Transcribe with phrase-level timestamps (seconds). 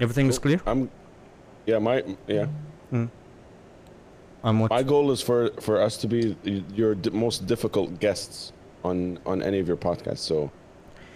[0.00, 0.60] Everything is clear?
[0.66, 0.90] I'm.
[1.66, 2.46] Yeah, my yeah.
[4.44, 4.70] I'm what?
[4.70, 6.36] My goal is for for us to be
[6.74, 8.52] your d- most difficult guests
[8.84, 10.18] on on any of your podcasts.
[10.18, 10.50] So,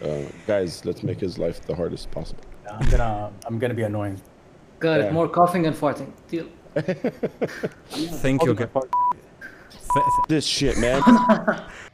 [0.03, 2.43] uh, guys, let's make his life the hardest possible.
[2.71, 4.21] I'm gonna I'm gonna be annoying.
[4.81, 5.07] Got Yeah.
[5.07, 5.13] it.
[5.13, 6.11] More coughing and farting.
[6.29, 6.47] Deal.
[8.25, 8.55] Thank you.
[8.55, 11.03] gu- Th- th- This shit, man.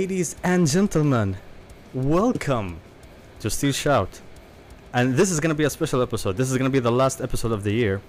[0.00, 1.38] Ladies and gentlemen,
[1.94, 2.80] welcome
[3.40, 4.20] to Steel Shout.
[4.92, 6.36] And this is going to be a special episode.
[6.36, 8.02] This is going to be the last episode of the year.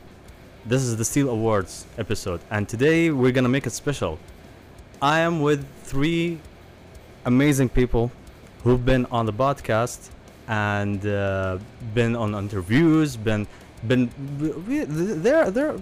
[0.66, 2.42] This is the Steel Awards episode.
[2.52, 4.20] And today we're going to make it special.
[5.02, 6.40] I am with three
[7.24, 8.12] amazing people
[8.66, 10.10] who've been on the podcast
[10.50, 11.58] and uh,
[11.94, 13.48] been on interviews, been
[13.88, 14.12] been
[15.24, 15.78] they're they're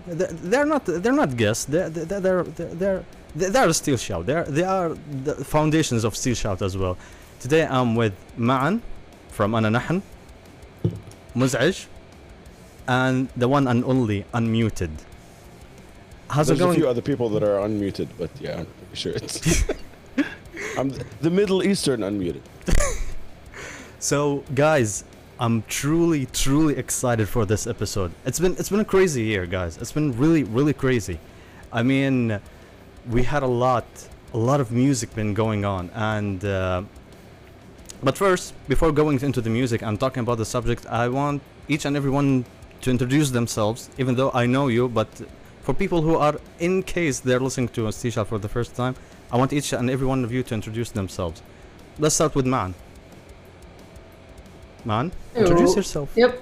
[0.51, 2.43] they're not they're not guests they're they're they're
[2.81, 6.97] they're they're, they're steel shout they're they are the foundations of steel shout as well
[7.39, 8.81] today i'm with Maan
[9.29, 10.01] from ana nahn
[11.35, 11.87] Mozej
[12.87, 14.91] and the one and only unmuted
[16.29, 19.13] how's There's it a few other people that are unmuted, but yeah, I'm pretty sure
[19.13, 19.63] it's.
[20.77, 20.91] I'm
[21.21, 22.41] the Middle Eastern unmuted.
[23.97, 25.03] So, guys,
[25.39, 28.11] I'm truly, truly excited for this episode.
[28.23, 29.77] It's been it's been a crazy year, guys.
[29.77, 31.17] It's been really, really crazy.
[31.73, 32.39] I mean,
[33.09, 33.85] we had a lot,
[34.33, 36.83] a lot of music been going on, and uh,
[38.03, 41.85] but first, before going into the music and talking about the subject, I want each
[41.85, 42.45] and everyone
[42.81, 43.89] to introduce themselves.
[43.97, 45.07] Even though I know you, but
[45.63, 48.95] for people who are, in case they're listening to Stisha for the first time,
[49.31, 51.41] I want each and every one of you to introduce themselves.
[51.97, 52.75] Let's start with Maan.
[54.83, 56.11] Maan, introduce yourself.
[56.15, 56.39] Yep.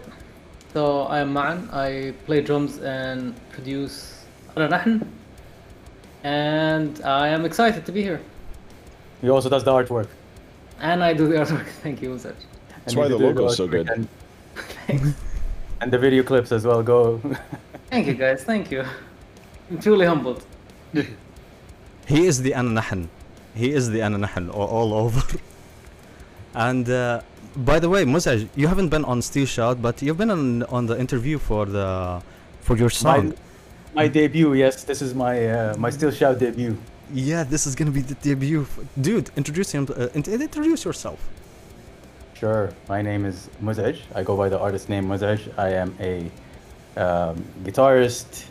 [0.74, 1.70] So I'm Maan.
[1.72, 4.26] I play drums and produce.
[6.24, 8.22] And I am excited to be here.
[9.22, 10.08] He also does the artwork.
[10.80, 11.68] And I do the artwork.
[11.84, 12.36] Thank you, Mozej.
[12.70, 13.90] That's And why the do logo's so good.
[13.90, 14.08] And,
[14.88, 15.10] Thanks.
[15.82, 16.82] and the video clips as well.
[16.84, 17.22] Go.
[17.90, 18.44] Thank you, guys.
[18.44, 18.86] Thank you.
[19.70, 20.46] I'm truly humbled.
[22.06, 23.08] He is the Ananahan.
[23.56, 25.22] He is the Ananahan all, all over.
[26.54, 27.22] and uh,
[27.56, 30.86] by the way, Mozej, you haven't been on Steel Shout, but you've been on on
[30.88, 32.22] the interview for the
[32.62, 33.30] for your song.
[33.30, 33.36] my,
[33.94, 34.54] my debut.
[34.54, 36.78] Yes, this is my uh, my Steel Shout debut.
[37.14, 38.66] Yeah, this is gonna be the debut.
[39.00, 39.88] Dude, introduce him.
[39.90, 41.20] Uh, introduce yourself.
[42.34, 42.74] Sure.
[42.90, 44.00] My name is Mozej.
[44.16, 45.40] I go by the artist name Mozej.
[45.58, 46.32] I am a
[47.00, 48.46] um, guitarist,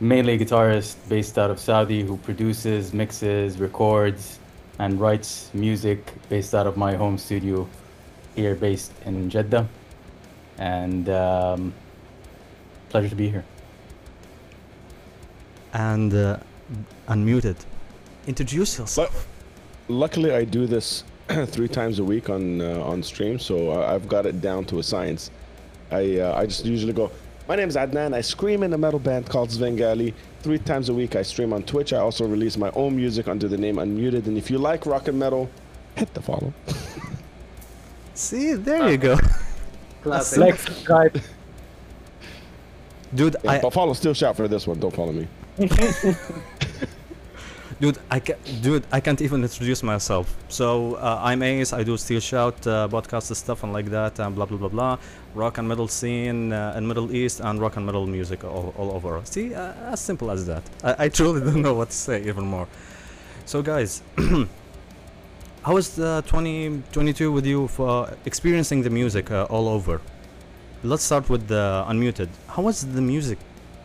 [0.00, 4.38] mainly guitarist based out of Saudi who produces, mixes, records,
[4.78, 7.68] and writes music based out of my home studio
[8.34, 9.68] here based in Jeddah.
[10.58, 11.72] And um,
[12.88, 13.44] pleasure to be here.
[15.72, 16.38] And uh,
[17.08, 17.56] unmuted.
[18.26, 19.26] Introduce yourself.
[19.88, 21.04] Luckily, I do this
[21.46, 24.78] three times a week on uh, on stream, so I- I've got it down to
[24.78, 25.30] a science.
[25.90, 27.10] I uh, I just usually go.
[27.48, 28.14] My name is Adnan.
[28.14, 30.14] I scream in a metal band called Svengali.
[30.42, 31.92] Three times a week, I stream on Twitch.
[31.92, 34.26] I also release my own music under the name Unmuted.
[34.26, 35.50] And if you like rock and metal,
[35.96, 36.52] hit the follow.
[38.14, 39.16] See, there you go.
[40.02, 40.38] Classic.
[40.44, 41.20] Like, subscribe.
[43.14, 44.78] Dude, Yeah, I, but follow Steel Shout for this one.
[44.78, 45.26] Don't follow me.
[47.80, 50.36] Dude, I ca- dude, I can't even introduce myself.
[50.50, 51.72] So uh, I'm Ace.
[51.72, 54.98] I do Steel Shout uh, podcast stuff and like that, and blah blah blah blah.
[55.34, 58.90] Rock and metal scene uh, in Middle East and rock and metal music all, all
[58.92, 59.22] over.
[59.24, 60.62] See, uh, as simple as that.
[60.84, 62.68] I, I truly don't know what to say even more.
[63.46, 64.02] So guys,
[65.62, 70.02] how was the 2022 with you for experiencing the music uh, all over?
[70.82, 72.28] Let's start with the unmuted.
[72.48, 73.38] How was the music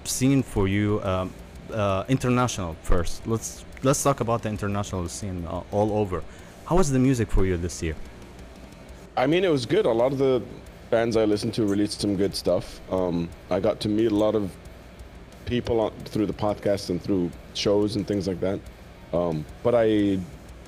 [0.03, 1.01] scene for you?
[1.03, 1.31] Um,
[1.75, 3.27] uh, international first.
[3.27, 6.23] Let's let's talk about the international scene uh, all over.
[6.65, 7.95] How was the music for you this year?
[9.17, 9.85] I mean, it was good.
[9.85, 10.41] A lot of the
[10.89, 12.81] bands I listened to released some good stuff.
[12.91, 14.51] Um, I got to meet a lot of
[15.45, 18.59] people on, through the podcast and through shows and things like that.
[19.13, 20.19] Um, but I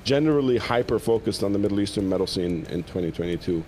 [0.04, 3.64] generally hyper focused on the Middle Eastern metal scene in 2022.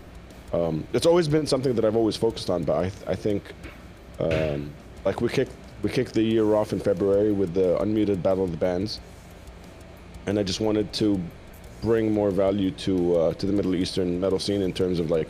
[0.53, 3.43] Um, it's always been something that I've always focused on, but I, I think
[4.19, 4.73] um,
[5.05, 8.51] like we kicked we kicked the year off in February with the unmuted Battle of
[8.51, 9.01] the Bands,
[10.27, 11.21] and I just wanted to
[11.81, 15.29] bring more value to uh, to the Middle Eastern metal scene in terms of like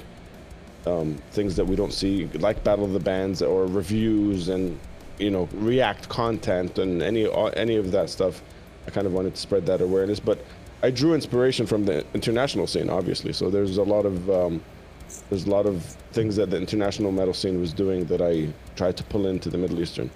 [0.87, 4.79] um, things that we don't see, like Battle of the Bands or reviews and
[5.19, 8.43] you know React content and any uh, any of that stuff.
[8.87, 10.44] I kind of wanted to spread that awareness, but
[10.82, 13.32] I drew inspiration from the international scene, obviously.
[13.32, 14.61] So there's a lot of um,
[15.29, 18.96] there's a lot of things that the international metal scene was doing that I tried
[18.96, 20.11] to pull into the Middle Eastern.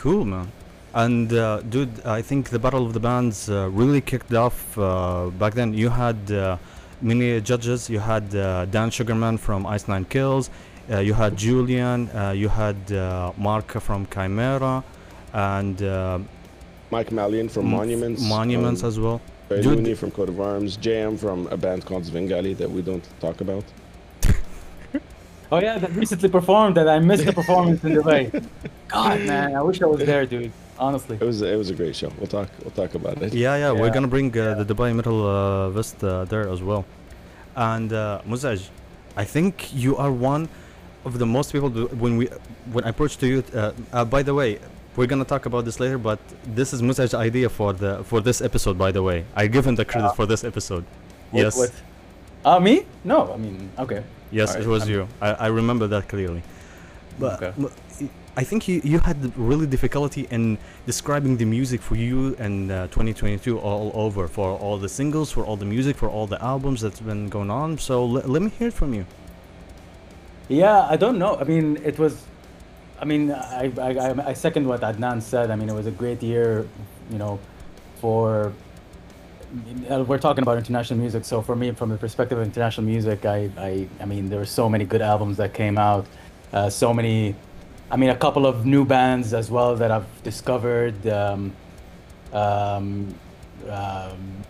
[0.00, 0.50] Cool, man.
[0.94, 5.28] And uh, dude, I think the Battle of the Bands uh, really kicked off uh,
[5.38, 5.74] back then.
[5.74, 6.56] You had uh,
[7.02, 7.90] many judges.
[7.90, 10.48] You had uh, Dan Sugarman from Ice Nine Kills.
[10.90, 12.08] Uh, you had Julian.
[12.08, 14.82] Uh, you had uh, Mark from Chimaira,
[15.34, 16.18] and uh,
[16.90, 18.22] Mike Malyan from Monuments.
[18.22, 19.20] Monuments um, as well.
[19.50, 20.78] Dude- Looney from Coat of Arms.
[20.78, 23.64] JM from a band called Svengali that we don't talk about.
[25.52, 28.22] Oh yeah, that recently performed that I missed the performance in Dubai.
[28.88, 30.52] God man, I wish I was there, dude.
[30.78, 31.16] Honestly.
[31.20, 32.10] It was it was a great show.
[32.18, 33.34] We'll talk we'll talk about it.
[33.34, 36.84] Yeah, yeah, we're gonna bring uh, the Dubai Metal uh, Vest uh, there as well.
[37.56, 38.68] And uh, Mozej,
[39.16, 40.48] I think you are one
[41.04, 41.70] of the most people
[42.02, 42.26] when we
[42.74, 43.38] when I approached to you.
[43.54, 44.50] Uh, uh, by the way,
[44.96, 48.40] we're gonna talk about this later, but this is Mozej's idea for the for this
[48.40, 48.78] episode.
[48.78, 50.84] By the way, I give him the credit for this episode.
[51.32, 51.72] What- yes, what-
[52.42, 52.86] Uh, me?
[53.04, 54.00] No, I mean, okay.
[54.30, 55.08] Yes, Alright, it was I'm- you.
[55.20, 56.42] I, I remember that clearly.
[57.18, 57.52] But Okay.
[57.58, 57.72] but
[58.36, 60.56] I think you, you had really difficulty in
[60.86, 65.44] describing the music for you in uh, 2022 all over for all the singles, for
[65.44, 67.76] all the music, for all the albums that's been going on.
[67.78, 69.04] So le- let me hear it from you.
[70.48, 71.36] Yeah, I don't know.
[71.36, 72.24] I mean, it was.
[73.00, 75.50] I mean, I, I- I second what Adnan said.
[75.50, 76.66] I mean, it was a great year,
[77.10, 77.38] you know,
[78.00, 78.52] for.
[79.90, 83.24] Uh, We're talking about international music, so for me, from the perspective of international music,
[83.24, 86.06] I, I, I mean, there were so many good albums that came out,
[86.52, 87.34] uh, so many,
[87.90, 91.06] I mean, a couple of new bands as well that I've discovered.
[91.06, 91.52] Um,
[92.32, 93.14] um,
[93.68, 94.44] um,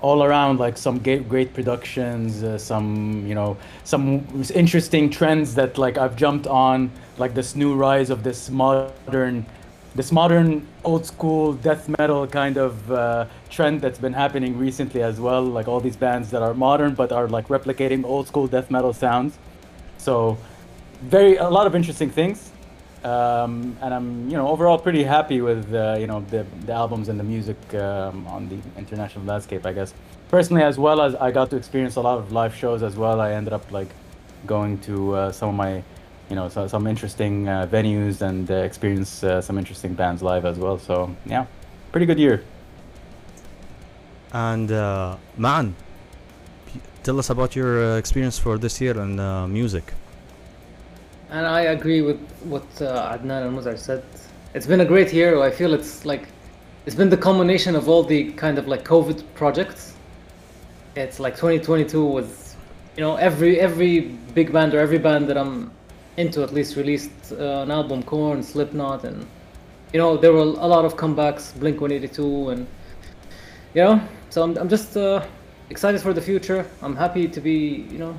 [0.00, 5.78] all around like some great, great productions uh, some you know some interesting trends that
[5.78, 9.46] like i've jumped on like this new rise of this modern
[9.94, 15.20] this modern old school death metal kind of uh, trend that's been happening recently as
[15.20, 18.70] well like all these bands that are modern but are like replicating old school death
[18.70, 19.38] metal sounds.
[19.98, 20.38] So
[21.02, 22.52] very a lot of interesting things
[23.04, 27.08] um, and I'm you know overall pretty happy with uh, you know the, the albums
[27.08, 29.92] and the music um, on the international landscape I guess.
[30.28, 33.20] Personally as well as I got to experience a lot of live shows as well
[33.20, 33.88] I ended up like
[34.46, 35.82] going to uh, some of my
[36.32, 40.46] you know so, some interesting uh, venues and uh, experience uh, some interesting bands live
[40.46, 40.94] as well so
[41.26, 41.44] yeah
[41.92, 42.42] pretty good year
[44.32, 45.74] And uh, Maan,
[47.02, 49.92] tell us about your uh, experience for this year in uh, music.
[51.30, 54.02] And I agree with what uh, Adnan and Mozej said.
[54.54, 55.40] It's been a great year.
[55.42, 56.28] I feel it's like
[56.86, 59.94] it's been the culmination of all the kind of like COVID projects.
[60.96, 62.56] It's like 2022 was,
[62.96, 64.00] you know, every every
[64.34, 65.70] big band or every band that I'm
[66.16, 68.02] into at least released uh, an album.
[68.02, 69.26] Korn, Slipknot, and
[69.92, 71.58] you know there were a lot of comebacks.
[71.58, 72.66] Blink 182, and
[73.74, 74.00] you know,
[74.30, 75.24] so I'm I'm just uh,
[75.70, 76.66] excited for the future.
[76.82, 78.18] I'm happy to be, you know,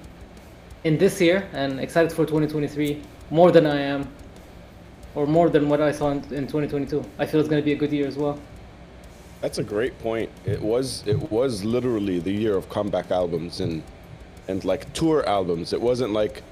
[0.84, 4.08] in this year and excited for 2023 more than I am,
[5.16, 7.04] or more than what I saw in, in 2022.
[7.20, 8.40] I feel it's going to be a good year as well.
[9.42, 10.30] That's a great point.
[10.46, 13.84] It was it was literally the year of comeback albums and
[14.48, 15.74] and like tour albums.
[15.74, 16.44] It wasn't like,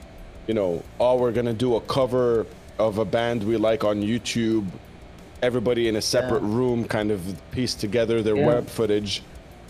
[0.48, 2.46] you know, oh we're gonna do a cover
[2.80, 4.66] of a band we like on YouTube,
[5.42, 7.22] everybody in a separate room kind of
[7.52, 8.48] piece together their Yeah.
[8.48, 9.24] web footage,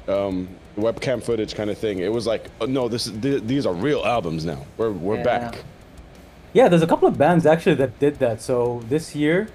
[0.07, 0.47] um,
[0.77, 2.00] webcam footage kind of thing.
[2.00, 4.65] It was like, oh, no, this th- these are real albums now.
[4.77, 5.23] We're we're Yeah.
[5.23, 5.63] back.
[6.53, 8.41] Yeah, there's a couple of bands actually that did that.
[8.41, 9.48] So this year,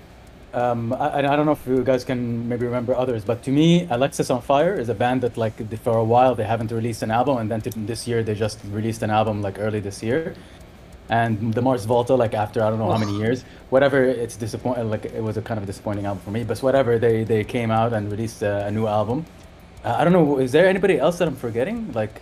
[0.55, 3.87] um, I, I don't know if you guys can maybe remember others, but to me,
[3.87, 7.51] Alexisonfire is a band that like for a while they haven't released an album, and
[7.51, 10.35] then to, this year they just released an album like early this year.
[11.09, 14.91] And the Mars Volta, like after I don't know how many years, whatever, it's disappointing.
[14.91, 17.45] Like it was a kind of a disappointing album for me, but whatever, they they
[17.45, 19.25] came out and released a, a new album.
[19.85, 21.93] Uh, I don't know, is there anybody else that I'm forgetting?
[21.93, 22.21] Like,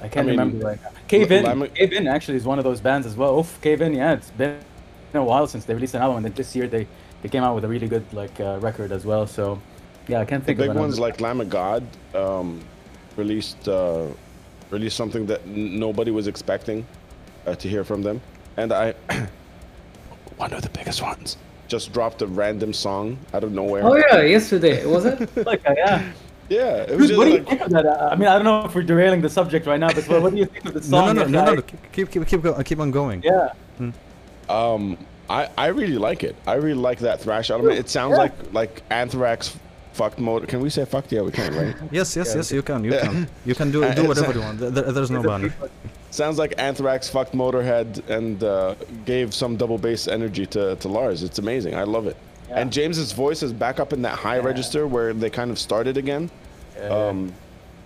[0.00, 0.90] I can't mean, remember right now.
[1.08, 3.40] Cave In, Lama- Cave In actually is one of those bands as well.
[3.40, 4.56] Oof, Cave In, yeah, it's been
[5.14, 6.86] a while since they released an album, and then this year they,
[7.22, 9.26] they came out with a really good like uh, record as well.
[9.26, 9.60] So,
[10.06, 10.58] yeah, I can't think.
[10.58, 12.60] The big of ones like Lamb of God um,
[13.16, 14.06] released uh,
[14.70, 16.86] released something that n- nobody was expecting
[17.46, 18.20] uh, to hear from them,
[18.56, 18.94] and I
[20.36, 21.36] one of the biggest ones
[21.68, 23.82] just dropped a random song out of nowhere.
[23.84, 25.18] Oh yeah, yesterday was it?
[25.46, 26.12] like, uh, yeah.
[26.50, 27.86] Yeah, it was Dude, what do you like think of that?
[27.86, 30.20] Uh, I mean, I don't know if we're derailing the subject right now, but what,
[30.20, 31.06] what do you think of the song?
[31.06, 31.62] no, no, that no, no, no.
[31.62, 33.22] Keep, keep, keep, keep, go, keep on going.
[33.22, 33.48] Yeah.
[34.50, 34.98] um,
[35.30, 36.36] I I really like it.
[36.46, 37.78] I really like that thrash element.
[37.78, 38.24] It sounds Yeah.
[38.24, 39.56] like like Anthrax
[39.94, 40.44] fucked motor.
[40.46, 41.10] Can we say fucked?
[41.12, 41.74] Yeah, we can, right?
[41.90, 42.52] Yes, yes, Yeah, yes.
[42.52, 43.00] You can, you Yeah.
[43.06, 44.58] can, you can do Uh, do whatever you want.
[44.58, 45.50] There, there- there's no banner.
[46.14, 51.24] Sounds like Anthrax fucked Motorhead and uh, gave some double bass energy to, to Lars.
[51.24, 51.74] It's amazing.
[51.74, 52.16] I love it.
[52.48, 52.60] Yeah.
[52.60, 54.44] And James's voice is back up in that high Yeah.
[54.44, 56.30] register where they kind of started again.
[56.76, 56.88] Yeah.
[57.08, 57.32] Um,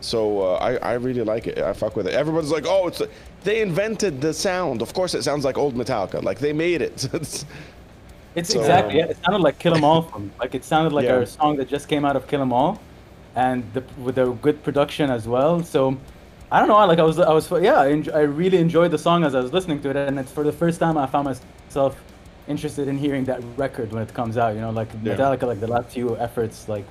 [0.00, 1.56] So uh, I I really like it.
[1.58, 2.12] I fuck with it.
[2.14, 3.00] Everyone's like, oh, it's
[3.44, 4.82] they invented the sound.
[4.82, 6.22] Of course, it sounds like old Metallica.
[6.22, 6.98] Like they made it.
[7.14, 7.44] It's-
[8.34, 8.92] It's So, exactly.
[8.92, 10.02] um, yeah, it sounded like Kill 'Em All.
[10.18, 10.30] Me.
[10.42, 12.72] Like it sounded like a song that just came out of Kill 'Em All,
[13.34, 15.54] and the, with a good production as well.
[15.74, 15.80] So
[16.50, 16.76] I don't know.
[16.86, 19.40] Like I was, I was, yeah, I, enj- I really enjoyed the song as I
[19.40, 22.00] was listening to it, and it's for the first time I found myself
[22.46, 24.54] interested in hearing that record when it comes out.
[24.54, 25.14] You know, like Yeah.
[25.16, 26.86] Metallica, like the last few efforts, like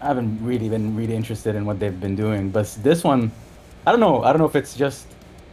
[0.00, 3.32] I haven't really been really interested in what they've been doing, but this one,
[3.86, 4.22] I don't know.
[4.22, 5.06] I don't know if it's just,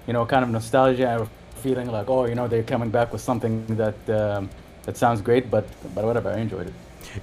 [0.07, 3.21] you know, kind of nostalgia or feeling like, oh, you know, they're coming back with
[3.21, 4.49] something that um,
[4.83, 6.73] that sounds great, but but whatever, I enjoyed it.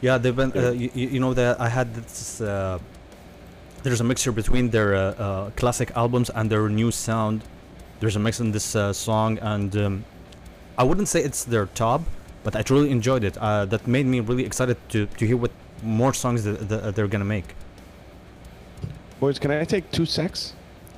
[0.01, 0.53] Yeah, they've been.
[0.57, 2.41] Uh, you, you know that I had this.
[2.41, 2.79] Uh,
[3.83, 7.43] there's a mixture between their uh, uh, classic albums and their new sound.
[8.01, 10.05] There's a mix in this uh, song, and um,
[10.77, 12.03] I wouldn't say it's their top,
[12.45, 13.37] but I truly enjoyed it.
[13.39, 15.51] Uh, that made me really excited to, to hear what
[15.83, 17.55] more songs that, that they're gonna make.
[19.21, 20.55] Boys, can I take two secs?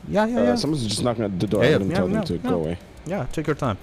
[0.08, 0.54] Yeah, yeah, Uh, yeah.
[0.56, 1.64] someone's just knocking at the door.
[1.64, 2.50] Yeah, I'm yeah, tell yeah, them to yeah.
[2.50, 2.78] go away.
[3.06, 3.78] yeah, take your time.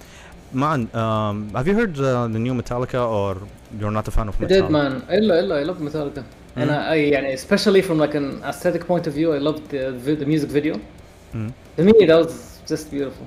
[0.52, 3.46] Man, um, have you heard uh, the new Metallica, or
[3.78, 4.48] you're not a fan of I Metallica?
[4.48, 5.02] did, man.
[5.10, 6.24] Illa, illa, I love Metallica.
[6.56, 6.62] Mm.
[6.62, 6.76] And hmm.
[6.76, 10.26] I, I, and especially from like an aesthetic point of view, I loved the the
[10.26, 10.80] music video.
[11.34, 11.52] Mm.
[11.76, 13.26] To me, that was just beautiful.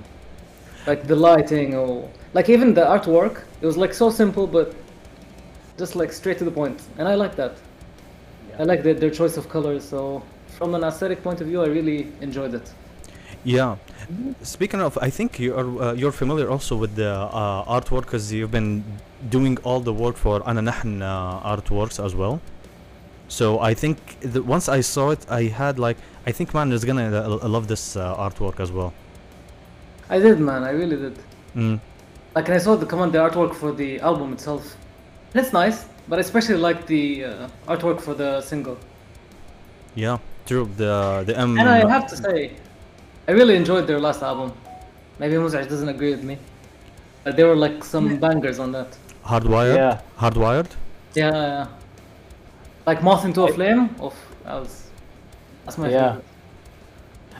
[0.87, 4.73] Like the lighting, or like even the artwork, it was like so simple, but
[5.77, 6.81] just like straight to the point.
[6.97, 7.53] And I like that.
[8.49, 8.61] Yeah.
[8.61, 9.83] I like the, their choice of colors.
[9.87, 10.23] So
[10.57, 12.71] from an aesthetic point of view, I really enjoyed it.
[13.43, 13.77] Yeah.
[14.11, 14.43] Mm-hmm.
[14.43, 18.31] Speaking of, I think you are uh, you're familiar also with the uh, artwork because
[18.31, 18.83] you've been
[19.29, 22.41] doing all the work for Ananahn uh, artworks as well.
[23.31, 23.97] So I think
[24.33, 25.97] that once I saw it, I had like
[26.27, 28.93] I think Maan is gonna uh, love this uh, artwork as well.
[30.09, 30.63] I did, man.
[30.65, 31.15] I really did.
[31.55, 31.79] Mm.
[32.35, 34.75] Like, and I saw the command the artwork for the album itself.
[35.33, 38.77] And it's nice, but I especially like the uh, artwork for the single.
[39.95, 40.69] Yeah, true.
[40.75, 41.57] The the M.
[41.57, 42.51] And I have to say,
[43.29, 44.51] I really enjoyed their last album.
[45.19, 46.37] Maybe Mozej doesn't agree with me.
[47.23, 48.97] But there were like some bangers on that.
[49.23, 49.77] Hardwired.
[49.77, 50.01] Yeah.
[50.19, 50.71] Hardwired.
[51.13, 51.67] Yeah, yeah.
[52.85, 53.89] Like Moth into a Flame.
[53.99, 54.89] Of that was
[55.65, 56.07] that's my Yeah.
[56.07, 56.25] favorite.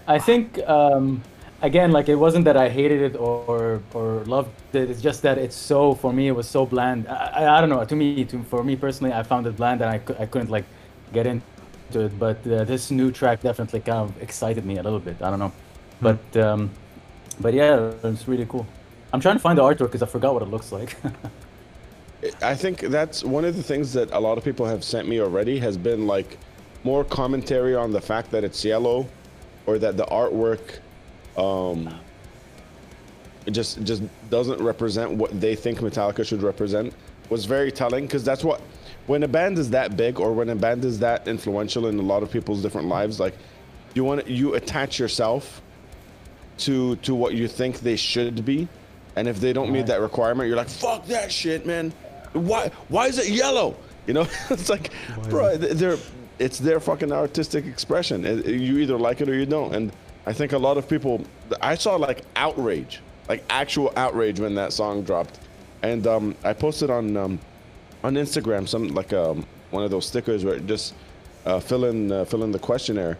[0.07, 1.21] I think um,
[1.62, 4.89] again, like it wasn't that I hated it or or loved it.
[4.89, 7.07] It's just that it's so for me it was so bland.
[7.07, 7.83] I, I, I don't know.
[7.86, 10.65] To me, to, for me personally, I found it bland and I, I couldn't like
[11.13, 11.43] get into
[12.05, 12.17] it.
[12.19, 15.21] But uh, this new track definitely kind of excited me a little bit.
[15.21, 15.51] I don't know,
[16.01, 16.69] but um,
[17.39, 18.65] but yeah, it's really cool.
[19.13, 20.95] I'm trying to find the artwork because I forgot what it looks like.
[22.42, 25.20] I think that's one of the things that a lot of people have sent me
[25.20, 26.38] already has been like
[26.84, 29.08] more commentary on the fact that it's yellow
[29.66, 30.80] or that the artwork
[31.38, 31.94] um
[33.51, 36.94] just just doesn't represent what they think Metallica should represent
[37.30, 38.62] was very telling because that's what
[39.08, 42.01] when a band is that big or when a band is that influential in a
[42.04, 43.36] lot of people's different lives like
[43.96, 45.62] you want you attach yourself
[46.58, 48.68] to to what you think they should be.
[49.16, 51.92] And if they don't meet that requirement you're like fuck that shit man
[52.33, 53.75] why why is it yellow?
[54.07, 54.91] You know it's like
[55.29, 55.97] bro they're
[56.39, 58.23] it's their fucking artistic expression.
[58.23, 59.73] You either like it or you don't.
[59.75, 59.91] And
[60.25, 61.23] i think a lot of people
[61.61, 65.39] i saw like outrage like actual outrage when that song dropped.
[65.83, 67.39] And um i posted on um
[68.03, 70.93] on instagram some like um one of those stickers where it just
[71.45, 73.17] uh, fill in uh, fill in the questionnaire.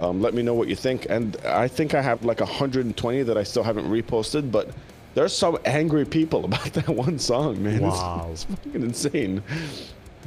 [0.00, 1.06] Um, let me know what you think.
[1.08, 4.70] And i think i have like 120 that i still haven't reposted but
[5.14, 7.74] there's some angry people about that one song man.
[7.76, 8.28] It's- Wow.
[8.32, 9.42] it's, fucking insane.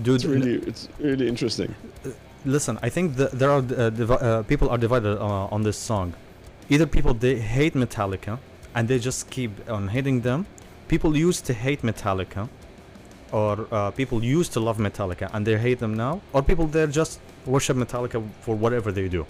[0.03, 1.73] Dude, it's really it's really interesting.
[2.47, 6.13] Listen i think the, there are uh, uh, people are divided uh, on this song.
[6.69, 8.37] Either people they hate metallica
[8.75, 10.45] and they just keep on hating them.
[10.87, 12.47] People used to hate metallica
[13.31, 16.21] or uh, people used to love metallica and they hate them now.
[16.33, 19.25] Or people they just worship metallica for whatever they do.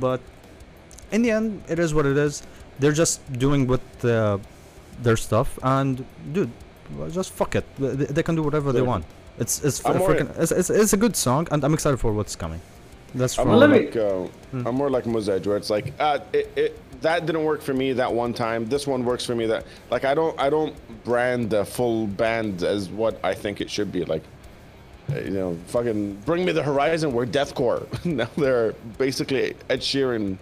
[0.00, 0.20] But
[1.12, 2.42] in the end it is what it is.
[2.80, 4.38] They're just doing what uh,
[5.02, 6.50] their stuff and dude
[7.10, 9.04] just fuck it they, they can do whatever they want
[9.38, 12.36] it's it's, f- freaking, it's, it's it's a good song and i'm excited for what's
[12.36, 12.60] coming
[13.16, 17.00] that's I'm more like uh, I'm more like Mozej, where it's like uh, it, it
[17.02, 18.66] that didn't work for me that one time.
[18.66, 19.46] This one works for me.
[19.46, 20.74] That like I don't I don't
[21.04, 24.04] brand the full band as what I think it should be.
[24.04, 24.22] Like
[25.10, 27.12] uh, you know, fucking bring me the horizon.
[27.12, 27.86] We're deathcore.
[28.04, 30.36] now they're basically Ed Sheeran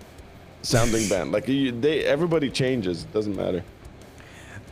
[0.62, 1.32] sounding band.
[1.32, 3.04] Like you, they everybody changes.
[3.04, 3.62] It Doesn't matter.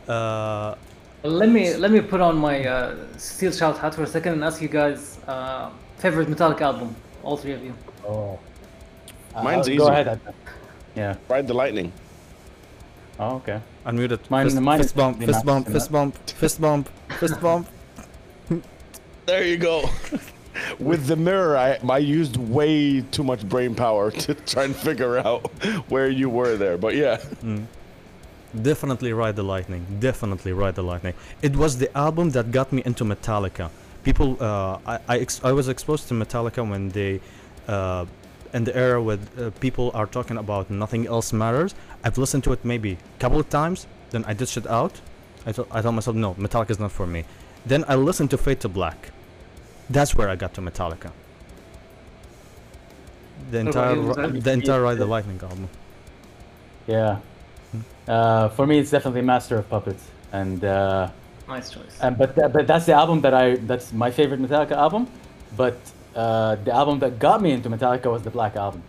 [0.09, 0.75] Uh
[1.23, 4.43] Let me let me put on my uh, steel shout hat for a second and
[4.43, 7.73] ask you guys uh, favorite Metallica album, all three of you.
[8.07, 8.37] oh,
[9.43, 9.77] Mine's Uh, easy.
[9.77, 10.19] Go ahead.
[10.95, 11.15] Yeah.
[11.29, 11.91] Ride the lightning.
[13.19, 13.59] Oh, okay.
[13.85, 14.11] Unmuted.
[14.19, 15.93] it Mine- fist, mine fist bump fist max bump in fist that.
[15.97, 17.67] bump fist bump fist bump
[19.25, 19.89] There you go.
[20.79, 25.17] with the mirror, I I used way too much brain power to try and figure
[25.17, 25.41] out
[25.89, 26.77] where you were there.
[26.77, 27.17] But yeah,
[28.61, 29.85] Definitely Ride the Lightning.
[29.99, 31.13] Definitely Ride the Lightning.
[31.41, 33.69] It was the album that got me into Metallica.
[34.03, 37.19] People, uh, I, I, ex- I was exposed to Metallica when they,
[37.67, 38.05] uh,
[38.53, 41.73] in the era where uh, people are talking about nothing else matters.
[42.03, 43.87] I've listened to it maybe a couple of times.
[44.11, 45.01] Then I ditched it out.
[45.45, 47.25] I thought I told myself, no, Metallica is not for me.
[47.65, 49.09] Then I listened to Fade to Black.
[49.89, 51.11] That's where I got to Metallica.
[53.51, 54.43] The entire, you, ri- Zach?
[54.43, 55.69] the entire Ride the Lightning album.
[56.87, 57.19] Yeah.
[58.07, 61.09] Uh, for me, it's definitely Master of Puppets, and uh,
[61.47, 61.97] Nice choice.
[62.01, 65.07] and but tha- but that's the album that I that's my favorite Metallica album.
[65.55, 65.77] But
[66.15, 68.83] uh, the album that got me into Metallica was the Black album.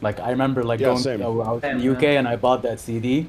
[0.00, 1.22] Like I remember like Yeah, going same.
[1.22, 2.18] I was in the UK yeah.
[2.20, 3.26] and I bought that CD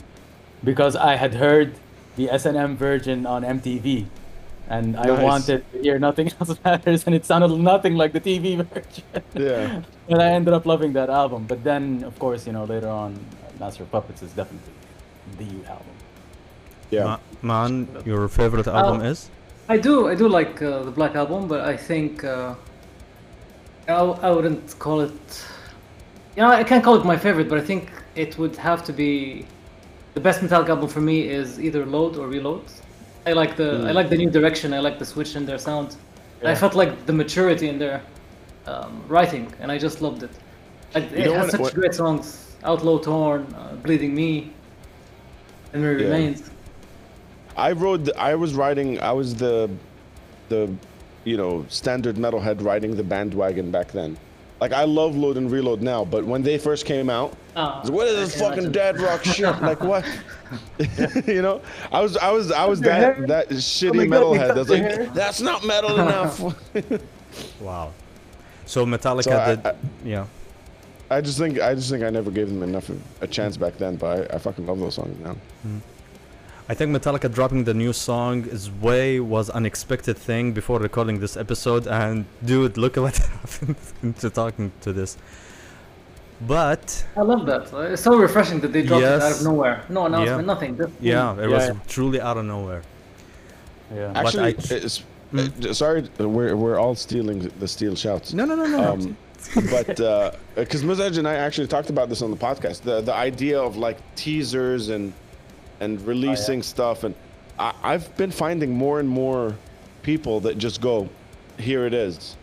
[0.63, 1.73] because I had heard
[2.15, 4.05] the S&M version on MTV.
[4.69, 8.63] And I wanted to hear Nothing Else Matters, and it sounded nothing like the TV
[8.69, 9.03] version.
[9.33, 9.81] yeah.
[10.07, 11.45] and I ended up loving that album.
[11.47, 13.17] But then, of course, you know, later on,
[13.59, 14.73] Master of Puppets is definitely
[15.37, 15.95] the U album.
[16.91, 17.03] Yeah.
[17.03, 19.05] Ma- man, your favorite album Oh.
[19.11, 19.29] is?
[19.67, 22.55] I do, I do like uh, the Black Album, but I think uh,
[23.87, 25.45] I, I wouldn't call it.
[26.35, 28.93] You know, I can't call it my favorite, but I think it would have to
[28.93, 29.45] be
[30.15, 32.63] the best Metallica album for me is either Load or Reload.
[33.27, 34.73] I like the I like the new direction.
[34.73, 35.95] I like the switch in their sound.
[36.43, 38.01] I felt like the maturity in their
[38.65, 40.31] um, writing, and I just loved it.
[40.95, 44.51] Like, it know has such what- great songs: Outlaw Torn, uh, Bleeding Me,
[45.73, 46.07] Memory Yeah.
[46.09, 46.49] Remains.
[47.57, 48.05] I rode.
[48.05, 48.99] The, I was riding.
[49.01, 49.69] I was the,
[50.49, 50.73] the,
[51.25, 54.17] you know, standard metalhead riding the bandwagon back then.
[54.61, 57.89] Like I love Load and Reload now, but when they first came out, I was
[57.89, 58.71] like, what is I this fucking imagine.
[58.73, 59.61] dead rock shit?
[59.61, 60.05] Like what?
[61.27, 61.61] you know,
[61.91, 64.55] I was, I was, I was that that shitty my God, metalhead.
[64.55, 65.05] That's like, hair.
[65.13, 66.41] that's not metal enough.
[67.61, 67.93] Wow.
[68.65, 70.25] So Metallica So I- did, I- yeah.
[71.09, 73.77] I just think, I just think I never gave them enough of a chance back
[73.77, 75.35] then, but I, I fucking love those songs now.
[76.67, 81.35] I think Metallica dropping the new song is way was unexpected thing before recording this
[81.35, 81.87] episode.
[81.87, 85.17] And dude, look at what happened into talking to this.
[86.41, 87.73] But I love that.
[87.91, 89.83] It's so refreshing that they dropped it out of nowhere.
[89.89, 90.45] No announcement, Yeah.
[90.45, 90.77] nothing.
[90.77, 91.73] Just yeah, it Yeah, was yeah.
[91.87, 92.83] truly out of nowhere.
[93.93, 94.11] Yeah.
[94.13, 95.03] But Actually, I- it's,
[95.35, 98.31] uh, sorry, we're we're all stealing the steel shouts.
[98.33, 98.93] No, no, no, no.
[98.93, 99.17] Um,
[99.71, 99.87] but
[100.55, 103.77] because Mozej and I actually talked about this on the podcast, the the idea of
[103.77, 105.13] like teasers and
[105.79, 107.15] and releasing stuff, and
[107.57, 109.55] I, I've been finding more and more
[110.01, 111.09] people that just go,
[111.57, 112.35] here it is,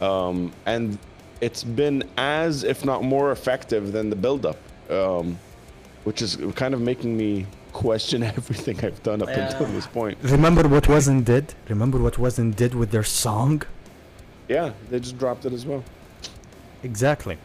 [0.00, 0.98] um, and
[1.40, 4.56] it's been as if not more effective than the build-up,
[4.90, 5.38] um,
[6.04, 10.18] which is kind of making me question everything I've done up until this point.
[10.22, 11.54] Remember what wasn't did?
[11.68, 13.62] Remember what wasn't did with their song?
[14.48, 15.82] Yeah, they just dropped it as well.
[16.82, 17.38] Exactly.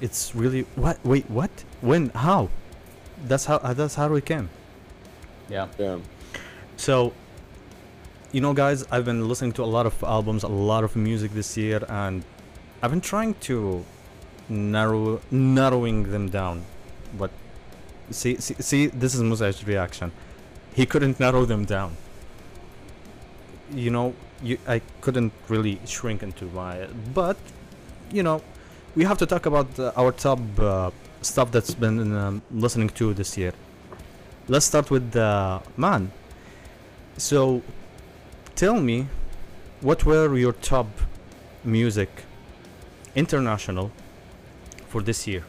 [0.00, 0.98] It's really what?
[1.04, 1.50] Wait, what?
[1.80, 2.10] When?
[2.10, 2.50] How?
[3.24, 3.56] That's how.
[3.56, 4.48] Uh, that's how we came.
[5.48, 5.68] Yeah.
[5.78, 5.98] Yeah.
[6.76, 7.12] So,
[8.30, 11.32] you know, guys, I've been listening to a lot of albums, a lot of music
[11.32, 12.24] this year, and
[12.82, 13.84] I've been trying to
[14.48, 16.64] narrow narrowing them down.
[17.18, 17.30] But
[18.10, 20.12] see, see, see this is Mozej's reaction.
[20.74, 21.96] He couldn't narrow them down.
[23.72, 26.86] You know, you, I couldn't really shrink into my.
[27.12, 27.36] But,
[28.12, 28.42] you know,
[28.94, 30.90] we have to talk about uh, our top uh,
[31.22, 33.52] stuff that's been um, listening to this year.
[34.48, 36.10] Let's start with uh, Maan.
[37.16, 37.62] So,
[38.54, 39.06] tell me,
[39.80, 40.86] what were your top
[41.64, 42.08] music,
[43.14, 43.90] international,
[44.88, 45.44] for this year?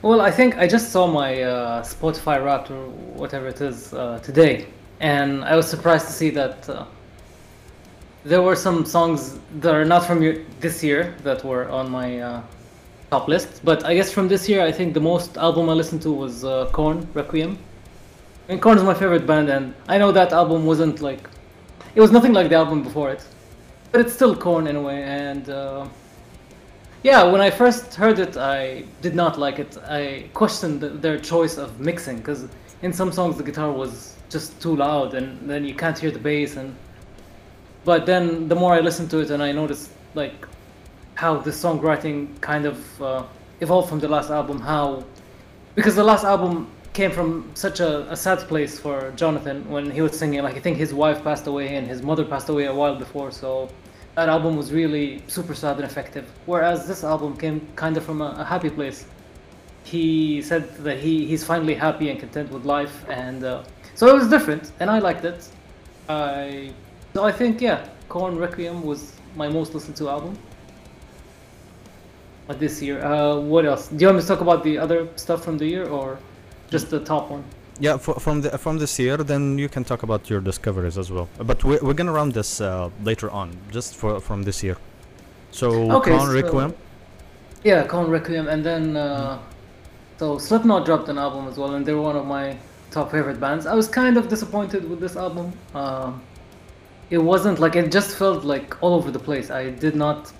[0.00, 4.20] Well, I think I just saw my uh, Spotify Wrapped or whatever it is uh,
[4.22, 4.66] today,
[5.00, 6.86] and I was surprised to see that uh,
[8.28, 12.20] there were some songs that are not from your, this year that were on my
[12.20, 12.42] uh,
[13.10, 13.62] top list.
[13.64, 16.44] But I guess from this year, I think the most album I listened to was
[16.44, 17.58] uh, Korn Requiem.
[18.48, 21.28] And Korn is my favorite band, and I know that album wasn't like
[21.94, 23.22] it was nothing like the album before it,
[23.92, 25.48] but it's still Korn in a way, and.
[25.48, 25.88] Uh,
[27.04, 29.78] yeah, when I first heard it, I did not like it.
[29.88, 32.48] I questioned their choice of mixing because
[32.82, 36.18] in some songs the guitar was just too loud, and then you can't hear the
[36.18, 36.56] bass.
[36.56, 36.74] And
[37.84, 40.46] but then the more I listened to it, and I noticed like
[41.14, 43.24] how the songwriting kind of uh,
[43.60, 44.60] evolved from the last album.
[44.60, 45.04] How
[45.74, 50.00] because the last album came from such a, a sad place for Jonathan when he
[50.00, 50.42] was singing.
[50.42, 53.30] Like I think his wife passed away and his mother passed away a while before,
[53.30, 53.68] so
[54.16, 56.26] that album was really super sad and effective.
[56.46, 59.06] Whereas this album came kind of from a, a happy place.
[59.84, 63.62] He said that he, he's finally happy and content with life, and uh,
[63.94, 65.48] so it was different, and I liked it.
[66.08, 66.72] I
[67.18, 67.78] so I think yeah,
[68.08, 69.00] Korn Requiem was
[69.34, 70.38] my most listened to album.
[72.46, 73.88] But this year, uh, what else?
[73.88, 76.18] Do you want me to talk about the other stuff from the year or
[76.70, 77.42] just the top one?
[77.80, 81.10] Yeah, f- from the from this year, then you can talk about your discoveries as
[81.10, 81.26] well.
[81.50, 84.76] But we're, we're gonna run this uh, later on, just for from this year.
[85.50, 85.66] So
[85.98, 86.72] Okay, Crown so- Requiem.
[87.64, 89.38] Yeah, Korn Requiem, and then uh,
[90.20, 92.56] so Slipknot dropped an album as well, and they're one of my
[92.92, 93.66] top favorite bands.
[93.66, 95.46] I was kind of disappointed with this album.
[95.74, 96.22] Um
[97.10, 99.50] it wasn't like it just felt like all over the place.
[99.50, 100.32] I did not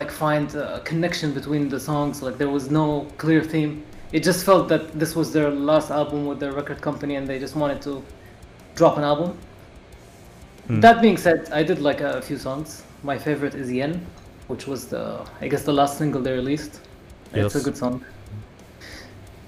[0.00, 2.22] like find a connection between the songs.
[2.22, 3.84] Like there was no clear theme.
[4.12, 7.38] It just felt that this was their last album with their record company, and they
[7.38, 8.02] just wanted to
[8.74, 9.36] drop an album.
[10.66, 10.80] Hmm.
[10.80, 12.84] That being said, I did like a few songs.
[13.02, 14.06] My favorite is Yen,
[14.48, 16.80] which was the I guess the last single they released.
[17.34, 18.04] It's a good song.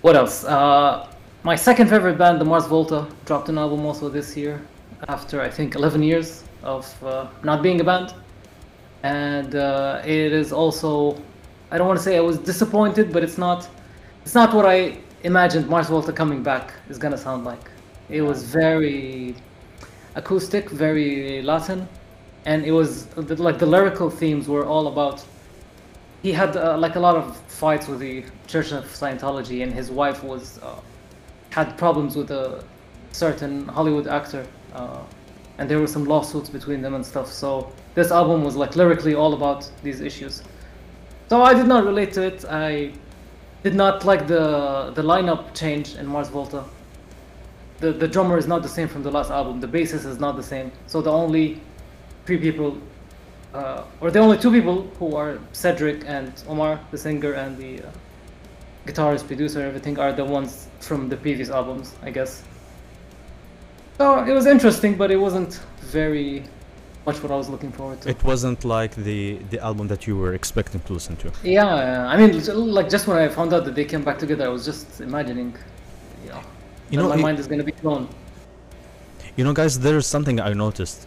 [0.01, 0.45] What else?
[0.45, 1.09] Uh,
[1.43, 4.63] my second favorite band, the Mars Volta, dropped an album also this year,
[5.09, 8.15] after I think 11 years of uh, not being a band.
[9.03, 11.21] And uh, it is also,
[11.71, 13.69] I don't want to say I was disappointed, but it's not,
[14.23, 17.71] it's not what I imagined Mars Volta coming back is gonna sound like.
[18.09, 19.37] It was very
[20.15, 21.89] acoustic, very Latin,
[22.47, 25.25] and it was like the lyrical themes were all about
[26.25, 29.91] he had uh, like a lot of fights with the Church of Scientology, and his
[29.91, 30.81] wife was uh,
[31.51, 32.65] had problems with a
[33.13, 35.03] certain Hollywood actor, uh,
[35.59, 37.31] and there were some lawsuits between them and stuff.
[37.31, 40.43] So this album was like lyrically all about these issues.
[41.29, 42.45] So I did not relate to it.
[42.45, 42.93] I
[43.63, 46.65] did not like the the lineup change in Mars Volta.
[47.79, 49.61] The the drummer is not the same from the last album.
[49.61, 50.73] The bassist is not the same.
[50.87, 51.61] So the only
[52.27, 52.79] three people
[53.55, 57.83] uh, or the only two people who are Cedric and Omar, the singer and the
[57.83, 57.91] uh,
[58.87, 62.43] guitarist, producer, everything, are the ones from the previous albums, I guess.
[63.99, 66.43] So it was interesting, but it wasn't very
[67.07, 68.09] much what I was looking forward to.
[68.11, 71.29] It wasn't like the the album that you were expecting to listen to.
[71.45, 72.31] yeah, I mean,
[72.79, 75.51] like just when I found out that they came back together, I was just imagining,
[76.25, 76.41] you know,
[76.91, 78.09] You know, my it- mind is gonna be blown.
[79.37, 80.99] You know, guys, there's something I noticed.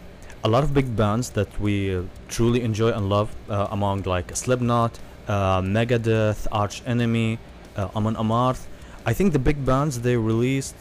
[0.44, 4.26] A lot of big bands that we uh, truly enjoy and love, uh, among like
[4.42, 4.92] Slipknot,
[5.28, 7.38] uh, Megadeth, Arch Enemy,
[7.76, 8.62] uh, Amon Amarth.
[9.10, 10.78] I think the big bands they released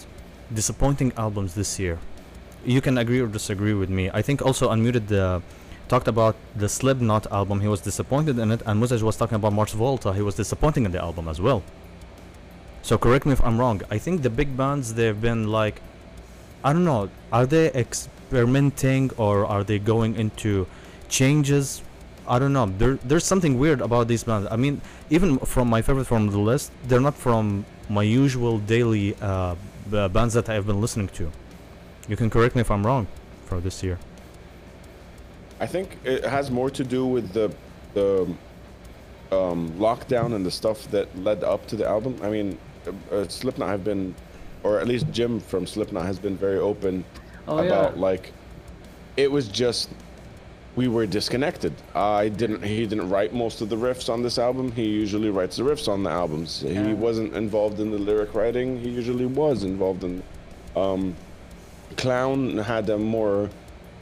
[0.54, 2.00] disappointing albums this year.
[2.66, 4.10] You can agree or disagree with me.
[4.14, 5.40] I think also Unmuted uh,
[5.88, 7.62] talked about the Slipknot album.
[7.62, 10.14] He was disappointed in it, and Mozej was talking about Mars Volta.
[10.14, 11.64] He was disappointing in the album as well.
[12.82, 13.82] So correct me if I'm wrong.
[13.92, 15.82] I think the big bands they've been like
[16.64, 17.10] I don't know.
[17.32, 20.68] Are they experimenting or are they going into
[21.08, 21.82] changes?
[22.28, 22.66] I don't know.
[22.66, 24.48] There, there's something weird about these bands.
[24.52, 29.16] I mean, even from my favorite from the list, they're not from my usual daily
[29.22, 29.56] uh,
[29.92, 31.32] b- bands that I've been listening to.
[32.08, 33.08] You can correct me if I'm wrong
[33.46, 34.00] for this year.
[35.60, 37.54] I think it has more to do with the
[37.94, 38.24] the
[39.32, 42.20] um, lockdown and the stuff that led up to the album.
[42.22, 44.14] I mean, uh, uh, Slipknot have been,
[44.64, 47.04] or at least Jim from Slipknot has been very open
[47.48, 48.02] Oh about yeah.
[48.02, 48.34] like
[49.16, 49.90] it was just
[50.78, 51.74] we were disconnected.
[51.96, 52.64] I didn't.
[52.64, 54.72] He didn't write most of the riffs on this album.
[54.72, 56.64] He usually writes the riffs on the albums.
[56.64, 56.88] Yeah.
[56.88, 58.80] He wasn't involved in the lyric writing.
[58.80, 60.22] He usually was involved in.
[60.76, 61.16] Um,
[61.98, 63.50] Clown had a more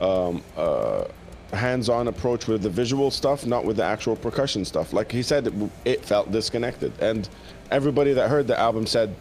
[0.01, 1.05] um, uh,
[1.53, 4.91] hands-on approach with the visual stuff, not with the actual percussion stuff.
[4.91, 5.53] Like he said, it,
[5.85, 7.29] it felt disconnected, and
[7.71, 9.15] everybody that heard the album said,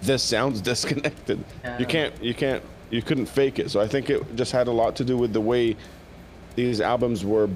[0.00, 1.76] "This sounds disconnected." Yeah.
[1.76, 3.68] You can't, you can't, you couldn't fake it.
[3.68, 5.76] So I think it just had a lot to do with the way
[6.64, 7.48] these albums were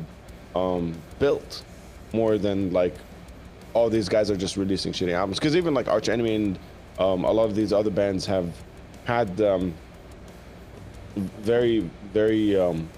[0.55, 1.63] um, built,
[2.13, 2.95] more than like
[3.75, 5.39] all these guys are just releasing shitty albums.
[5.39, 6.59] Because even like Arch Enemy and
[6.99, 8.49] um, a lot of these other bands have
[9.05, 9.75] had um,
[11.17, 11.81] very,
[12.13, 12.89] very um,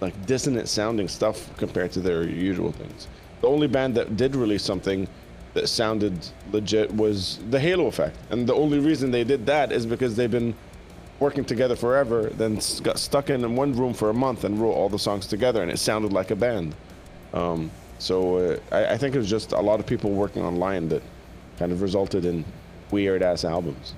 [0.00, 3.08] like dissonant sounding stuff compared to their usual things.
[3.40, 5.08] The only band that did release something
[5.54, 6.14] that sounded
[6.52, 10.30] legit was the Halo Effect, and the only reason they did that is because they've
[10.30, 10.54] been
[11.19, 14.59] working together forever, then s- got stuck in, in one room for a month and
[14.59, 16.75] wrote all the songs together, and it sounded like a band.
[17.33, 20.89] Um, so uh, I, I think it was just a lot of people working online
[20.89, 21.03] that
[21.59, 22.43] kind of resulted in
[22.89, 23.93] weird ass albums.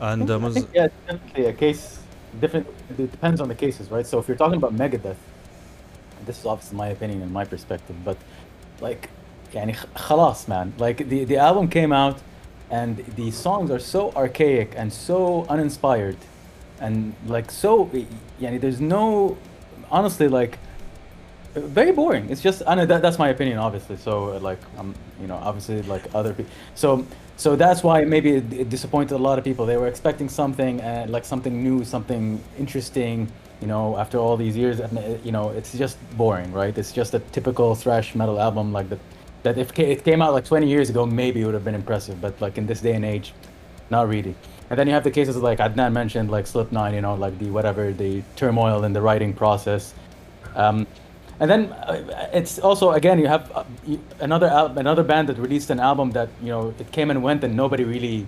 [0.00, 2.00] And I um, was, think, yeah, it's definitely a case.
[2.40, 2.66] Different.
[2.90, 4.06] It depends on the cases, right?
[4.06, 5.16] So if you're talking about Megadeth,
[6.18, 8.16] and this is obviously my opinion and my perspective, but
[8.80, 9.08] like,
[9.54, 10.72] يعني خ- خلاص, man.
[10.78, 12.18] Like the the album came out,
[12.71, 16.17] and the songs are so archaic and so uninspired
[16.79, 17.85] and like so
[18.39, 19.37] yani there's no
[19.91, 20.57] honestly like
[21.53, 22.29] very boring.
[22.29, 23.97] It's just i know that, that's my opinion obviously.
[23.97, 27.05] So like i'm you know obviously like other people so
[27.37, 29.65] so that's why maybe it, disappointed a lot of people.
[29.65, 34.55] They were expecting something and like something new something interesting you know after all these
[34.55, 34.79] years.
[34.79, 36.75] And uh, you know it's just boring right?
[36.77, 38.99] It's just a typical thrash metal album like the
[39.43, 42.21] that if it came out like 20 years ago, maybe it would have been impressive.
[42.21, 43.33] But like in this day and age,
[43.89, 44.35] not really.
[44.69, 47.49] And then you have the cases like Adnan mentioned, like Slipknot, you know, like the
[47.49, 49.93] whatever the turmoil in the writing process.
[50.55, 50.87] Um,
[51.41, 53.63] and then uh, it's also again you have uh,
[54.19, 57.43] another al- another band that released an album that you know it came and went
[57.43, 58.27] and nobody really,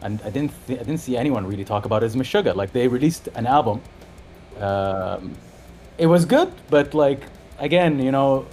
[0.00, 2.56] and I didn't th- I didn't see anyone really talk about it is Meshuggah.
[2.56, 3.82] Like they released an album,
[4.60, 5.34] um,
[5.98, 7.20] it was good, but like
[7.58, 8.46] again you know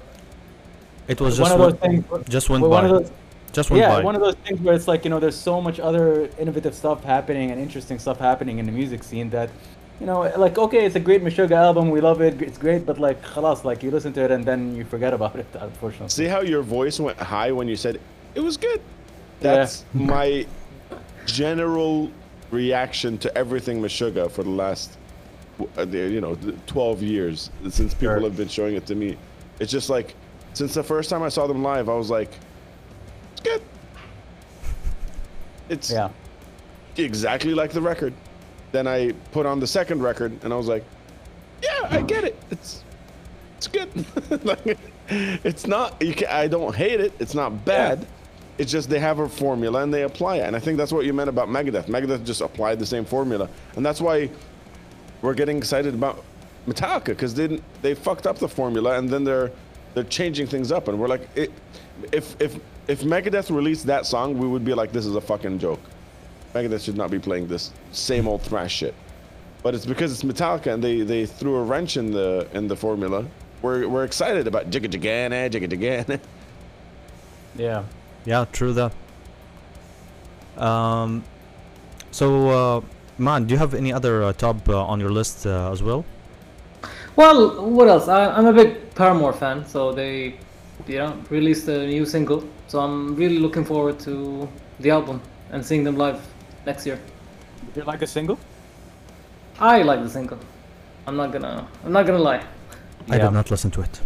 [1.11, 2.09] It was one just of one, those things.
[2.09, 2.75] where- just went where by.
[2.75, 3.11] one of those
[3.51, 4.03] just went yeah, by.
[4.03, 7.03] one of those things where it's like you know, there's so much other innovative stuff
[7.03, 9.49] happening and interesting stuff happening in the music scene that,
[9.99, 12.97] you know, like okay, it's a great Meshuggah album, we love it, it's great, but
[12.97, 16.07] like, khalas, like you listen to it and then you forget about it, unfortunately.
[16.09, 17.99] See how your voice went high when you said
[18.35, 18.79] it was good.
[19.41, 19.55] Yeah.
[19.55, 20.45] That's my
[21.25, 22.09] general
[22.51, 24.97] reaction to everything Meshuggah for the last,
[25.77, 28.21] uh, you know, 12 years since people Sure.
[28.21, 29.17] have been showing it to me.
[29.59, 30.15] It's just like,
[30.53, 32.31] since the first time I saw them live, I was like,
[33.31, 33.61] it's good.
[35.69, 36.09] It's Yeah,
[36.97, 38.13] exactly like the record.
[38.71, 40.83] Then I put on the second record, and I was like,
[41.61, 42.37] "Yeah, I get it.
[42.51, 42.83] It's
[43.57, 43.89] it's good.
[44.45, 44.77] like,
[45.09, 46.01] it's not.
[46.01, 47.13] You can, I don't hate it.
[47.19, 48.07] It's not bad.
[48.57, 50.41] It's just they have a formula and they apply it.
[50.41, 51.85] And I think that's what you meant about Megadeth.
[51.85, 54.29] Megadeth just applied the same formula, and that's why
[55.21, 56.23] we're getting excited about
[56.67, 59.51] Metallica because they they fucked up the formula, and then they're
[59.93, 61.51] they're changing things up, and we're like, it,
[62.11, 65.59] if if if Megadeth released that song, we would be like, this is a fucking
[65.59, 65.79] joke.
[66.53, 68.93] Megadeth should not be playing this same old thrash shit.
[69.63, 72.75] But it's because it's Metallica and they, they threw a wrench in the in the
[72.75, 73.25] formula.
[73.61, 76.19] We're, we're excited about Jigga Jigana, Jigga Jigana.
[77.55, 77.83] yeah.
[78.25, 78.91] Yeah, true that.
[80.57, 81.23] Um,
[82.09, 82.81] so, uh,
[83.19, 86.05] man, do you have any other uh, top uh, on your list uh, as well?
[87.15, 88.07] Well, what else?
[88.07, 90.35] I, I'm a big Paramore fan, so they,
[90.87, 92.43] you know, released a new single.
[92.67, 94.47] So I'm really looking forward to
[94.79, 95.19] the album
[95.51, 96.19] and seeing them live
[96.67, 96.99] next year.
[97.73, 98.37] Did you like the single?
[99.59, 100.37] I like the single.
[101.07, 101.67] I'm not gonna.
[101.83, 102.43] I'm not gonna lie.
[103.09, 103.23] I Yeah.
[103.25, 103.99] did not listen to it.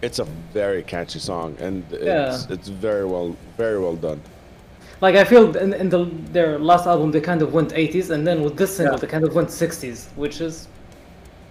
[0.00, 2.54] It's a very catchy song and it's, Yeah.
[2.54, 4.20] it's very well very well done.
[5.02, 6.00] Like I feel in, in the
[6.36, 9.00] their last album they kind of went 80s, and then with this single Yeah.
[9.02, 10.54] they kind of went 60s, which is,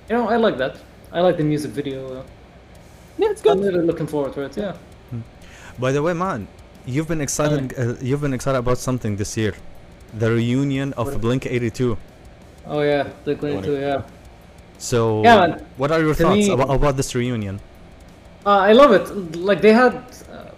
[0.09, 0.75] you know, I like that.
[1.11, 2.23] I like the music video.
[3.17, 3.53] Yeah, it's good.
[3.57, 4.57] I'm really looking forward to it.
[4.57, 4.75] Yeah.
[5.79, 6.47] By the way, man,
[6.85, 7.73] you've been excited.
[7.77, 9.53] Uh, you've been excited about something this year,
[10.17, 11.97] the reunion of Blink 82.
[12.67, 13.79] Oh yeah, Blink 182.
[13.81, 14.01] Yeah.
[14.77, 15.65] So, Yeah, man.
[15.77, 17.59] what are your To thoughts me- about, about this reunion?
[18.45, 19.35] Uh, I love it.
[19.35, 19.93] Like they had,
[20.31, 20.49] uh,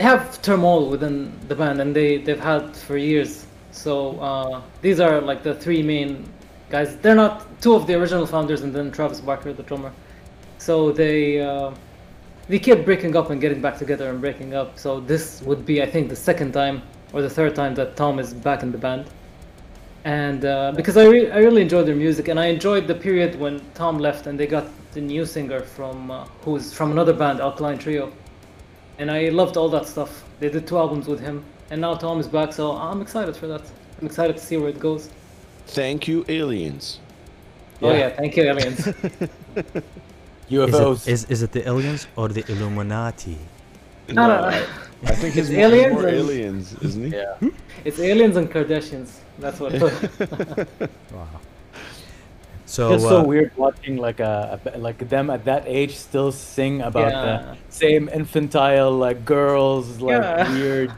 [0.00, 3.46] have turmoil within the band, and they they've had for years.
[3.72, 6.28] So uh, these are like the three main
[6.72, 6.96] guys.
[6.96, 9.92] They're not two of the original founders, and then Travis Barker, the drummer.
[10.58, 11.70] So they uh,
[12.48, 14.78] they kept breaking up and getting back together and breaking up.
[14.78, 16.82] So this would be, I think, the second time
[17.12, 19.04] or the third time that Tom is back in the band.
[20.04, 23.38] And uh, because I, re- I really enjoyed their music, and I enjoyed the period
[23.38, 27.40] when Tom left and they got the new singer from uh, who's from another band,
[27.40, 28.12] Alkaline Trio,
[28.98, 30.24] and I loved all that stuff.
[30.40, 33.46] They did two albums with him, and now Tom is back, so I'm excited for
[33.46, 33.62] that.
[34.00, 35.10] I'm excited to see where it goes.
[35.74, 37.00] Thank you, aliens.
[37.80, 37.98] Oh Yeah.
[37.98, 38.86] yeah, thank you, aliens.
[40.52, 41.06] Is UFOs.
[41.08, 43.38] it, is, is it the aliens or the Illuminati?
[44.08, 44.66] no, no, I, no.
[45.06, 47.16] I think It's he's more, aliens more and- aliens, isn't he?
[47.16, 47.36] yeah.
[47.84, 49.10] It's aliens and Kardashians.
[49.38, 49.72] That's what.
[51.12, 51.26] Wow.
[52.66, 56.32] So, it's so uh, weird watching like a, a- like them at that age still
[56.32, 57.22] sing about Yeah.
[57.22, 60.52] the same infantile like girls like Yeah.
[60.52, 60.92] weird.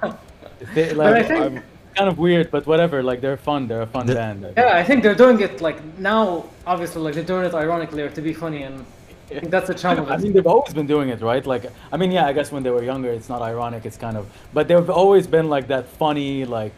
[0.74, 1.62] They, But like, I think- I'm-
[1.96, 3.02] kind of weird, but whatever.
[3.02, 3.68] Like they're fun.
[3.68, 4.38] They're a fun The- band.
[4.44, 4.59] I think.
[4.59, 6.44] yeah, I think they're doing it like now.
[6.66, 8.85] Obviously, like they're doing it ironically or to be funny, and
[9.30, 11.44] I think that's the charm of I mean, they've always been doing it, right?
[11.46, 13.85] Like, I mean, yeah, I guess when they were younger, it's not ironic.
[13.87, 16.72] It's kind of, but they've always been like that funny, like,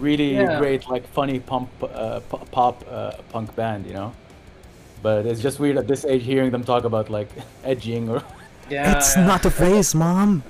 [0.00, 0.58] really Yeah.
[0.58, 4.12] great, like funny pump, uh, pop uh, punk band, you know.
[5.02, 7.28] But it's just weird at this age hearing them talk about like
[7.64, 8.22] edging or.
[8.68, 9.26] Yeah, it's yeah.
[9.26, 10.42] not a face, mom.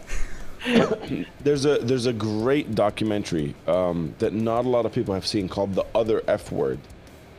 [1.41, 5.49] There's a there's a great documentary um, that not a lot of people have seen
[5.49, 6.79] called The Other F Word.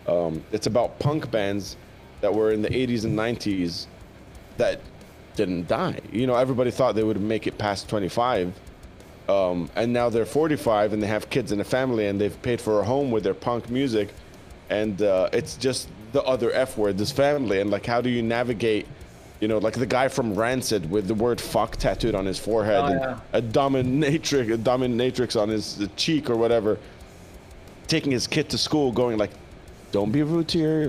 [0.08, 1.76] Um, it's about punk bands
[2.22, 3.88] that were in the 80s and 90s
[4.58, 4.80] that
[5.36, 6.00] didn't die.
[6.12, 8.54] You know, everybody thought they would make it past 25,
[9.28, 12.62] um, and now they're 45 and they have kids and a family and they've paid
[12.62, 14.10] for a home with their punk music,
[14.70, 18.24] and uh, it's just the other F word, this family, and like how do you
[18.24, 18.88] navigate
[19.40, 22.82] you know, like the guy from Rancid with the word "fuck" tattooed on his forehead
[22.82, 23.20] Oh, and yeah.
[23.34, 26.78] a dominatrix, a dominatrix on his cheek or whatever,
[27.88, 29.32] taking his kid to school, going like,
[29.92, 30.82] "Don't be rude to your,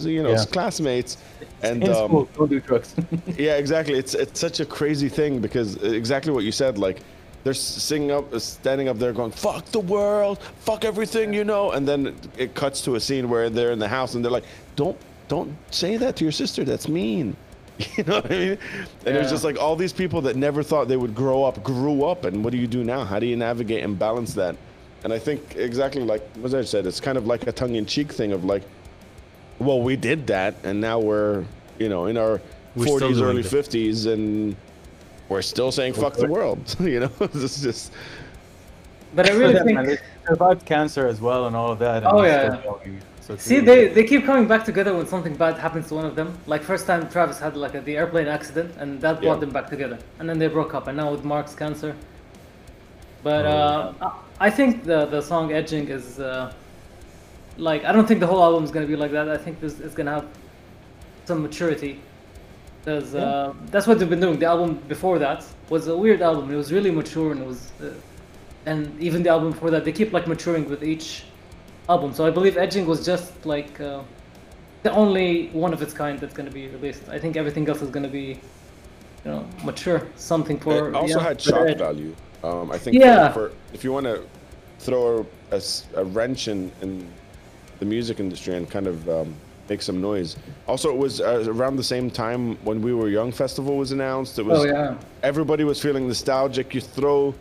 [0.00, 0.44] you know, Yeah.
[0.50, 1.16] classmates."
[1.62, 2.94] And In um, school, don't do drugs.
[3.38, 3.94] yeah, exactly.
[3.94, 6.76] It's it's such a crazy thing because exactly what you said.
[6.76, 7.00] Like
[7.42, 11.42] they're s- singing up, uh, standing up there, going "fuck the world, fuck everything," you
[11.44, 11.70] know.
[11.72, 14.32] And then it- it cuts to a scene where they're in the house and they're
[14.32, 14.44] like,
[14.76, 16.64] "Don't don't say that to your sister.
[16.64, 17.34] That's mean."
[17.96, 18.58] You know what I mean?
[19.06, 19.30] And it's Yeah.
[19.30, 22.44] just like all these people that never thought they would grow up, grew up, and
[22.44, 23.04] what do you do now?
[23.04, 24.56] How do you navigate and balance that?
[25.02, 28.32] And I think exactly like as I said, it's kind of like a tongue-in-cheek thing
[28.32, 28.62] of like,
[29.58, 31.44] well, we did that, and now we're,
[31.78, 32.40] you know, in our
[32.76, 33.46] We're 40s, early it.
[33.46, 34.56] 50s, and
[35.28, 37.92] we're still saying "fuck the world." you know, it's just
[39.14, 39.74] But I really Yeah, think.
[39.76, 42.02] man, they survived cancer as well and all of that.
[42.02, 43.02] and Oh, yeah, still going.
[43.26, 43.94] So See, really they, good.
[43.94, 46.36] they keep coming back together when something bad happens to one of them.
[46.46, 49.40] Like first time Travis had like a, the airplane accident, and that brought Yeah.
[49.40, 49.98] them back together.
[50.18, 51.96] And then they broke up, and now with Mark's cancer.
[53.22, 56.52] But uh, I I think the the song "Edging" is uh,
[57.56, 59.26] like I don't think the whole album is gonna be like that.
[59.30, 60.26] I think this is gonna have
[61.24, 62.00] some maturity.
[62.84, 64.38] Because uh, that's what they've been doing.
[64.38, 66.50] The album before that was a weird album.
[66.52, 67.88] It was really mature, and it was, uh,
[68.66, 71.24] and even the album before that, they keep like maturing with each
[71.88, 72.12] album.
[72.14, 74.02] So I believe Edging was just like uh,
[74.82, 77.08] the only one of its kind that's going to be released.
[77.08, 78.38] I think everything else is going to be,
[79.24, 80.06] you know, mature.
[80.16, 81.78] Something for it also yeah, had shock Edge.
[81.78, 82.14] value.
[82.42, 83.32] Um, I think Yeah.
[83.32, 84.22] for, for if you want to
[84.78, 87.08] throw a wrench in, in
[87.78, 89.34] the music industry and kind of um,
[89.68, 90.36] make some noise.
[90.66, 94.38] Also, it was uh, around the same time when We Were Young festival was announced.
[94.38, 96.74] It was Oh yeah, everybody was feeling nostalgic.
[96.74, 97.34] You throw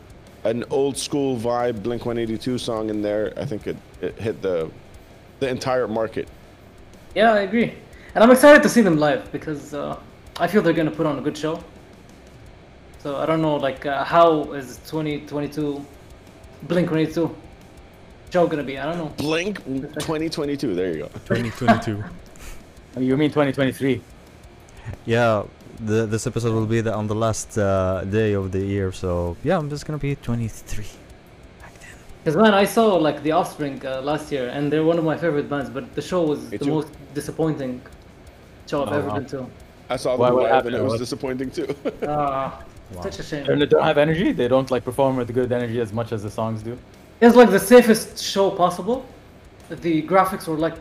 [0.44, 3.34] an old school vibe Blink 182 song in there.
[3.38, 4.70] I think it, it hit the
[5.40, 6.28] the entire market.
[7.16, 7.74] yeah, I agree.
[8.16, 10.00] And I'm excited to see them live because uh,
[10.40, 11.62] I feel they're going to put on a good show.
[13.00, 15.86] So I don't know, like, uh, how is 2022
[16.64, 17.36] Blink 182
[18.32, 18.78] show going to be?
[18.80, 19.12] I don't know.
[19.18, 20.76] Blink 2022.
[20.76, 21.08] There you go.
[21.26, 22.04] 2022.
[22.96, 24.02] Oh, You mean 2023?
[25.06, 25.44] yeah,
[25.86, 29.36] the, this episode will be the, on the last uh, day of the year, so
[29.44, 30.86] yeah, I'm just gonna be 23.
[31.62, 31.90] Back then.
[32.24, 35.18] Because man, I saw like The Offspring uh, last year, and they're one of my
[35.18, 35.70] favorite bands.
[35.70, 36.72] But the show was Me the too.
[36.72, 37.82] most disappointing
[38.70, 39.16] show I've Oh, ever wow.
[39.16, 39.46] been to.
[39.90, 40.76] I saw Why- them what live and happened?
[40.76, 41.68] it was What- disappointing too.
[42.08, 43.02] Ah, Wow.
[43.02, 43.46] such a shame.
[43.50, 44.32] And they don't have energy.
[44.34, 46.78] They don't like perform with good energy as much as the songs do.
[47.22, 49.06] It was like the safest show possible.
[49.70, 50.78] The graphics were like,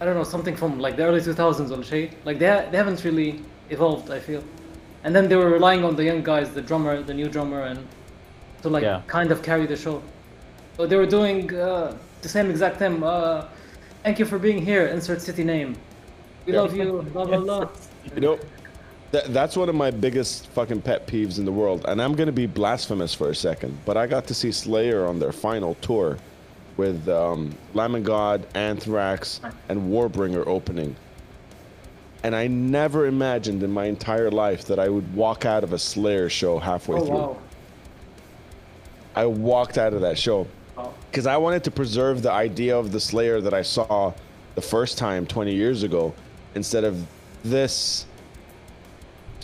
[0.00, 2.10] I don't know, something from like the early 2000s or shade.
[2.24, 4.42] Like they, ha- they haven't really evolved, I feel.
[5.04, 7.86] And then they were relying on the young guys, the drummer, the new drummer, and
[8.62, 9.02] to like Yeah.
[9.06, 10.02] kind of carry the show.
[10.76, 13.02] So they were doing uh, the same exact thing.
[13.02, 13.46] Uh,
[14.02, 14.86] Thank you for being here.
[14.88, 15.76] Insert city name.
[16.44, 16.60] We Yeah.
[16.60, 17.02] love you.
[17.12, 17.68] Blah blah blah.
[18.14, 18.38] You know,
[19.12, 21.86] that, that's one of my biggest fucking pet peeves in the world.
[21.88, 25.06] And I'm going to be blasphemous for a second, but I got to see Slayer
[25.06, 26.18] on their final tour
[26.76, 30.94] with um, Lamb of God, Anthrax, and Warbringer opening.
[32.24, 35.78] And I never imagined in my entire life that I would walk out of a
[35.78, 37.14] Slayer show halfway Oh through.
[37.16, 37.36] wow.
[39.14, 40.46] I walked out of that show
[40.78, 40.92] oh.
[41.10, 44.12] because I wanted to preserve the idea of the Slayer that I saw
[44.54, 46.14] the first time 20 years ago
[46.54, 47.06] instead of
[47.44, 48.06] this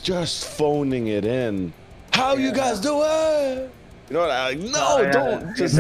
[0.02, 1.72] just phoning it in.
[2.14, 3.70] How you guys doing?
[4.08, 4.30] You know what?
[4.30, 5.10] I like, no, Oh, yeah.
[5.12, 5.76] don't just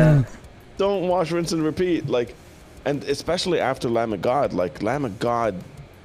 [0.76, 2.06] don't wash, rinse, and repeat.
[2.08, 2.34] Like,
[2.84, 5.54] and especially after Lamb of God, like Lamb of God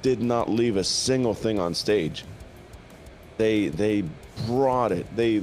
[0.06, 2.24] did not leave a single thing on stage.
[3.38, 4.04] They they
[4.46, 5.04] brought it.
[5.16, 5.42] They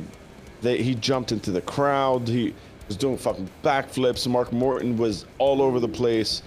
[0.62, 2.30] they he jumped into the crowd.
[2.30, 2.56] He
[2.88, 4.26] was doing fucking backflips.
[4.26, 6.44] Mark Morton was all over the place.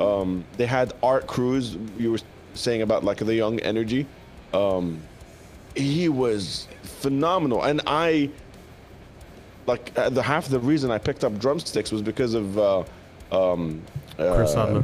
[0.00, 1.76] Um, they had Art Cruz.
[1.96, 2.18] You were
[2.54, 4.04] saying about like the young energy.
[4.52, 5.00] Um,
[5.76, 8.30] he was phenomenal, and I
[9.68, 12.82] like uh, the half the reason I picked up drumsticks was because of uh,
[13.30, 13.80] um,
[14.16, 14.82] Chris uh,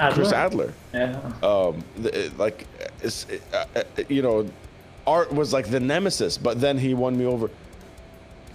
[0.00, 0.14] Adler.
[0.14, 1.20] Chris Adler Yeah.
[1.42, 2.66] um the, like
[3.02, 4.48] it's uh, uh, you know
[5.06, 7.50] art was like the nemesis but then he won me over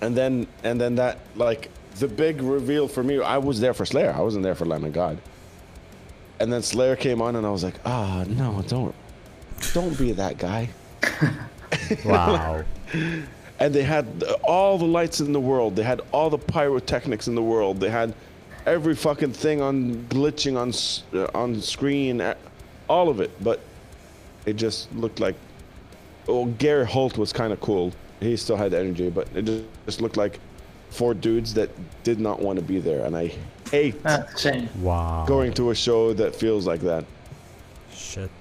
[0.02, 3.86] and then and then that like the big reveal for me i was there for
[3.86, 5.18] slayer i wasn't there for lamb of god
[6.40, 8.94] and then slayer came on and i was like ah no don't
[9.74, 10.70] don't be that guy
[12.06, 12.64] Wow.
[13.60, 14.06] and they had
[14.44, 15.76] all the lights in the world.
[15.76, 17.80] They had all the pyrotechnics in the world.
[17.80, 18.14] They had
[18.66, 20.74] every fucking thing on glitching on
[21.20, 22.22] uh, on screen,
[22.88, 23.32] all of it.
[23.44, 23.60] But
[24.46, 25.36] it just looked like.
[26.28, 27.94] Oh, Gary Holt was kind of cool.
[28.20, 30.40] He still had energy, but it just, just looked like
[30.90, 31.70] four dudes that
[32.04, 33.06] did not want to be there.
[33.06, 33.32] And I
[33.70, 33.96] hate
[34.38, 34.70] shame.
[34.82, 35.26] Wow.
[35.28, 37.06] going to a show that feels like that.
[37.94, 38.32] Shit.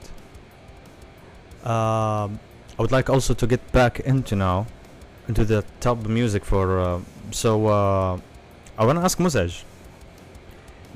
[1.62, 2.38] Um,
[2.78, 4.66] I would like also to get back into now,
[5.28, 6.80] into the top music for.
[6.80, 7.00] Uh,
[7.30, 8.18] so uh,
[8.78, 9.64] I want to ask Mozej.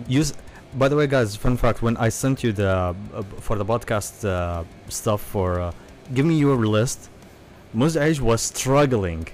[0.07, 0.33] Use.
[0.75, 4.25] By the way, guys, fun fact: when I sent you the uh, for the podcast
[4.29, 5.73] uh, stuff for, uh,
[6.15, 7.09] give me your list.
[7.75, 9.29] Mozej was struggling.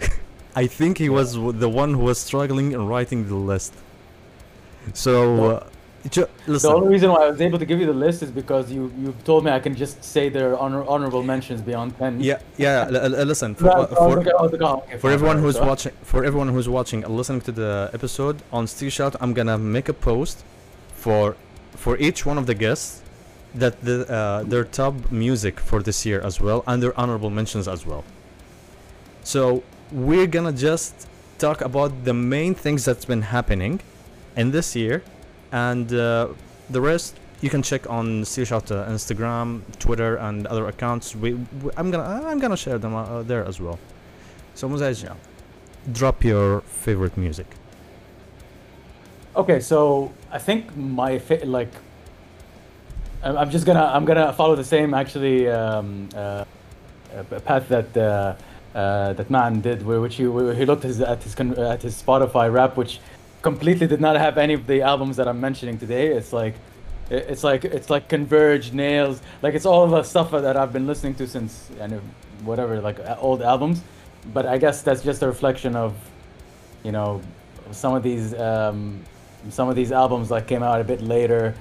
[0.56, 3.74] I think he was the one who was struggling in writing the list.
[4.94, 5.66] So, uh,
[6.10, 8.70] ju- The only reason why I was able to give you the list is because
[8.72, 12.12] you you told me I can just say their honor, honorable mentions beyond ten.
[12.20, 12.86] Yeah, yeah.
[12.90, 15.66] l- l- listen, for, uh, for, like, I was like, okay, for everyone who's so-
[15.70, 19.58] watching for everyone who's watching and listening to the episode on Steel Shout, I'm gonna
[19.58, 20.36] make a post
[21.04, 21.36] for
[21.84, 23.00] for each one of the guests
[23.62, 27.66] that the uh, their top music for this year as well and their honorable mentions
[27.68, 28.02] as well.
[29.24, 30.94] So we're gonna just
[31.38, 33.80] talk about the main things that's been happening
[34.36, 35.02] in this year,
[35.52, 36.28] and uh,
[36.70, 41.14] the rest you can check on Steel Shout uh, Instagram, Twitter, and other accounts.
[41.14, 43.78] We, we I'm gonna I'm gonna share them uh, there as well.
[44.54, 45.14] So Mozej,
[45.92, 47.46] drop your favorite music.
[49.34, 51.72] Okay, so I think my fa- like
[53.22, 56.44] I'm I'm just gonna I'm gonna follow the same actually um, uh,
[57.14, 58.34] uh, path that uh,
[58.74, 62.52] uh, that Maan did, where which he he looked his, at his at his Spotify
[62.52, 63.00] rap, which
[63.42, 66.06] completely did not have any of the albums that I'm mentioning today.
[66.08, 66.54] It's like
[67.10, 71.14] it's like it's like Converge, Nails, like it's all the stuff that I've been listening
[71.16, 72.00] to since and
[72.44, 73.82] whatever like uh, old albums.
[74.32, 75.94] But I guess that's just a reflection of
[76.84, 77.20] you know
[77.72, 79.02] some of these um,
[79.50, 81.54] some of these albums that came out a bit later.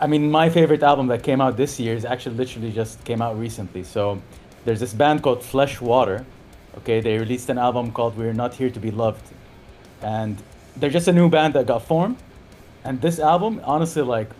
[0.00, 3.22] I mean, my favorite album that came out this year is actually literally just came
[3.22, 3.84] out recently.
[3.84, 4.20] So
[4.64, 6.26] there's this band called Fleshwater.
[6.78, 9.26] Okay, they released an album called We're Not Here to Be Loved,
[10.02, 10.36] and
[10.78, 12.16] they're just a new band that got formed.
[12.84, 14.30] And this album, honestly, like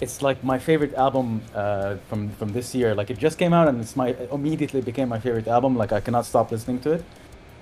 [0.00, 2.94] it's like my favorite album uh, from from this year.
[2.94, 5.76] Like it just came out and it's my it immediately became my favorite album.
[5.76, 7.04] Like I cannot stop listening to it.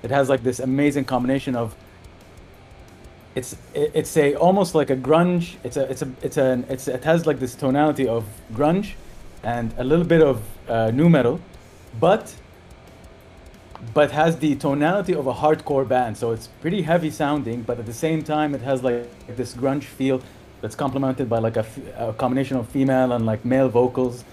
[0.02, 1.74] It has like this amazing combination of
[3.34, 5.56] it's it- it's a almost like a grunge.
[5.64, 8.24] It's a it's a it's an it's it has like this tonality of
[8.54, 8.92] grunge
[9.42, 11.40] and a little bit of uh, nu metal,
[11.98, 12.34] but
[13.94, 16.16] but has the tonality of a hardcore band.
[16.16, 19.84] So it's pretty heavy sounding, but at the same time it has like this grunge
[19.84, 20.22] feel
[20.60, 24.24] that's complemented by like a, combination of female and like male vocals.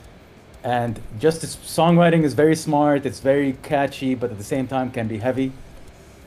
[0.63, 3.05] And just its songwriting is very smart.
[3.05, 5.53] It's very catchy, but at the same time can be heavy.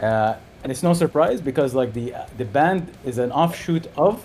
[0.01, 4.23] Uh, and it's no surprise because like the the band is an offshoot of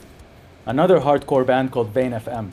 [0.66, 2.52] another hardcore band called Vein.fm.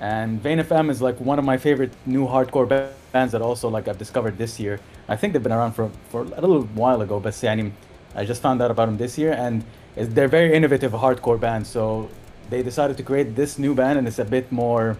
[0.00, 3.86] And Vein.fm is like one of my favorite new hardcore ba- bands that also like
[3.88, 4.80] I've discovered this year.
[5.09, 7.71] I think they've been around for, for a little while ago, but يعني,
[8.15, 9.63] I just found out about them this year, and
[9.95, 11.67] it's, they're very innovative hardcore band.
[11.67, 12.09] So
[12.49, 14.97] they decided to create this new band, and it's a bit more.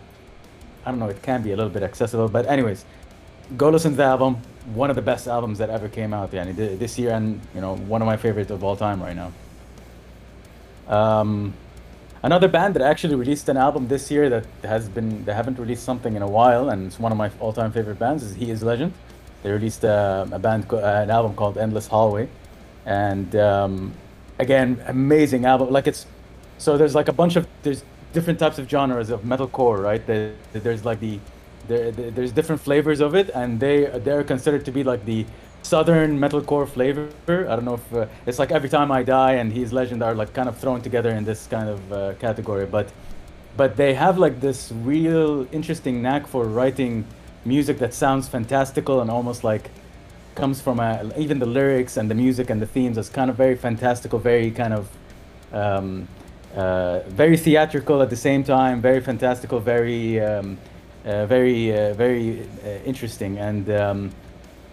[0.86, 1.10] I don't know.
[1.10, 2.86] It can be a little bit accessible, but anyways,
[3.58, 4.38] go listen to the album.
[4.74, 7.62] One of the best albums that ever came out, yani, thi- this year, and you
[7.62, 9.32] know, one of my favorites of all time right now.
[10.88, 11.54] Um,
[12.22, 15.84] another band that actually released an album this year that has been they haven't released
[15.84, 18.62] something in a while, and it's one of my all-time favorite bands is He Is
[18.62, 18.94] Legend.
[19.43, 22.29] They released uh, a band, uh, an album called Endless Hallway,
[22.85, 23.93] and um,
[24.39, 25.71] again, amazing album.
[25.71, 26.07] Like it's
[26.59, 30.05] so there's like a bunch of there's different types of genres of metalcore, right?
[30.07, 31.19] There, there's like the
[31.69, 35.25] there- there's different flavors of it, and they they're considered to be like the
[35.63, 37.09] southern metalcore flavor.
[37.29, 40.15] I don't know if uh, it's like every time I die and He's Legend are
[40.15, 42.89] like kind of thrown together in this kind of uh, category, but
[43.57, 47.05] but they have like this real interesting knack for writing
[47.45, 49.71] music that sounds fantastical and almost like
[50.35, 53.37] comes from a, even the lyrics and the music and the themes is kind of
[53.37, 54.89] very fantastical, very kind of
[55.53, 56.09] um,
[56.55, 60.59] uh, very theatrical at the same time, very fantastical, very um,
[61.05, 64.11] uh, very uh, very uh, interesting, and um,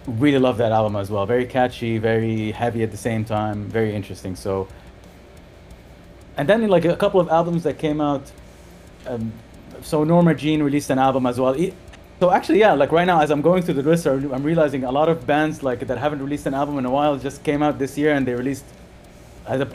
[0.08, 1.26] really love that album as well.
[1.26, 4.36] Very catchy, very heavy at the same time, very interesting.
[4.36, 4.68] So,
[6.38, 8.32] and then like a couple of albums that came out.
[9.06, 9.32] Um,
[9.82, 11.56] so Norma Jean released an album as well.
[11.56, 11.74] E-
[12.20, 14.92] So actually, yeah, like right now, as I'm going through the list, I'm realizing a
[14.92, 17.78] lot of bands like that haven't released an album in a while just came out
[17.78, 18.66] this year, and they released.
[19.46, 19.70] As a,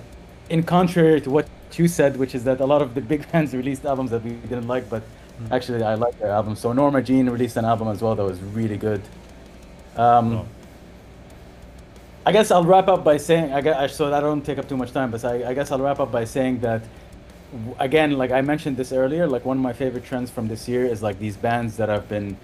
[0.50, 3.54] in contrary to what you said, which is that a lot of the big bands
[3.54, 5.02] released albums that we didn't like, but
[5.50, 6.56] actually I like their album.
[6.56, 9.02] So Norma Jean released an album as well that was really good.
[9.96, 10.48] Um, Oh.
[12.24, 14.68] I guess I'll wrap up by saying, I guess, so that I don't take up
[14.68, 16.82] too much time, but I, I guess I'll wrap up by saying that,
[17.78, 20.86] again, like I mentioned this earlier, like one of my favorite trends from this year
[20.86, 22.36] is like these bands that have been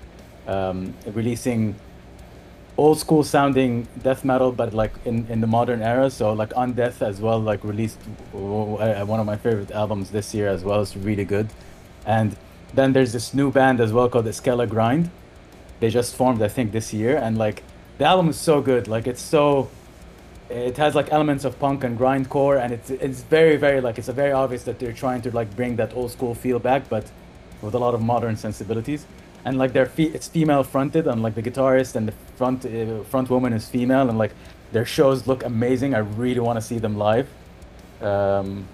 [0.47, 1.75] um, releasing
[2.77, 6.11] old school sounding death metal, but like in, in the modern era.
[6.11, 7.99] So like Undeath as well, like released
[8.35, 10.81] uh, one of my favorite albums this year as well.
[10.83, 11.49] It's really good.
[12.07, 12.37] And
[12.75, 15.11] then there's this new band as well called Escuela Grind
[15.81, 17.63] They just formed, I think, this year, and like
[17.99, 18.89] the album is so good.
[18.89, 19.71] Like it's so,
[20.51, 24.09] it has like elements of punk and grindcore, and it's it's very very like it's
[24.09, 27.11] a very obvious that they're trying to like bring that old school feel back, but
[27.63, 29.07] with a lot of modern sensibilities.
[29.45, 33.03] And like their feet, it's female fronted, and like the guitarist and the front uh,
[33.05, 34.33] front woman is female, and like
[34.73, 35.95] their shows look amazing.
[35.95, 37.29] I really want to see them live.
[38.01, 38.67] Um,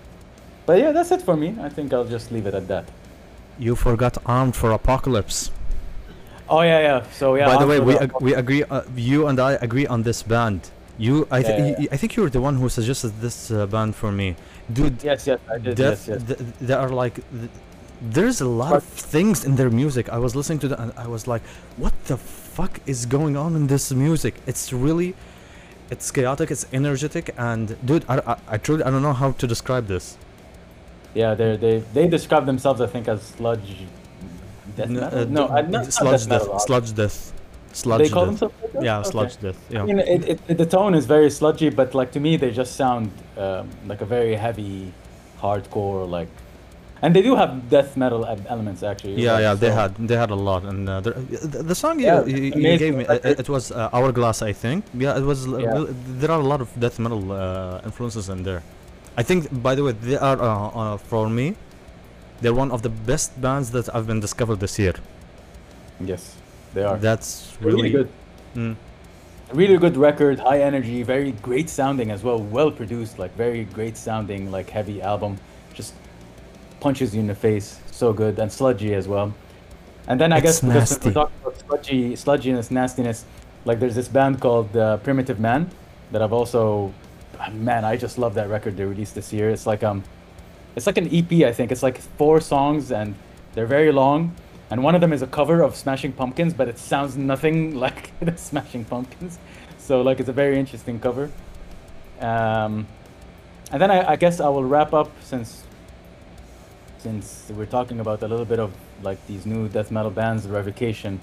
[0.66, 1.54] but yeah, that's it for me.
[1.60, 2.84] I think I'll just leave it at that.
[3.58, 5.50] You forgot Armed for Apocalypse.
[6.48, 7.10] Oh yeah, yeah.
[7.12, 7.46] So yeah.
[7.46, 8.64] By the way, we ag- we agree.
[8.64, 10.70] Uh, you and I agree on this band.
[10.96, 13.50] You, I, th- Yeah, y- y- I think you were the one who suggested this
[13.50, 14.36] uh, band for me,
[14.72, 15.02] dude.
[15.02, 15.74] Yes, yes, I did.
[15.76, 16.38] Death, yes, yes.
[16.38, 17.50] th- they are like, th-
[18.00, 20.08] there's a lot of things in their music.
[20.08, 21.42] I was listening to them and I was like,
[21.76, 24.34] what the fuck is going on in this music?
[24.46, 25.14] It's really,
[25.90, 29.46] it's chaotic, it's energetic, and dude, I, I, I truly I don't know how to
[29.46, 30.16] describe this.
[31.14, 33.84] Yeah, they they they describe themselves, I think, as sludge
[34.76, 35.18] death metal.
[35.18, 37.32] uh, no, d- I, not, sludge death, sludge death,
[37.74, 38.40] sludge They call death.
[38.40, 38.84] themselves like?
[38.88, 39.10] Yeah, Okay.
[39.12, 39.58] sludge death.
[39.70, 39.82] Yeah.
[39.82, 42.50] I mean, it, it, it, the tone is very sludgy, but like to me, they
[42.50, 44.92] just sound um, like a very heavy,
[45.42, 46.28] hardcore like,
[47.02, 49.16] and they do have death metal elements actually.
[49.20, 51.10] Yeah, like, yeah, they had they had a lot, and uh, the,
[51.70, 54.52] the song you, Yeah, you, you amazing gave me, it, it was uh, Hourglass, I
[54.52, 54.84] think.
[55.04, 55.46] Yeah, it was.
[55.46, 55.84] uh, Yeah.
[56.20, 58.62] there are a lot of death metal uh, influences in there.
[59.16, 60.48] I think, by the way, they are uh,
[60.82, 61.46] uh, for me.
[62.40, 64.94] They're one of the best bands that I've been discovered this year.
[66.00, 66.36] Yes,
[66.74, 66.98] they are.
[66.98, 68.08] That's really, really, good.
[68.54, 68.76] Mm.
[69.52, 73.96] Really good record, high energy, very great sounding as well, well produced, like very great
[73.96, 75.38] sounding, like heavy album.
[75.74, 75.94] Just
[76.80, 79.34] punches you in the face, so good and sludgy as well.
[80.08, 81.08] And then I It's guess because nasty.
[81.08, 83.24] we're talking about sludgy, sludginess, nastiness,
[83.64, 85.70] like there's this band called uh, Primitive Man
[86.12, 86.92] that I've also,
[87.40, 89.50] ah, man, I just love that record they released this year.
[89.50, 90.04] It's like um,
[90.76, 91.72] it's like an EP, I think.
[91.72, 93.14] It's like four songs and
[93.54, 94.34] they're very long.
[94.74, 98.10] And one of them is a cover of Smashing Pumpkins, but it sounds nothing like
[98.18, 99.38] the Smashing Pumpkins.
[99.78, 101.30] So like it's a very interesting cover.
[102.20, 102.88] Um,
[103.70, 105.62] and then I, I guess I will wrap up since
[106.98, 108.72] since we're talking about a little bit of
[109.04, 111.20] like these new death metal bands, Revocation.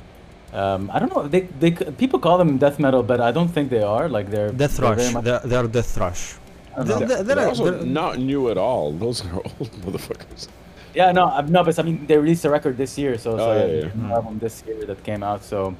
[0.53, 1.27] Um, I don't know.
[1.27, 4.07] They, they people call them death metal, but I don't think they are.
[4.07, 5.13] Like they're Death they're Rush.
[5.13, 6.35] much- They're, they're Death Rush.
[6.77, 8.93] They're- they're- They're, they're- also they're- not new at all.
[8.93, 10.47] Those are old motherfuckers.
[10.93, 13.35] Yeah, no, I'm- no, but I mean they released a record this year, so Oh,
[13.35, 13.85] like yeah, a yeah.
[13.89, 14.11] Mm.
[14.11, 15.43] album this year that came out.
[15.43, 15.75] So,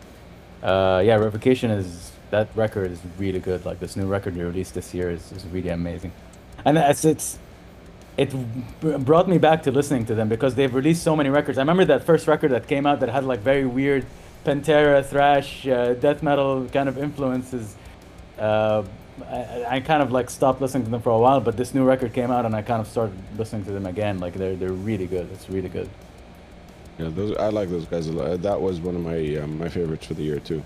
[0.64, 3.66] uh, yeah, Revocation is that record is really good.
[3.66, 6.12] Like this new record they released this year is, is really amazing,
[6.66, 7.38] and it's it's
[8.18, 8.34] it
[9.06, 11.58] brought me back to listening to them because they've released so many records.
[11.58, 14.06] I remember that first record that came out that had like very weird
[14.46, 17.76] Pantera thrash uh, death metal kind of influences.
[18.40, 18.84] Uh,
[19.28, 21.84] I, I kind of like stopped listening to them for a while, but this new
[21.84, 24.20] record came out and I kind of started listening to them again.
[24.20, 25.30] Like they're they're really good.
[25.34, 25.90] It's really good.
[26.98, 28.42] Yeah, those I like those guys a lot.
[28.42, 30.64] That was one of my um, my favorites for the year too.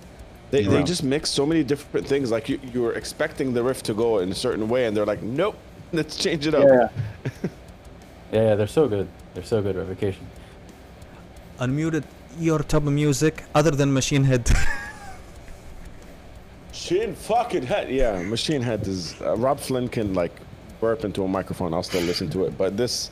[0.51, 2.31] They, they just mix so many different things.
[2.31, 5.05] Like you, you were expecting the riff to go in a certain way, and they're
[5.05, 5.57] like, nope,
[5.91, 6.63] let's change it up.
[6.63, 6.89] Yeah.
[8.31, 9.07] yeah, yeah, they're so good.
[9.33, 9.75] They're so good.
[9.75, 10.25] Revocation.
[11.59, 12.03] Unmuted
[12.37, 14.49] your top of music other than Machine Head.
[16.75, 17.89] Machine fucking head.
[17.89, 19.15] Yeah, Machine Head is.
[19.21, 20.33] Uh, Robb Flynn can like
[20.81, 21.73] burp into a microphone.
[21.73, 22.57] I'll still listen to it.
[22.57, 23.11] But this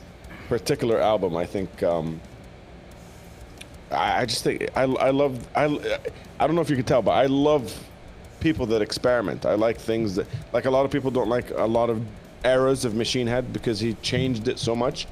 [0.50, 1.82] particular album, I think.
[1.82, 2.20] Um,
[3.90, 5.48] I, I just think I, I love.
[5.56, 5.64] I,
[6.38, 7.74] I don't know if you can tell, but I love
[8.38, 9.46] people that experiment.
[9.46, 12.04] I like things that like a lot of people don't like a lot of
[12.44, 15.06] eras of Machine Head because he changed it so much.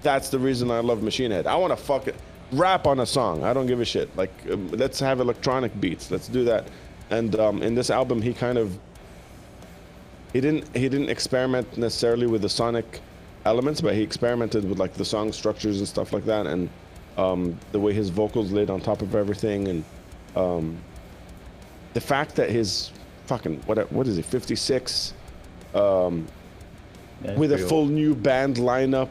[0.00, 1.46] That's the reason I love Machine Head.
[1.46, 2.14] I want to fuck it,
[2.52, 3.44] rap on a song.
[3.44, 4.16] I don't give a shit.
[4.16, 6.10] Like um, let's have electronic beats.
[6.10, 6.68] Let's do that.
[7.10, 8.78] And um, in this album, he kind of
[10.32, 13.00] he didn't he didn't experiment necessarily with the sonic
[13.44, 16.68] elements, but he experimented with like the song structures and stuff like that, and
[17.16, 19.84] um, the way his vocals laid on top of everything, and
[20.36, 20.76] um,
[21.94, 22.90] the fact that his
[23.26, 25.12] fucking what what is he 56
[25.74, 26.26] um,
[27.24, 27.90] Yeah, with a full old.
[27.90, 29.10] new band lineup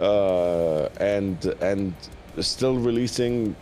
[0.00, 1.94] uh, and and
[2.40, 3.56] still releasing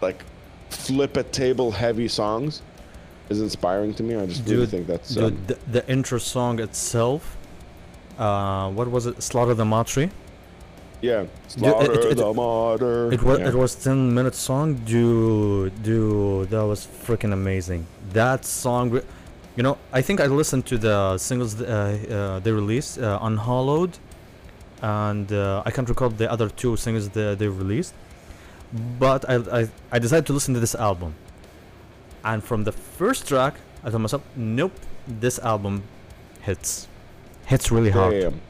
[0.00, 0.24] like
[0.68, 2.62] flip a table heavy songs
[3.30, 4.12] is inspiring to me.
[4.16, 7.36] I just really think that's Dude, um, the, the intro song itself,
[8.18, 9.22] uh, what was it?
[9.22, 10.10] Slaughter the Martyr.
[11.00, 11.22] yeah.
[11.22, 13.12] it- Slaughter it- the martyr.
[13.16, 13.48] It was yeah.
[13.50, 17.86] it was ten minute song, dude, dude, that was freaking amazing.
[18.12, 18.86] That song,
[19.56, 23.94] you know, I think I listened to the singles uh, uh, they released, uh, Unhallowed,
[24.82, 27.94] and uh, I can't recall the other two singles that they released,
[28.98, 31.14] but I, I I decided to listen to this album,
[32.24, 34.72] and from the first track, I told myself, nope,
[35.06, 35.82] this album
[36.42, 36.88] hits,
[37.46, 38.20] hits really hard.
[38.20, 38.40] Damn.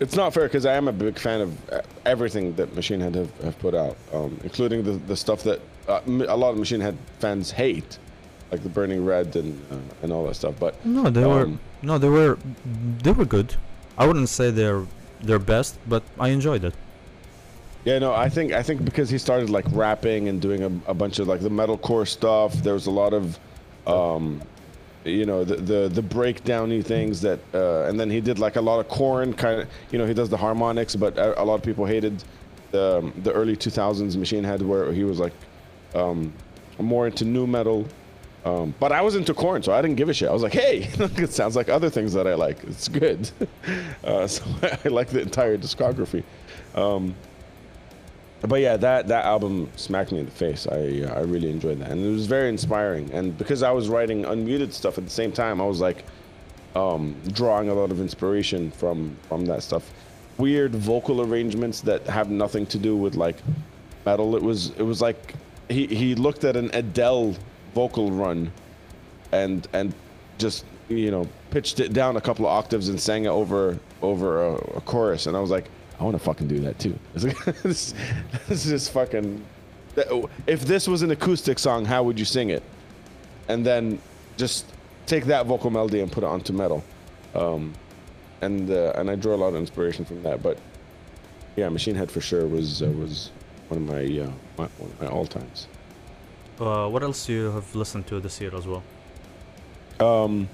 [0.00, 3.14] it's not fair because I am a big fan of uh, everything that Machine Head
[3.14, 6.80] have, have put out, um, including the, the stuff that uh, a lot of Machine
[6.80, 7.98] Head fans hate,
[8.50, 10.54] like the Burning Red and uh, and all that stuff.
[10.58, 12.38] But No, they were Um, no, they were
[13.02, 13.54] they were good.
[13.98, 14.86] I wouldn't say they're
[15.20, 16.74] their best, but I enjoyed it.
[17.84, 20.94] Yeah, no, I think I think because he started like rapping and doing a, a
[20.94, 22.52] bunch of like the metalcore stuff.
[22.54, 23.38] There was a lot of,
[23.86, 24.42] um,
[25.04, 28.60] you know, the the the breakdowny things that, uh, and then he did like a
[28.60, 29.68] lot of Korn kind of.
[29.90, 32.22] You know, he does the harmonics, but a, a lot of people hated
[32.70, 35.32] the um, the early 2000s Machine Head where he was like
[35.94, 36.32] um,
[36.78, 37.86] more into nu metal.
[38.44, 40.28] Um, but I was into Korn, so I didn't give a shit.
[40.28, 42.62] I was like, "Hey, it sounds like other things that I like.
[42.64, 43.30] It's good."
[44.04, 44.44] uh, so
[44.84, 46.24] I like the entire discography.
[46.74, 47.14] Um,
[48.42, 50.66] but yeah, that that album smacked me in the face.
[50.66, 53.10] I uh, I really enjoyed that, and it was very inspiring.
[53.12, 56.04] And because I was writing unmuted stuff at the same time, I was like
[56.74, 59.92] um, drawing a lot of inspiration from from that stuff.
[60.38, 63.36] Weird vocal arrangements that have nothing to do with like
[64.06, 64.34] metal.
[64.36, 65.34] It was it was like
[65.68, 67.36] he he looked at an Adele
[67.74, 68.50] vocal run,
[69.32, 69.92] and and
[70.38, 74.46] just you know pitched it down a couple of octaves and sang it over over
[74.46, 75.66] a, a chorus, and I was like.
[76.00, 76.98] I want to fucking do that too.
[77.62, 77.94] This,
[78.48, 79.44] this is fucking.
[80.46, 82.62] If this was an acoustic song, how would you sing it?
[83.48, 84.00] And then
[84.38, 84.64] just
[85.04, 86.82] take that vocal melody and put it onto metal.
[87.34, 87.74] Um,
[88.40, 90.42] and uh, and I draw a lot of inspiration from that.
[90.42, 90.58] But
[91.56, 93.30] yeah, Machine Head for sure was uh, was
[93.68, 95.68] one of my, uh, my one of my all times.
[96.58, 98.82] Uh, what else do you have listened to this year as well?
[100.00, 100.48] Um.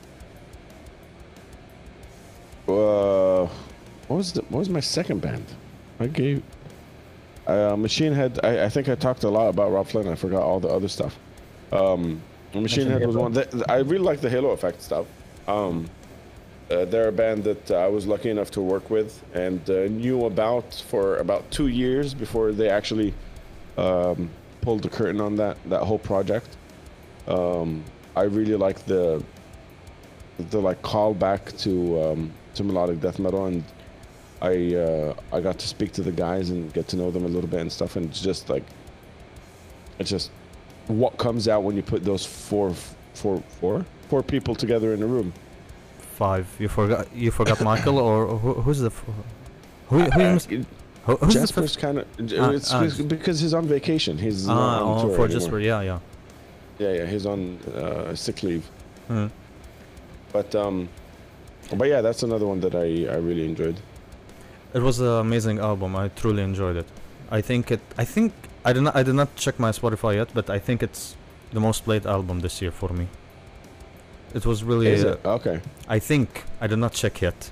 [2.66, 3.46] Uh,
[4.08, 5.44] what was the, what was my second band?
[6.00, 6.42] I gave.
[7.46, 8.40] Uh, Machine Head.
[8.42, 10.08] I, I think I talked a lot about Robb Flynn.
[10.08, 11.16] I forgot all the other stuff.
[11.72, 12.20] Um,
[12.54, 13.32] Machine Head was one.
[13.32, 15.06] That, I really like the Halo Effect stuff.
[15.46, 15.88] Um,
[16.70, 20.24] uh, they're a band that I was lucky enough to work with and uh, knew
[20.24, 23.14] about for about two years before they actually
[23.78, 24.28] um,
[24.62, 26.56] pulled the curtain on that that whole project.
[27.28, 27.84] Um,
[28.16, 29.22] I really like the
[30.50, 33.62] the like callback to um, to melodic death metal, and
[34.42, 37.28] I uh, I got to speak to the guys and get to know them a
[37.28, 38.64] little bit and stuff, and it's just like
[39.98, 40.30] it's just
[40.88, 42.74] what comes out when you put those four
[43.14, 45.32] four four four people together in a room.
[46.16, 46.46] Five.
[46.58, 49.04] You forgot you forgot Mikael or who, who's the f-
[49.88, 50.38] who, who, Uh,
[51.06, 52.06] who who's Jesper's kind of
[52.38, 52.86] Ah, it's ah.
[53.08, 54.18] because he's on vacation.
[54.18, 55.28] He's Ah, on oh, tour for anymore.
[55.28, 55.60] Jasper.
[55.60, 55.98] Yeah, yeah.
[56.78, 58.66] Yeah, yeah, he's on uh, sick leave.
[59.08, 59.28] Hmm.
[60.32, 60.88] But um,
[61.76, 63.76] but yeah, that's another one that I I really enjoyed.
[64.76, 65.96] It was an amazing album.
[65.96, 66.86] I truly enjoyed it.
[67.30, 67.80] I think it.
[67.96, 68.94] I think I did not.
[68.94, 71.16] I did not check my Spotify yet, but I think it's
[71.54, 73.08] the most played album this year for me.
[74.34, 74.88] It was really.
[74.88, 75.60] Is uh, it okay?
[75.88, 77.50] I think I did not check yet.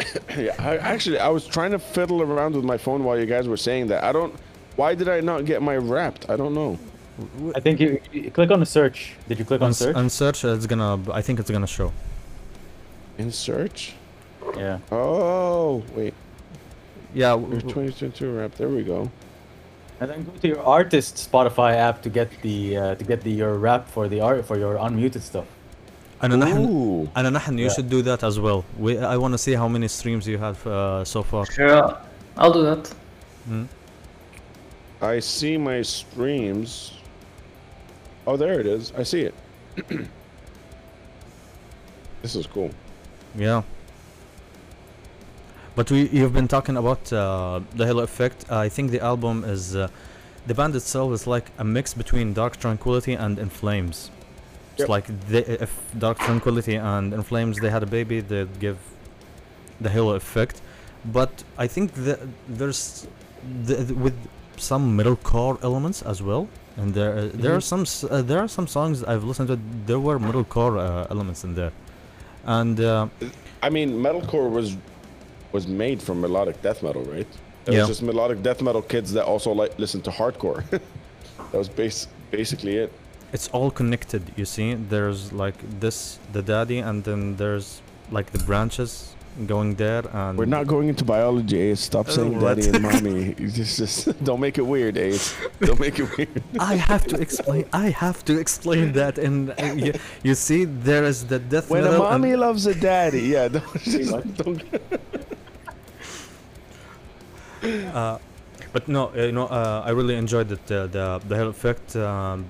[0.36, 3.46] yeah, I, actually, I was trying to fiddle around with my phone while you guys
[3.46, 4.02] were saying that.
[4.02, 4.34] I don't.
[4.74, 6.28] Why did I not get my wrapped?
[6.28, 6.80] I don't know.
[7.54, 9.14] I think you, you click on the search.
[9.28, 9.94] Did you click on On, search?
[9.94, 10.98] on search, it's gonna.
[11.12, 11.92] I think it's gonna show.
[13.18, 13.94] In search.
[14.55, 14.79] yeah.
[14.91, 16.13] Oh wait,
[17.13, 17.33] Yeah.
[17.35, 18.55] your w- w- 2022 wrap.
[18.55, 19.09] There we go.
[20.01, 23.31] And then go to your artist Spotify app to get the uh, to get the
[23.31, 25.45] your rap for the art for your unmuted stuff.
[26.23, 27.07] أنا نحن Ooh.
[27.17, 27.69] أنا نحن you Yeah.
[27.73, 28.63] should do that as well.
[28.77, 31.45] We I want to see how many streams you have uh, so far.
[31.51, 31.97] Sure,
[32.37, 32.93] I'll do that.
[33.47, 33.65] Hmm?
[35.01, 36.91] I see my streams.
[38.27, 38.91] Oh, there it is.
[38.97, 39.33] I see it.
[42.21, 42.69] this is cool.
[43.35, 43.61] Yeah.
[45.76, 48.50] But we you've been talking about uh, the Halo Effect.
[48.50, 49.88] I think the album is uh,
[50.46, 54.10] the band itself is like a mix between Dark Tranquillity and In Flames.
[54.76, 58.78] It's like they, if Dark Tranquillity and In Flames they had a baby, they'd give
[59.80, 60.60] the Halo Effect.
[61.04, 63.06] But I think that there's
[63.66, 64.14] the, the- with
[64.56, 66.48] some metalcore elements as well.
[66.76, 67.86] And there, uh, there are Mhm.
[67.86, 69.58] some, uh, there are some songs I've listened to.
[69.86, 71.72] There were metalcore uh, elements in there,
[72.44, 73.06] and uh,
[73.62, 74.76] I mean, metalcore was
[75.54, 77.30] was made from melodic death metal, right?
[77.66, 77.78] It Yeah.
[77.80, 80.60] was just melodic death metal kids that also like listen to hardcore.
[81.50, 81.98] that was base
[82.38, 82.90] basically it.
[83.36, 85.96] it's all connected you see there's like this
[86.36, 87.68] the daddy and then there's
[88.16, 88.90] like the branches
[89.52, 91.80] going there and We're not going into biology, Ace.
[91.90, 92.56] Stop Oh, saying what?
[92.56, 93.34] daddy and mommy.
[93.58, 93.98] Just, just
[94.28, 95.26] don't make it weird, Ace.
[95.68, 96.42] Don't make it weird.
[96.72, 99.54] i have to explain i have to explain that and uh,
[99.86, 99.92] you,
[100.28, 103.46] you see there is the death When a metal and- mommy loves a daddy, yeah,
[103.56, 104.60] don't just don't.
[107.64, 108.18] Uh,
[108.72, 111.96] but no uh, you know uh, i really enjoyed it uh, the the Halo effect
[111.96, 112.44] um,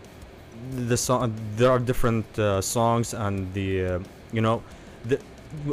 [0.88, 3.98] the song there are different uh, songs and the uh,
[4.32, 4.62] you know
[5.04, 5.18] the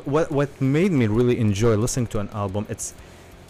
[0.05, 2.93] what what made me really enjoy listening to an album it's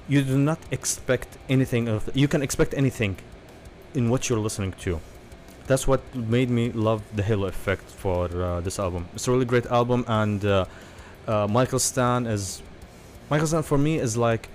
[0.08, 3.18] you do not expect anything of you can expect anything
[3.94, 5.00] in what you're listening to.
[5.68, 9.08] That's what made me love the halo effect for uh, this album.
[9.14, 10.66] It's a really great album and uh,
[11.28, 12.62] uh, Mikael Stanne is
[13.30, 14.50] Mikael Stanne for me is like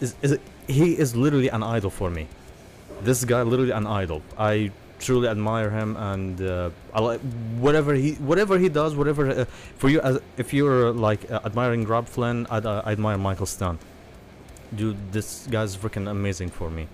[0.00, 2.26] is, is he is literally an idol for me.
[3.02, 4.22] This guy literally an idol.
[4.38, 7.20] I truly admire him and uh, I like
[7.58, 9.44] whatever he whatever he does whatever uh,
[9.76, 13.18] for you as if you're uh, like uh, admiring Robb Flynn I'd, uh, I admire
[13.18, 13.78] Mikael Stanne
[14.74, 16.88] dude this guy's freaking amazing for me.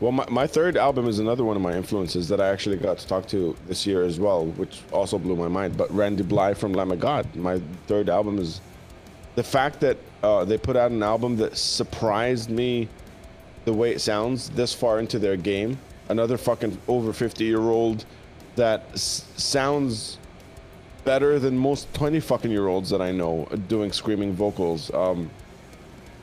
[0.00, 2.98] Well, my, my third album is another one of my influences that I actually got
[2.98, 5.76] to talk to this year as well, which also blew my mind.
[5.76, 8.60] But Randy Blythe from Lamb of God, my third album is
[9.36, 12.88] the fact that uh, they put out an album that surprised me
[13.64, 15.78] the way it sounds this far into their game.
[16.08, 18.04] Another fucking over 50 year old
[18.56, 20.18] that s- sounds
[21.04, 24.92] better than most 20 fucking year olds that I know doing screaming vocals.
[24.94, 25.30] Um,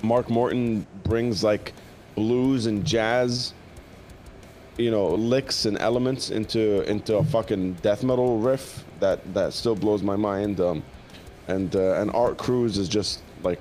[0.01, 1.73] Mark Morton brings like
[2.15, 3.53] blues and jazz,
[4.77, 9.75] you know, licks and elements into into a fucking death metal riff that that still
[9.75, 10.59] blows my mind.
[10.59, 10.83] Um,
[11.47, 13.59] and uh, and Art Cruz is just like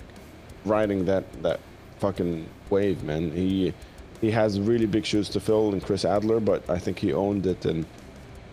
[0.65, 1.61] riding that that
[1.99, 3.31] fucking wave, man.
[3.33, 3.73] He
[4.21, 7.47] he has really big shoes to fill in Chris Adler, but I think he owned
[7.47, 7.85] it and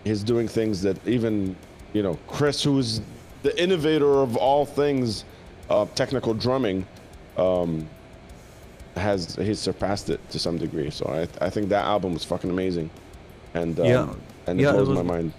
[0.04, 1.56] he's doing things that even
[1.94, 3.02] you know Chris, who's
[3.44, 5.24] the innovator of all things
[5.70, 6.86] uh, technical drumming,
[7.38, 7.88] um,
[8.96, 10.90] has he's surpassed it to some degree.
[10.90, 12.90] So I I think that album was fucking amazing,
[13.54, 14.14] and um, Yeah.
[14.48, 15.34] and it Yeah, it blows my was- mind.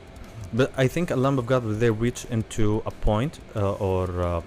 [0.52, 4.42] But I think a Lamb of God they reach into a point uh, or uh,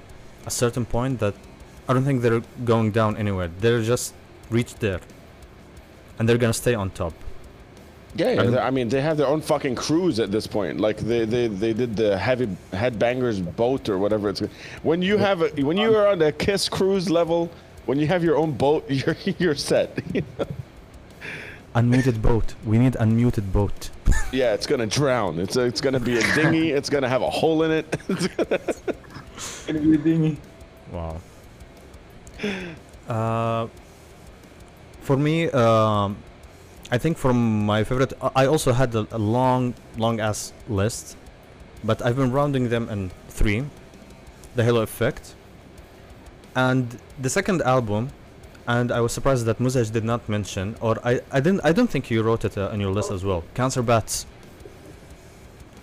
[0.45, 1.33] a certain point that
[1.87, 4.13] I don't think they're going down anywhere they're just
[4.49, 4.99] reached there
[6.19, 7.13] and they're gonna stay on top
[8.15, 10.45] Yeah, yeah I mean- they- I mean they have their own fucking cruise at this
[10.47, 10.75] point.
[10.87, 12.47] Like they they, they did the heavy
[12.83, 14.41] headbangers boat or whatever it's.
[14.89, 17.49] When you have a when you are on the Kiss cruise level,
[17.87, 19.89] when you have your own boat, you're you're set.
[21.75, 23.89] unmuted boat we need unmuted boat
[24.31, 25.39] yeah, it's gonna drown.
[25.39, 26.71] It's a, it's gonna be a dinghy.
[26.71, 27.97] It's gonna have a hole in it.
[28.09, 28.81] it's,
[29.65, 30.37] Gonna be a dinghy.
[30.91, 31.21] Wow.
[33.07, 33.67] Uh,
[35.01, 36.17] for me, um,
[36.91, 41.17] I think from my favorite, I I also had a, a long, long ass list,
[41.83, 43.65] but I've been rounding them in three.
[44.55, 45.33] The Halo Effect,
[46.55, 48.09] and the second album,
[48.67, 51.89] and I was surprised that Mozej did not mention, or I, I didn't, I don't
[51.89, 53.43] think you wrote it uh, on your list as well.
[53.53, 54.25] Cancer Bats,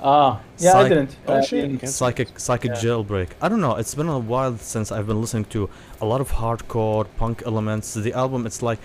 [0.02, 1.16] Ah, yeah, I didn't.
[1.28, 1.68] Oh, I shit.
[1.68, 2.76] mean, Cancer Psychic Psychic Yeah.
[2.80, 3.28] Jailbreak.
[3.42, 3.76] I don't know.
[3.76, 5.68] It's been a while since I've been listening to
[6.00, 7.92] a lot of hardcore punk elements.
[7.92, 8.78] The album, it's like,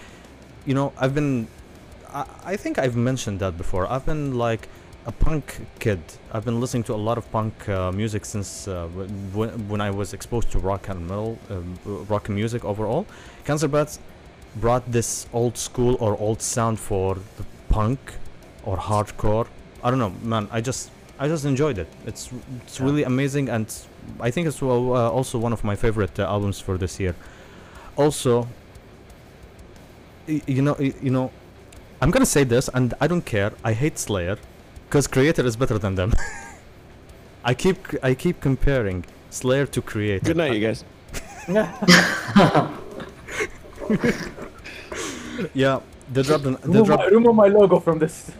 [0.66, 1.48] you know, I've been.
[2.14, 3.90] I, I think I've mentioned that before.
[3.90, 4.68] I've been like
[5.06, 6.00] a punk kid.
[6.34, 8.88] I've been listening to a lot of punk uh, music since uh,
[9.34, 11.78] when, when I was exposed to rock and metal, um,
[12.10, 13.06] rock music overall.
[13.46, 14.00] Cancer Bats
[14.56, 18.00] brought this old school or old sound for the punk
[18.64, 19.48] or hardcore.
[19.84, 20.48] I don't know, man.
[20.52, 20.90] I just
[21.20, 21.88] I just enjoyed it.
[22.06, 22.30] It's
[22.66, 22.86] it's Yeah.
[22.86, 23.68] really amazing, and
[24.20, 27.16] I think it's well, uh, also one of my favorite uh, albums for this year.
[27.96, 28.48] Also,
[30.28, 31.32] you know, you know,
[32.02, 33.52] I'm gonna say this, and I don't care.
[33.64, 34.38] I hate Slayer,
[34.96, 36.14] because Kreator is better than them.
[37.44, 40.24] I keep c- I keep comparing Slayer to Kreator.
[40.24, 40.86] Good night, you guys.
[45.54, 45.82] Yeah,
[46.14, 47.12] they dropped an, they remove, my, dropped.
[47.12, 48.32] remove my logo from this.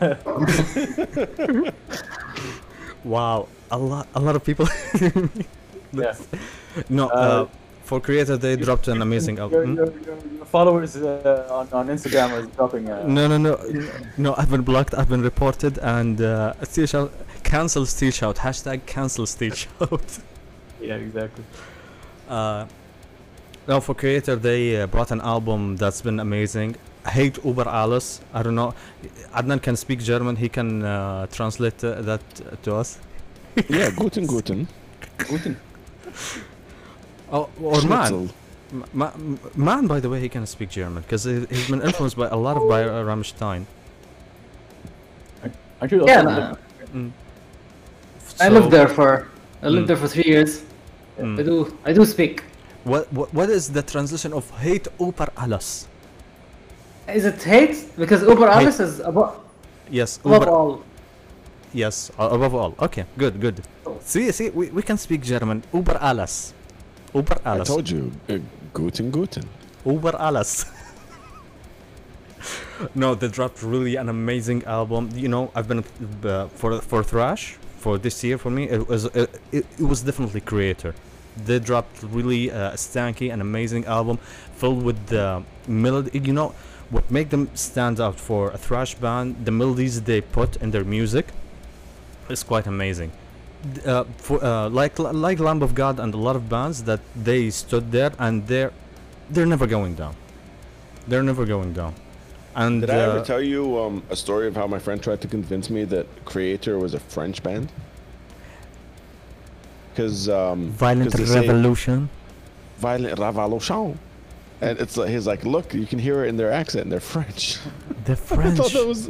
[3.04, 4.66] Wow, a lot a lot of people.
[5.92, 6.14] yeah.
[6.88, 7.46] no, uh, Uh,
[7.86, 9.76] for Kreator they dropped an amazing album.
[9.76, 12.84] your, your, your followers uh, on, on Instagram are dropping.
[12.90, 13.54] Uh, No, no, no,
[14.16, 14.34] no.
[14.36, 14.92] I've been blocked.
[14.98, 17.12] I've been reported, and uh, Steel Shout
[17.44, 18.36] cancel Steel Shout.
[18.36, 20.18] Hashtag cancel Steel Shout.
[20.80, 21.44] Yeah, exactly.
[22.28, 22.66] Uh,
[23.68, 26.76] no, for Kreator, they uh, brought an album that's been amazing.
[27.06, 28.20] Hate Uber Alles.
[28.34, 28.74] I don't know.
[29.32, 30.34] Adnan can speak German.
[30.36, 32.22] He can uh, translate uh, that
[32.64, 32.98] to us.
[33.68, 34.66] Yeah, guten guten.
[35.18, 35.56] Guten.
[37.32, 38.08] Oh, or man.
[38.08, 38.28] Schnitzel.
[38.72, 39.12] Ma- ma-
[39.54, 42.56] man, by the way, he can speak German because he's been influenced by a lot
[42.56, 43.64] of by uh, Rammstein.
[45.80, 46.56] Aren't you Yeah, also no,
[46.94, 47.10] Mm.
[48.40, 49.28] I So, lived there for
[49.62, 49.88] I lived Mm.
[49.88, 50.62] there for three years.
[51.18, 51.38] mm.
[51.38, 52.42] I do I do speak.
[52.84, 55.86] What, what what is the translation of hate Uber Alles?
[57.08, 57.76] Is it hate?
[57.98, 59.38] Because Uber Alles is above,
[59.90, 60.50] Yes, above Uber.
[60.50, 60.82] all.
[61.72, 62.74] Yes, uh, above all.
[62.80, 63.60] Okay, good, good.
[63.86, 63.98] Oh.
[64.02, 65.62] See, see, we, we can speak German.
[65.74, 66.54] Uber alles.
[67.16, 68.38] Uber I told you, uh,
[68.72, 69.44] guten guten.
[69.84, 70.66] Uber alles.
[72.94, 75.10] no, they dropped really an amazing album.
[75.14, 75.82] You know, I've been
[76.24, 78.68] uh, for for thrash for this year for me.
[78.68, 80.94] It was it, it, it was definitely Kreator.
[81.44, 84.18] they dropped really uh, stanky and amazing album
[84.56, 86.18] filled with the melody.
[86.18, 86.54] You know
[86.90, 89.44] what make them stand out for a thrash band?
[89.44, 91.26] The melodies they put in their music
[92.28, 93.12] is quite amazing.
[93.84, 97.50] Uh, for uh, like like Lamb of God and a lot of bands that they
[97.50, 98.72] stood there and they're
[99.30, 100.14] they're never going down.
[101.08, 101.94] They're never going down.
[102.54, 105.20] And Did I ever uh, tell you um, a story of how my friend tried
[105.20, 107.70] to convince me that Kreator was a French band?
[109.90, 112.08] Because um, Violent 'cause they say Revolution.
[112.78, 113.98] Violent Revolution.
[114.60, 116.88] And it's like he's like, look, you can hear it in their accent.
[116.88, 117.58] They're French.
[118.06, 118.60] The I French.
[118.60, 119.08] I thought that was.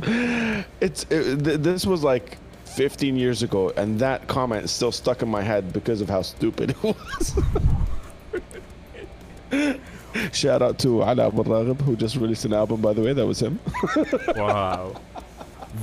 [0.81, 2.39] It's it, th- this was like
[2.77, 6.21] 15 years ago, and that comment is still stuck in my head because of how
[6.21, 7.33] stupid it was.
[10.33, 13.15] Shout out to Ala Raghib, who just released an album, by the way.
[13.15, 13.59] That was him.
[14.37, 14.95] wow.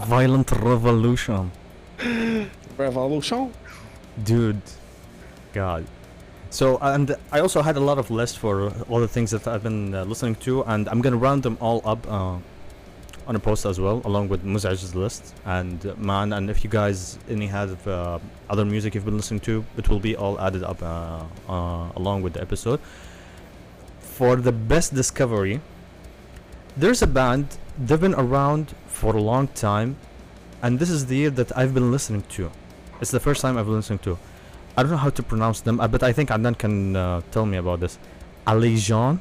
[0.06, 1.52] Violent Revolution.
[2.78, 3.52] Revolution.
[4.24, 4.62] Dude.
[5.52, 5.86] God.
[6.52, 9.64] So, and I also had a lot of lists for all the things that I've
[9.64, 12.38] been uh, listening to, and I'm gonna round them all up uh,
[13.28, 15.34] on a post as well, along with Mozej's list.
[15.46, 18.20] And uh, man, and if you guys any have uh,
[18.50, 22.22] other music you've been listening to, it will be all added up uh, uh, along
[22.24, 22.80] with the episode.
[24.00, 25.62] For the best discovery,
[26.78, 29.96] there's a band they've been around for a long time,
[30.62, 32.52] and this is the year that I've been listening to.
[33.02, 34.18] It's the first time I've been listening to.
[34.78, 37.46] I don't know how to pronounce them, uh, but I think Adnan can uh, tell
[37.46, 37.98] me about this.
[38.48, 39.20] Alijan,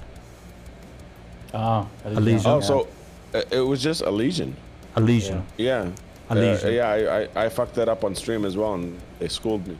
[1.54, 2.46] Ah, Allegiant.
[2.46, 2.88] Oh, so
[3.32, 4.56] it was just a Legion.
[4.96, 5.90] Alijan, Yeah.
[6.30, 9.66] Uh, yeah, I, I, I fucked that up on stream as well, and they schooled
[9.66, 9.76] me.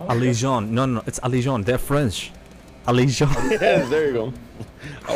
[0.00, 0.70] Alijan.
[0.70, 1.64] No, no, it's Alijan.
[1.64, 2.32] They're French.
[2.86, 3.32] Alijan.
[3.50, 4.32] yeah, there you go.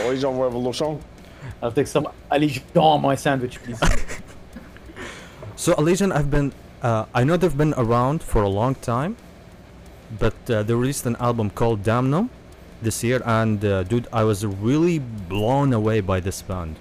[0.08, 1.00] Legion Revolution.
[1.62, 3.80] I'll take some Allegiant on my sandwich, please.
[5.56, 6.52] so Alijan, I've been.
[6.82, 9.16] Uh, I know they've been around for a long time,
[10.18, 12.28] but uh, they released an album called Damnum
[12.82, 16.76] this year, and uh, dude, I was really blown away by this band.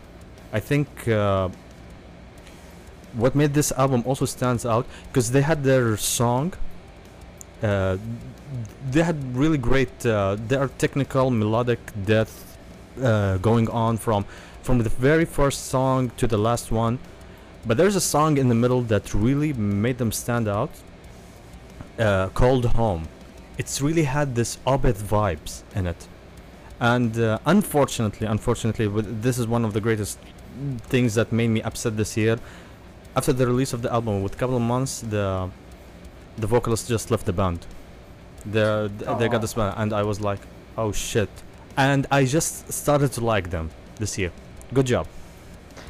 [0.54, 1.50] I think uh,
[3.14, 6.54] what made this album also stands out because they had their song.
[7.62, 7.98] Uh,
[8.92, 10.06] they had really great.
[10.06, 12.58] Uh, their technical melodic death
[13.02, 14.26] uh, going on from
[14.62, 17.00] from the very first song to the last one.
[17.66, 20.72] But there's a song in the middle that really made them stand out.
[22.00, 23.08] Uh, called Home.
[23.58, 26.08] It's really had this Opeth vibes in it,
[26.80, 30.20] and uh, unfortunately, unfortunately, this is one of the greatest
[30.94, 32.38] things that made me upset this year.
[33.16, 35.50] After the release of the album, with a couple of months, the
[36.38, 37.66] the vocalist just left the band.
[38.46, 38.90] They
[39.20, 40.40] they got this band, and I was like,
[40.78, 41.30] oh shit.
[41.78, 44.32] And I just started to like them this year.
[44.74, 45.08] Good job.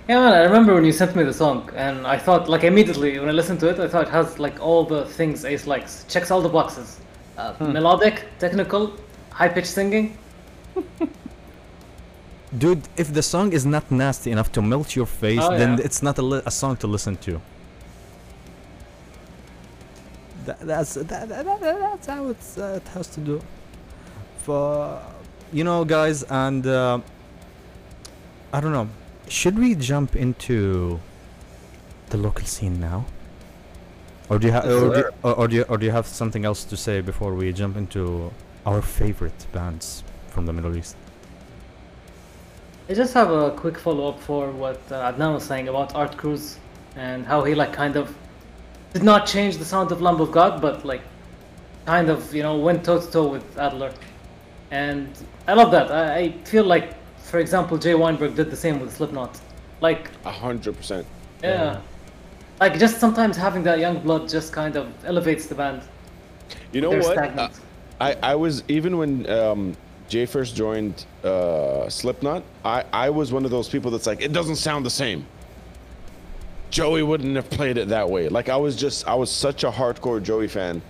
[0.07, 3.19] Yeah, man, I remember when you sent me the song, and I thought, like, immediately
[3.19, 6.05] when I listened to it, I thought it has, like, all the things Ace likes.
[6.07, 7.01] Checks all the boxes.
[7.37, 8.93] Uh, Melodic, technical,
[9.31, 10.17] high pitched singing.
[12.55, 15.83] Dude, if the song is not nasty enough to melt your face, Oh, then yeah.
[15.85, 17.41] it's not a, li- a song to listen to.
[20.45, 23.41] That, that's that, that, that, that's how it's, uh, it has to do.
[24.39, 25.01] For
[25.51, 26.99] you know, guys, and uh,
[28.53, 28.87] I don't know.
[29.27, 31.01] Should we jump into
[32.11, 33.05] the local scene now,
[34.29, 36.45] or do you have, or, do, or, or do you, or do you have something
[36.45, 38.31] else to say before we jump into
[38.65, 40.95] our favorite bands from the Middle East?
[42.89, 46.15] I just have a quick follow up for what uh, Adnan was saying about Art
[46.17, 46.57] Cruz
[46.95, 48.15] and how he, like, kind of
[48.93, 51.01] did not change the sound of Lamb of God, but, like,
[51.85, 53.93] kind of, you know, went toe to toe with Adler.
[54.71, 55.09] And
[55.47, 55.91] I love that.
[55.91, 59.39] I, I feel like, for example, Jay Weinberg did the same with Slipknot.
[59.81, 61.05] Like, A hundred percent.
[61.43, 61.81] Yeah.
[62.59, 65.83] Like just sometimes having that young blood just kind of elevates the band.
[66.71, 67.13] You know They're what?
[67.13, 67.53] stagnant.
[68.01, 69.75] I, I was even when um,
[70.09, 72.43] Jay first joined uh, Slipknot.
[72.63, 75.25] I, I was one of those people that's like, it doesn't sound the same.
[76.69, 78.29] Joey wouldn't have played it that way.
[78.29, 80.81] Like I was just, I was such a hardcore Joey fan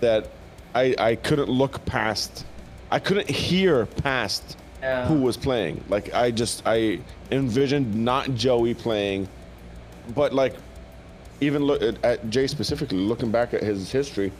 [0.00, 0.28] that
[0.74, 2.46] I I couldn't look past,
[2.90, 5.06] I couldn't hear past Yeah.
[5.08, 5.82] who was playing.
[5.88, 7.00] Like I just I
[7.32, 9.28] envisioned not Joey playing,
[10.14, 10.54] but like
[11.40, 14.30] even look at, at Jay specifically, looking back at his history,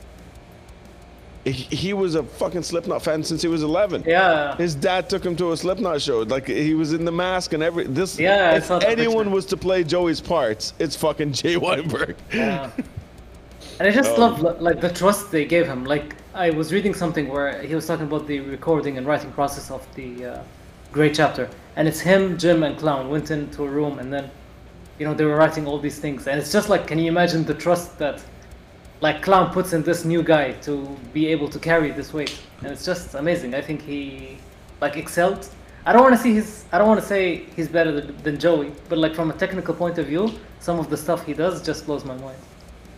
[1.51, 4.05] he, was a fucking Slipknot fan since he was 11.
[4.07, 4.57] Yeah.
[4.57, 6.21] His dad took him to a Slipknot show.
[6.23, 8.19] Like he was in the mask and every this.
[8.19, 12.17] Yeah, if anyone was to play Joey's parts, it's fucking Jay Weinberg.
[12.33, 12.71] Yeah.
[13.81, 15.85] And I just Um, love like the trust they gave him.
[15.85, 19.71] Like I was reading something where he was talking about the recording and writing process
[19.71, 20.43] of the uh,
[20.93, 24.31] Gray Chapter, and it's him, Jim, and Clown went into a room, and then,
[24.99, 27.45] you know, they were writing all these things, and it's just like, can you imagine
[27.45, 28.21] the trust that
[29.01, 32.69] like Clown puts in this new guy to be able to carry this weight, and
[32.73, 33.55] it's just amazing.
[33.55, 34.39] I think he
[34.81, 35.49] like excelled.
[35.87, 36.65] I don't want to see his.
[36.73, 39.75] I don't want to say he's better than, than Joey, but like from a technical
[39.75, 40.31] point of view,
[40.61, 42.39] some of the stuff he does just blows my mind.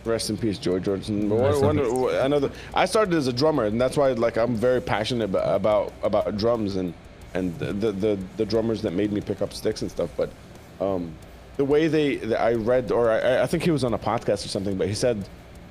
[0.03, 1.29] Rest in peace, Joey Jordison.
[1.39, 2.19] Rest in Wonder- peace.
[2.21, 2.51] another.
[2.73, 6.37] I started as a drummer, and that's why like I'm very passionate about about, about
[6.37, 6.93] drums and
[7.35, 10.09] and the, the the the drummers that made me pick up sticks and stuff.
[10.17, 10.31] But
[10.81, 11.13] um,
[11.57, 14.43] the way they that I read, or I, I think he was on a podcast
[14.43, 15.23] or something, but he said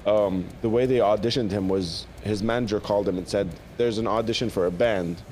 [0.07, 4.07] um, the way they auditioned him was his manager called him and said, "There's an
[4.07, 5.22] audition for a band."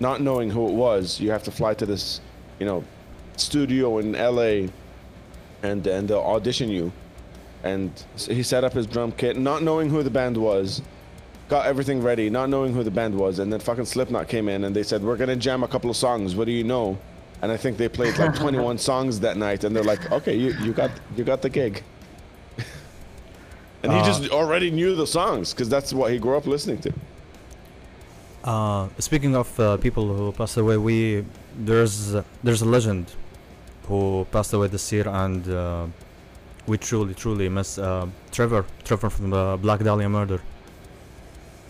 [0.00, 2.20] Not knowing who it was, you have to fly to this,
[2.58, 2.82] you know,
[3.36, 4.68] studio in L.A.
[5.62, 6.92] and and they'll audition you
[7.64, 10.82] and he set up his drum kit, not knowing who the band was,
[11.48, 14.64] got everything ready, not knowing who the band was, and then fucking Slipknot came in
[14.64, 16.36] and they said, "We're gonna jam a couple of songs.
[16.36, 16.98] What do you know?"
[17.42, 20.54] And I think they played like 21 songs that night, and they're like, "Okay, you,
[20.62, 21.82] you got you got the gig."
[23.84, 26.78] And he Uh, just already knew the songs because that's what he grew up listening
[26.86, 26.92] to.
[28.44, 31.24] Uh, speaking of uh, people who passed away, we
[31.56, 33.06] there's uh, there's a legend
[33.88, 35.86] who passed away this year, and uh,
[36.66, 40.40] we truly truly miss uh, Trevor Trevor from the Black Dahlia murder.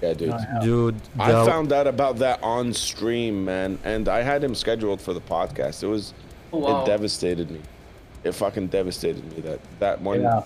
[0.03, 0.33] Yeah, dude.
[0.35, 0.61] Oh.
[0.63, 5.13] Dude, I found out about that on stream, man, and I had him scheduled for
[5.15, 5.83] the podcast.
[5.83, 6.13] It was
[6.53, 6.83] Oh, wow.
[6.83, 7.61] it devastated me.
[8.25, 10.23] It fucking devastated me that that one.
[10.23, 10.43] Yeah.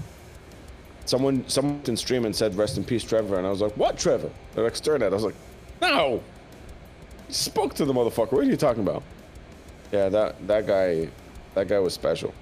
[1.09, 3.96] Someone someone in stream and said rest in peace Trevor and I was like what
[3.98, 4.30] Trevor?
[4.52, 5.11] They're like Strnad.
[5.12, 5.38] I was like
[5.80, 6.22] no.
[7.28, 8.32] You spoke to the motherfucker.
[8.32, 9.02] What are you talking about?
[9.90, 11.09] Yeah, that that guy
[11.54, 12.32] that guy was special.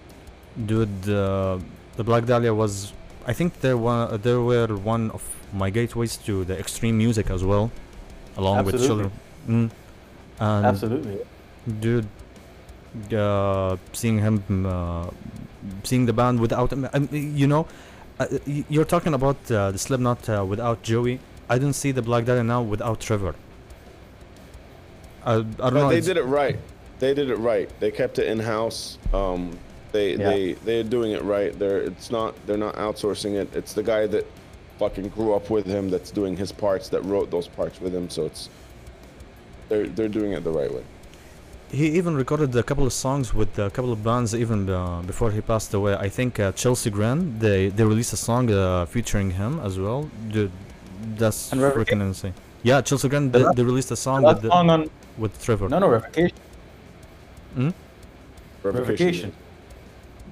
[0.70, 1.58] dude, uh,
[1.96, 2.92] the Black Dahlia was.
[3.26, 7.42] I think they were they were one of my gateways to the extreme music as
[7.44, 7.70] well,
[8.36, 9.10] along with children.
[9.48, 9.70] Mm.
[10.38, 11.18] And Absolutely.
[11.80, 12.08] dude
[13.12, 15.10] uh, seeing him uh,
[15.84, 17.66] seeing the band without him I mean, you know
[18.18, 22.24] uh, you're talking about uh, the Slipknot uh, without Joey I don't see the Black
[22.24, 23.34] Dahlia now without Trevor
[25.24, 26.58] I, I don't But know they did it right.
[26.98, 27.68] They did it right.
[27.80, 28.96] They kept it in house.
[29.12, 29.58] Um,
[29.92, 30.30] they Yeah.
[30.30, 31.56] they they're doing it right.
[31.58, 33.54] They're it's not they're not outsourcing it.
[33.54, 34.24] It's the guy that
[34.78, 38.08] fucking grew up with him that's doing his parts that wrote those parts with him.
[38.08, 38.48] So it's
[39.68, 40.84] they're they're doing it the right way.
[41.70, 45.30] He even recorded a couple of songs with a couple of bands even uh, before
[45.32, 49.32] he passed away I think uh, Chelsea Grin they they released a song uh, featuring
[49.32, 50.52] him as well dude
[51.18, 54.48] that's And freaking insane yeah Chelsea Grin they, they released a song with last the,
[54.50, 56.36] song on with Trevor no no revocation.
[57.54, 57.70] Hmm?
[58.62, 59.32] Revocation.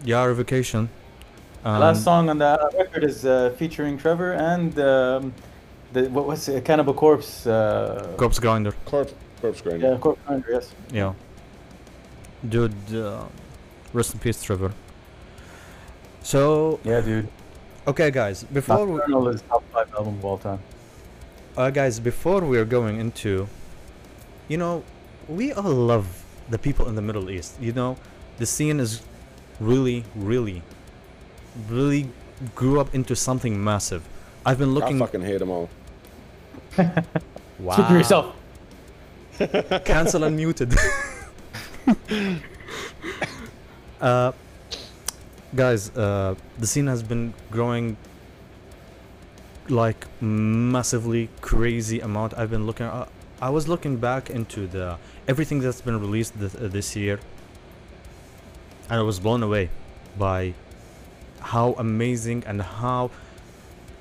[0.04, 0.88] yeah revocation
[1.64, 5.32] The last Um, song on that record is uh, featuring Trevor and um,
[5.94, 6.64] the what was it?
[6.64, 7.46] Cannibal Corpse.
[7.46, 8.72] Uh, Corpse Grinder.
[8.84, 9.86] Corpse corpse grinder.
[9.92, 10.66] yeah, Corpse Grinder, yes.
[10.90, 11.12] Yeah.
[12.48, 13.24] Dude, uh,
[13.92, 14.72] rest in peace, Trevor.
[16.22, 17.28] So, Yeah, dude.
[17.86, 19.00] okay, guys, before we...
[19.30, 20.60] is top five album of all time.
[21.56, 23.48] Uh, guys, before we're going into,
[24.48, 24.82] you know,
[25.28, 27.56] we all love the people in the Middle East.
[27.60, 27.96] You know,
[28.38, 29.02] the scene is
[29.60, 30.62] really, really,
[31.68, 32.10] really
[32.54, 34.02] grew up into something massive.
[34.44, 34.96] I've been looking.
[34.96, 35.20] I looking.
[35.20, 35.70] fucking hate them all.
[37.58, 37.74] wow.
[37.74, 38.34] Speak for yourself.
[39.84, 40.76] Cancel unmuted.
[44.00, 44.32] uh,
[45.54, 47.96] guys, uh, the scene has been growing
[49.68, 52.36] like massively crazy amount.
[52.36, 52.86] I've been looking.
[52.86, 53.08] Uh,
[53.40, 54.96] I was looking back into the
[55.28, 57.20] everything that's been released this, uh, this year,
[58.88, 59.70] and I was blown away
[60.18, 60.54] by
[61.40, 63.10] how amazing and how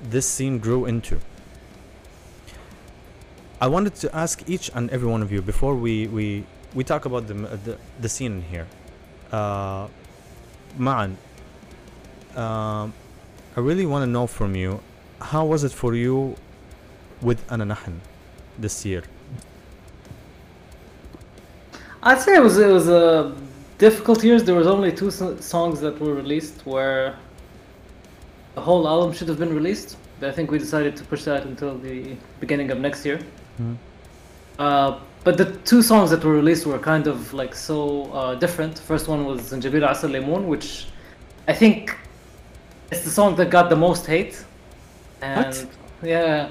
[0.02, 1.20] this scene grew into.
[3.60, 6.44] I wanted to ask each and every one of you before we we
[6.74, 8.66] we talk about the the, the scene here.
[9.32, 9.88] Uh,
[10.76, 11.16] Maan,
[12.36, 12.92] um,
[13.56, 14.80] I really want to know from you,
[15.20, 16.36] how was it for you
[17.22, 18.00] with Ana Nahn
[18.58, 19.02] this year?
[22.02, 23.34] I'd say it was it was a
[23.78, 24.40] difficult year.
[24.40, 27.16] There was only two so- songs that were released where
[28.54, 29.96] the whole album should have been released.
[30.20, 33.18] But I think we decided to push that until the beginning of next year.
[33.60, 33.76] Mhm.
[34.58, 38.78] Uh, but the two songs that were released were kind of like so uh, different.
[38.78, 40.86] First one was Zanjabil Asal Lemon, which
[41.48, 41.96] I think
[42.90, 44.44] it's the song that got the most hate.
[45.22, 45.66] And
[46.02, 46.50] yeah,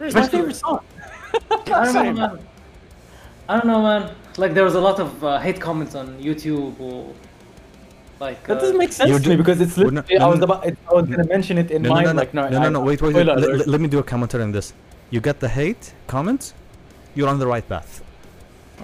[0.00, 0.80] It's my favorite song.
[1.50, 2.38] I don't know, man.
[3.48, 4.14] I don't know, man.
[4.36, 7.12] Like there was a lot of uh, hate comments on YouTube or
[8.18, 8.44] like.
[8.46, 10.18] That uh, doesn't make sense to me because it's we're literally.
[10.18, 10.66] not- I was no, about.
[10.66, 12.06] It, I was gonna mention it in no, no, mind.
[12.06, 13.26] no, no, like no, no, no, I- no, wait, wait, wait.
[13.26, 14.72] Let, let- let me do a commentary on this.
[15.10, 16.54] You get the hate comments,
[17.14, 18.02] you're on the right path.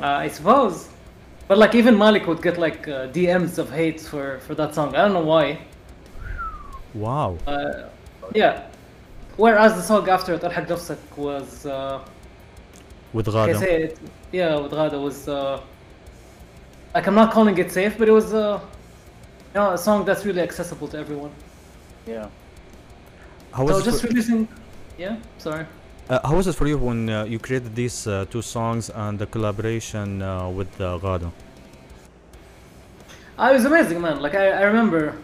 [0.01, 0.89] Uh, I suppose.
[1.49, 4.95] But like even Malik would get like uh, DMs of hates for for that song.
[4.97, 5.59] I don't know why.
[6.95, 7.39] Wow.
[7.47, 7.89] Uh,
[8.35, 8.67] yeah.
[9.37, 11.67] Whereas the song after it, Alhaq Nafsak was.
[11.67, 12.05] Uh,
[13.13, 13.97] with Ghada.
[14.33, 15.29] Yeah, with Ghada was.
[15.29, 15.61] Uh,
[16.95, 18.59] like I'm not calling it safe, but it was uh,
[19.55, 21.31] you know, a song that's really accessible to everyone.
[22.07, 22.29] Yeah.
[23.53, 24.49] How so just releasing.
[24.99, 25.67] Yeah, sorry
[26.09, 29.19] uh, how was it for you when uh, you created these uh, two songs and
[29.19, 30.19] the collaboration
[30.55, 31.33] with uh, Ghada?
[33.39, 34.21] Uh, it was amazing, man.
[34.21, 35.15] Like I, I remember,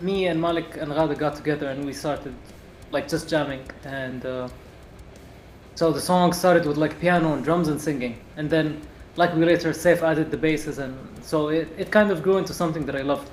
[0.00, 2.34] me and Malik and Ghada got together and we started,
[2.90, 4.48] like just jamming, and uh,
[5.74, 8.80] so the song started with like piano and drums and singing, and then
[9.16, 12.54] like we later Saif added the basses, and so it, it kind of grew into
[12.54, 13.30] something that I loved.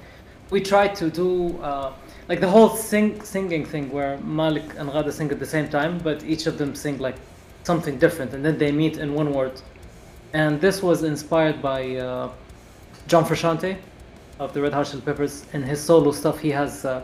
[0.49, 1.93] We tried to do uh,
[2.29, 5.97] like the whole sing singing thing where Malik and Ghada sing at the same time,
[5.97, 7.15] but each of them sing like
[7.63, 9.59] something different, and then they meet in one word.
[10.33, 12.31] And this was inspired by uh,
[13.07, 13.77] John Frusciante
[14.37, 15.45] of the Red Hot Chili Peppers.
[15.53, 17.01] In his solo stuff, he has uh,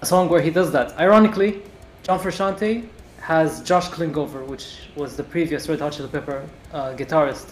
[0.00, 0.96] a song where he does that.
[0.96, 1.60] Ironically,
[2.04, 2.86] John Frusciante
[3.20, 7.48] has Josh Klinghoffer, which was the previous Red Hot Chili Pepper uh, guitarist,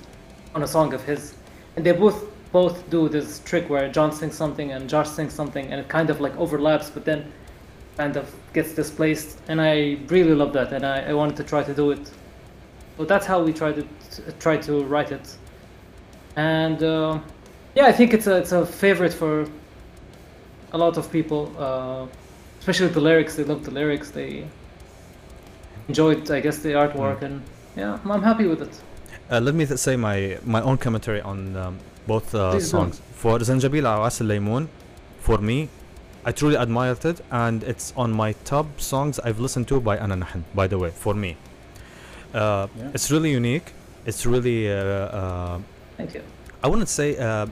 [0.54, 1.34] on a song of his,
[1.74, 2.24] and they both
[2.60, 6.08] both do this trick where John sings something and Josh sings something, and it kind
[6.10, 7.20] of like overlaps, but then
[8.00, 8.26] kind of
[8.56, 9.30] gets displaced.
[9.48, 9.74] And I
[10.14, 12.04] really love that, and I, I wanted to try to do it.
[12.96, 13.84] So that's how we tried to
[14.44, 15.26] try to write it,
[16.36, 16.82] and.
[16.82, 17.18] Uh,
[17.76, 19.46] yeah, I think it's a it's a favorite for
[20.72, 22.06] a lot of people, uh,
[22.58, 23.36] especially the lyrics.
[23.36, 24.10] They love the lyrics.
[24.10, 24.46] They
[25.88, 27.42] enjoyed, I guess, the artwork, and
[27.76, 28.80] yeah, I'm happy with it.
[29.30, 33.00] Uh, let me th- say my my own commentary on um, both uh, songs.
[33.12, 34.68] For Zanjabil Awas Laymoon,
[35.20, 35.68] for me,
[36.24, 40.16] I truly admired it, and it's on my top songs I've listened to by Ana
[40.16, 40.44] Nahn.
[40.54, 41.36] By the way, for me,
[42.34, 42.90] uh, Yeah.
[42.94, 43.72] it's really unique.
[44.04, 45.58] It's really uh, uh,
[45.96, 46.22] Thank you.
[46.62, 47.46] I wouldn't say uh,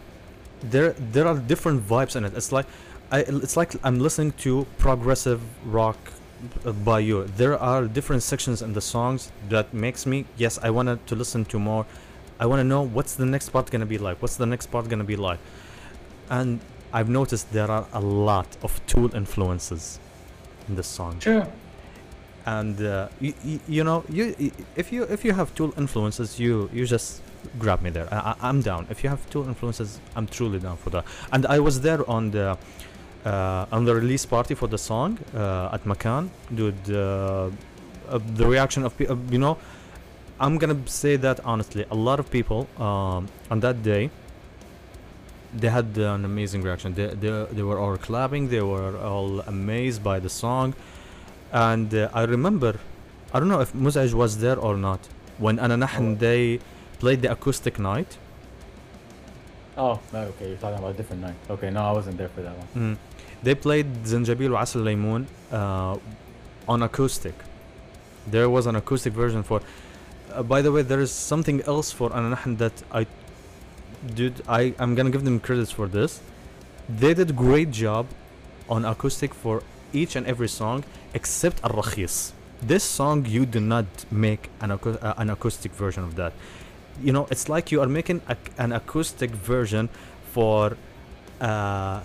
[0.70, 2.32] there there are different vibes in it.
[2.36, 2.66] It's like
[3.10, 5.96] I, it's like I'm listening to progressive rock
[6.64, 7.24] uh, by you.
[7.36, 11.44] There are different sections in the songs that makes me yes I wanted to listen
[11.46, 11.86] to more.
[12.40, 14.20] I want to know what's the next part gonna be like.
[14.22, 15.38] What's the next part gonna be like?
[16.30, 16.60] And
[16.92, 19.98] I've noticed there are a lot of Tool influences
[20.68, 21.46] in this song Sure.
[22.46, 23.34] and uh, you,
[23.68, 24.34] you know you
[24.76, 27.20] if you if you have tool influences you you just
[27.58, 30.88] grab me there I, i'm down if you have tool influences i'm truly down for
[30.90, 32.56] that and i was there on the
[33.26, 37.50] uh, on the release party for the song uh, at makan dude uh,
[38.08, 39.58] uh, the reaction of people you know
[40.40, 44.10] i'm gonna say that honestly a lot of people um, on that day
[45.56, 50.02] they had an amazing reaction they, they, they were all clapping they were all amazed
[50.02, 50.74] by the song
[51.52, 52.80] and uh, I remember,
[53.32, 54.98] I don't know if Mozej was there or not
[55.38, 56.14] when Ana Nahn Oh.
[56.16, 56.58] they
[56.98, 58.18] played the acoustic night.
[59.76, 60.48] Oh, no, okay.
[60.48, 61.34] You're talking about a different night.
[61.48, 62.68] Okay, no, I wasn't there for that one.
[62.76, 62.96] Mm.
[63.44, 65.96] They played Zanjabil wa Asal Laymoon uh,
[66.68, 67.34] on acoustic.
[68.26, 69.60] There was an acoustic version for.
[70.34, 73.06] Uh, by the way, there is something else for Ana Nahn that I,
[74.14, 76.20] dude, I I'm gonna give them credits for this.
[76.88, 78.06] They did great job
[78.68, 79.62] on acoustic for
[79.92, 82.32] each and every song except Al Rakhis.
[82.62, 86.32] This song you do not make an, uh, an acoustic version of that.
[87.02, 89.88] You know, it's like you are making a, an acoustic version
[90.32, 90.76] for
[91.40, 92.00] uh,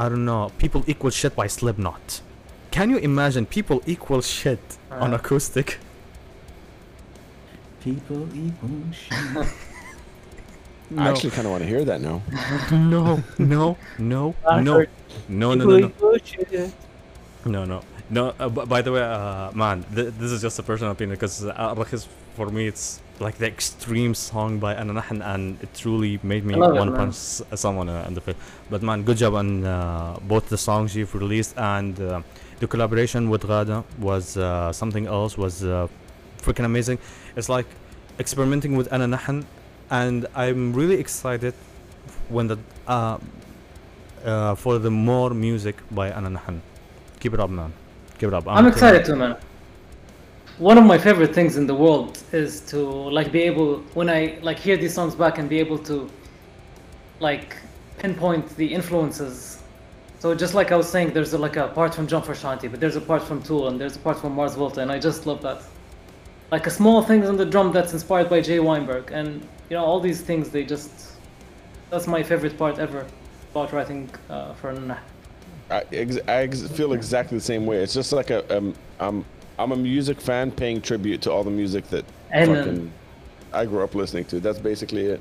[0.00, 2.20] I don't know, people equal shit by Slipknot.
[2.70, 4.60] Can you imagine people equal shit
[4.90, 5.16] on Uh.
[5.16, 5.78] acoustic?
[7.80, 9.46] People equal shit.
[10.90, 12.22] No, I actually kind of want to hear that now.
[12.72, 14.86] no, no, no, I no,
[15.28, 15.90] no, no, no, no,
[17.44, 18.34] no, no, no.
[18.40, 21.44] Uh, b- by the way, uh, man, th- this is just a personal opinion because
[21.44, 21.74] uh,
[22.36, 26.54] for me it's like the extreme song by Ana Nahn and it truly made me
[26.54, 27.14] I love it, want to punch
[27.58, 28.36] someone uh, in the face.
[28.70, 32.22] But man, good job on uh, both the songs you've released and uh,
[32.60, 35.88] the collaboration with Ghada was uh, something else was uh,
[36.42, 36.98] freaking amazing.
[37.36, 37.66] It's like
[38.18, 39.46] experimenting with Ana Nahn
[39.90, 41.54] and I'm really excited
[42.28, 43.18] when the uh,
[44.24, 46.62] uh, for the more music by Ana Nahn.
[47.20, 47.72] Keep it up, man.
[48.18, 48.46] Keep it up.
[48.46, 49.36] I'm telling excited too, man.
[50.58, 54.38] One of my favorite things in the world is to like be able when I
[54.42, 56.10] like hear these songs back and be able to
[57.20, 57.56] like
[57.98, 59.62] pinpoint the influences.
[60.18, 62.80] So just like I was saying, there's a, like a part from John Frusciante, but
[62.80, 65.26] there's a part from Tool and there's a part from Mars Volta, and I just
[65.26, 65.62] love that.
[66.50, 69.84] Like a small things on the drum that's inspired by Jay Weinberg, and you know
[69.84, 70.48] all these things.
[70.48, 71.12] They just
[71.90, 73.06] that's my favorite part ever
[73.50, 74.96] about writing uh, for Nah.
[75.70, 77.82] I, ex- I ex- feel exactly the same way.
[77.82, 79.24] It's just like a um, I'm
[79.58, 82.92] I'm a music fan paying tribute to all the music that And, um, fucking
[83.52, 84.40] I grew up listening to.
[84.40, 85.20] That's basically it.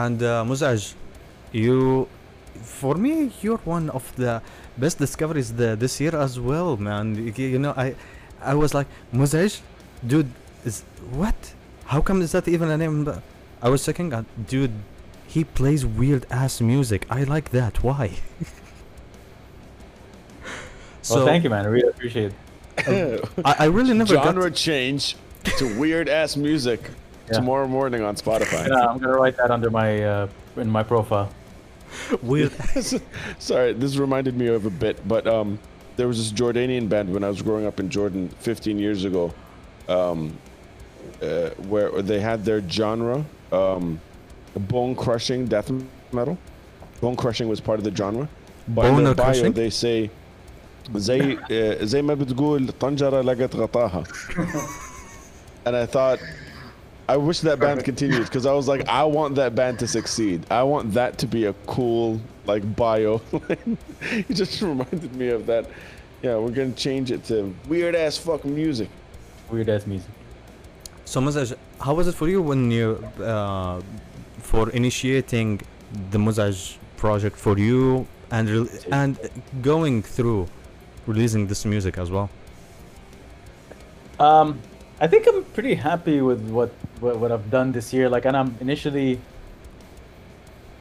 [0.00, 0.94] And uh, Mozej,
[1.52, 2.08] you,
[2.62, 4.40] for me, you're one of the
[4.78, 7.14] best discoveries the, this year as well, man.
[7.14, 7.94] You, you know, I,
[8.40, 9.60] I was like, Mozej,
[10.06, 10.30] dude,
[10.64, 11.52] is what?
[11.84, 13.12] How come is that even a name?
[13.60, 14.72] I was checking, uh, dude.
[15.26, 17.06] He plays weird ass music.
[17.10, 17.84] I like that.
[17.84, 18.16] Why?
[21.10, 21.66] well, thank you, man.
[21.66, 22.32] I really appreciate
[22.78, 23.28] it.
[23.44, 25.16] I, I really never got Genre change
[25.58, 26.80] to weird ass music
[27.29, 27.37] Yeah.
[27.39, 28.67] tomorrow morning on Spotify.
[28.67, 30.27] Yeah, I'm gonna write that under my uh,
[30.57, 31.29] in my profile.
[32.21, 32.51] weird.
[33.39, 35.57] Sorry, this reminded me of a bit, but um,
[35.97, 39.33] there was this Jordanian band when I was growing up in Jordan 15 years ago,
[39.87, 40.37] um,
[41.21, 43.99] uh, where they had their genre, um,
[44.55, 45.71] bone crushing death
[46.11, 46.37] metal.
[47.01, 48.27] Bone crushing was part of the genre.
[48.67, 49.53] But in Bone their bio, crushing?
[49.53, 50.09] they say
[50.95, 54.03] زي uh, زي ما بتقول طنجرة لقت غطاها.
[55.65, 56.19] And I thought,
[57.10, 60.46] I wish that band continued because I was like, I want that band to succeed.
[60.48, 63.20] I want that to be a cool like bio.
[64.28, 65.66] it just reminded me of that.
[66.22, 68.88] Yeah, we're gonna change it to weird ass fucking music.
[69.50, 70.08] Weird ass music.
[71.04, 73.80] So, Mozej, how was it for you when you, uh,
[74.38, 75.62] for initiating
[76.12, 79.18] the Mozej project for you and re- and
[79.62, 80.46] going through
[81.08, 82.30] releasing this music as well?
[84.20, 84.60] Um,
[85.00, 86.70] I think I'm pretty happy with what,
[87.00, 88.08] what what I've done this year.
[88.08, 89.20] Like, and I'm initially,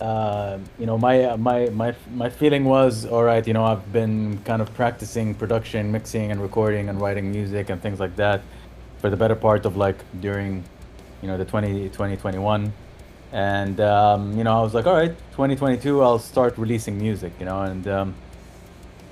[0.02, 4.40] uh, you know, my my my my feeling was, all right, you know, I've been
[4.44, 8.42] kind of practicing production, mixing, and recording, and writing music and things like that,
[9.00, 10.64] for the better part of like during,
[11.22, 12.74] you know, the 20, 2021.
[13.32, 17.46] and um, you know, I was like, all right, 2022, I'll start releasing music, you
[17.46, 18.16] know, and um,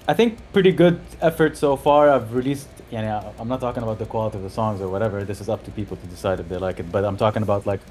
[0.08, 2.10] I think pretty good effort so far.
[2.10, 5.24] I've released, know, I'm not talking about the quality of the songs or whatever.
[5.24, 6.92] This is up to people to decide if they like it.
[6.92, 7.82] But I'm talking about like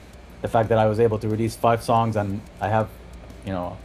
[0.42, 2.88] the fact that I was able to release five songs and I have,
[3.44, 3.76] you know,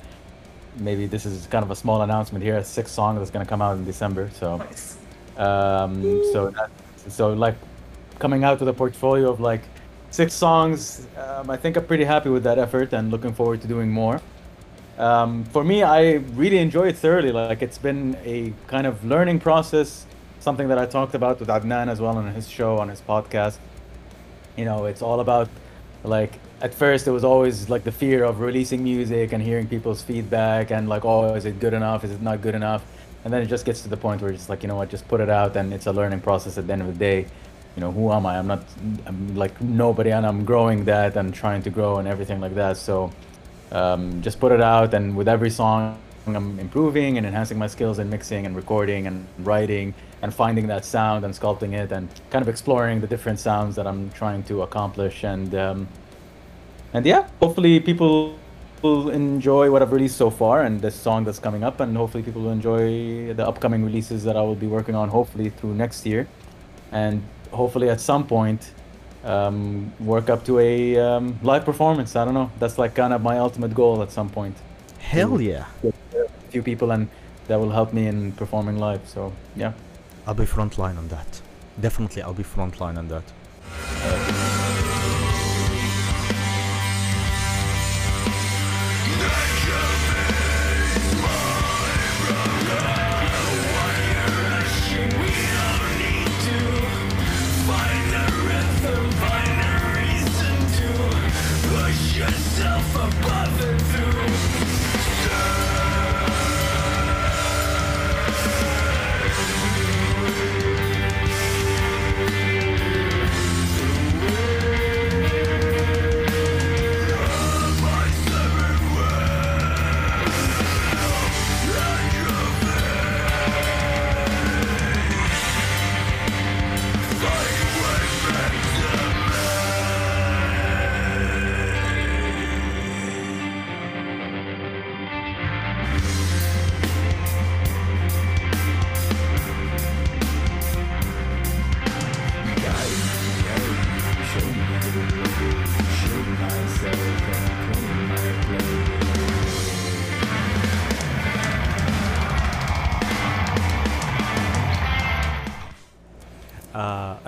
[0.78, 2.58] maybe this is kind of a small announcement here.
[2.58, 4.30] A sixth song that's gonna come out in December.
[4.34, 4.98] So, Nice.
[5.38, 6.02] um,
[6.32, 6.70] so that,
[7.08, 7.56] so like
[8.20, 9.62] coming out with a portfolio of like
[10.12, 11.08] six songs.
[11.18, 14.22] Um, I think I'm pretty happy with that effort and looking forward to doing more.
[14.98, 17.32] Um, for me, I really enjoy it thoroughly.
[17.32, 20.06] Like it's been a kind of learning process,
[20.42, 23.58] something that I talked about with Adnan as well on his show, on his podcast.
[24.58, 25.48] You know, it's all about
[26.04, 30.02] like at first it was always like the fear of releasing music and hearing people's
[30.02, 32.04] feedback and like, oh, is it good enough?
[32.04, 32.84] Is it not good enough?
[33.24, 35.08] And then it just gets to the point where it's like, you know what, just
[35.08, 37.28] put it out and it's a learning process at the end of the day.
[37.76, 38.38] You know, who am I?
[38.38, 38.64] I'm not,
[39.06, 42.78] I'm like nobody and I'm growing that and trying to grow and everything like that.
[42.78, 43.12] So,
[43.72, 45.98] um, just put it out and with every song
[46.28, 49.92] i'm improving and enhancing my skills in mixing and recording and writing
[50.22, 53.88] and finding that sound and sculpting it and kind of exploring the different sounds that
[53.88, 55.88] i'm trying to accomplish and um,
[56.94, 58.36] and yeah hopefully people
[58.82, 62.24] will enjoy what i've released so far and this song that's coming up and hopefully
[62.24, 66.06] people will enjoy the upcoming releases that i will be working on hopefully through next
[66.06, 66.28] year
[66.92, 68.72] and hopefully at some point
[69.24, 72.16] um, work up to a um, live performance.
[72.16, 72.52] I don't know.
[72.60, 74.56] That's like kind of my ultimate goal at some point.
[75.00, 75.66] Hell yeah.
[75.84, 75.92] A
[76.50, 77.08] few people and
[77.48, 79.02] that will help me in performing live.
[79.08, 79.74] So yeah.
[80.28, 81.42] I'll be frontline on that.
[81.80, 83.24] Definitely, I'll be frontline on that.
[84.04, 84.51] uh,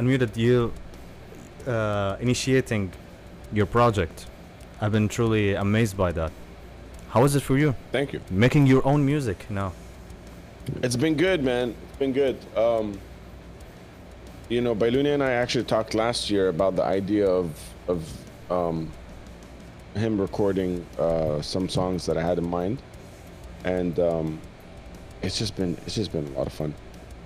[0.03, 0.73] unmuted you
[1.67, 2.91] uh, initiating
[3.53, 4.27] your project.
[4.81, 6.31] I've been truly amazed by that.
[7.09, 7.75] How is it for you?
[7.91, 8.19] Thank you.
[8.29, 9.71] Making your own music now.
[10.81, 11.75] It's been good, man.
[11.89, 12.37] It's been good.
[12.57, 12.99] Um,
[14.49, 17.57] you know, Bailuni and I actually talked last year about the idea of
[17.87, 17.99] of
[18.49, 18.91] um,
[19.95, 22.81] him recording uh, some songs that I had in mind,
[23.63, 24.39] and um,
[25.21, 26.73] it's just been it's just been a lot of fun.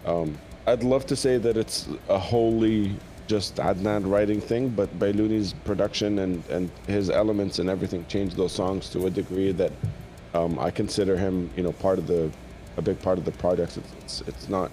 [0.05, 0.37] Um,
[0.67, 2.93] I'd love to say that it's a wholly
[3.25, 8.51] just Adnan writing thing, but Bailuni's production and, and his elements and everything changed those
[8.51, 9.71] songs to a degree that
[10.33, 12.29] um, I consider him, you know, part of the,
[12.75, 13.77] a big part of the project.
[13.77, 14.69] It's, it's, it's not,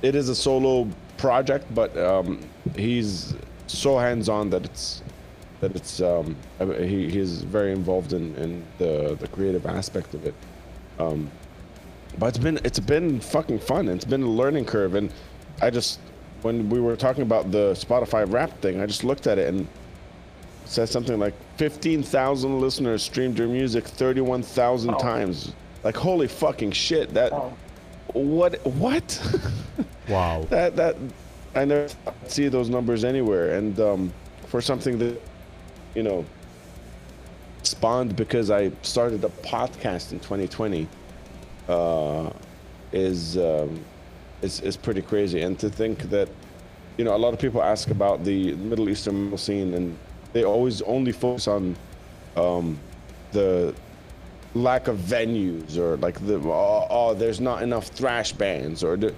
[0.00, 2.40] it is a solo project, but um,
[2.76, 3.34] he's
[3.66, 5.02] so hands-on that it's,
[5.60, 6.36] that it's, um,
[6.78, 10.34] he, he's very involved in, in the, the creative aspect of it.
[11.00, 11.30] Um,
[12.18, 13.88] but it's been, it's been fucking fun.
[13.88, 14.94] It's been a learning curve.
[14.94, 15.10] And
[15.62, 16.00] I just,
[16.42, 19.60] when we were talking about the Spotify rap thing, I just looked at it and
[19.60, 19.66] it
[20.64, 24.98] said something like 15,000 listeners streamed your music 31,000 Wow.
[24.98, 25.52] times.
[25.84, 27.12] Like holy fucking shit!
[27.14, 27.52] That Wow.
[28.12, 29.20] what what?
[30.08, 30.46] Wow.
[30.50, 30.96] that that
[31.54, 31.88] I never
[32.26, 33.56] see those numbers anywhere.
[33.56, 34.12] And um,
[34.46, 35.20] for something that
[35.94, 36.24] you know
[37.64, 40.86] spawned because I started a podcast in 2020
[41.68, 42.30] uh,
[42.92, 43.80] is um,
[44.42, 45.42] is is pretty crazy.
[45.42, 46.28] And to think that
[46.98, 49.96] you know a lot of people ask about the Middle Eastern scene, and
[50.32, 51.76] they always only focus on
[52.36, 52.78] um,
[53.32, 53.74] the
[54.54, 59.14] lack of venues or like the oh, oh there's not enough thrash bands or the,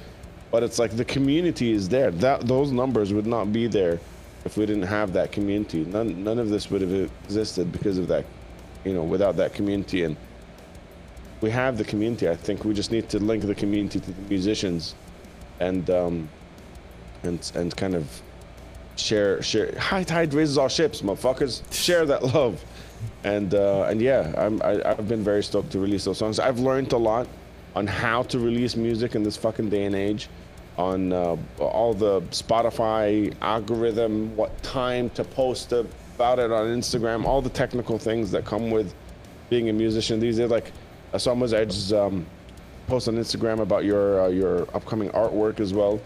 [0.52, 2.10] but it's like the community is there.
[2.10, 3.98] That those numbers would not be there
[4.44, 5.84] if we didn't have that community.
[5.84, 8.24] None none of this would have existed because of that
[8.84, 10.04] you know without that community.
[10.04, 10.16] And
[11.40, 12.28] we have the community.
[12.28, 14.94] I think we just need to link the community to the musicians
[15.60, 16.28] and um
[17.22, 18.22] and and kind of
[18.96, 22.62] share share high tide raises all ships motherfuckers share that love
[23.24, 26.38] and uh, and yeah, I'm, I, I've been very stoked to release those songs.
[26.38, 27.26] I've learned a lot
[27.74, 30.28] on how to release music in this fucking day and age,
[30.78, 37.42] on uh, all the Spotify algorithm, what time to post about it on Instagram, all
[37.42, 38.94] the technical things that come with
[39.50, 40.20] being a musician.
[40.20, 40.72] These are like
[41.12, 42.26] I saw Mozej's um,
[42.86, 46.00] post on Instagram about your uh, your upcoming artwork as well.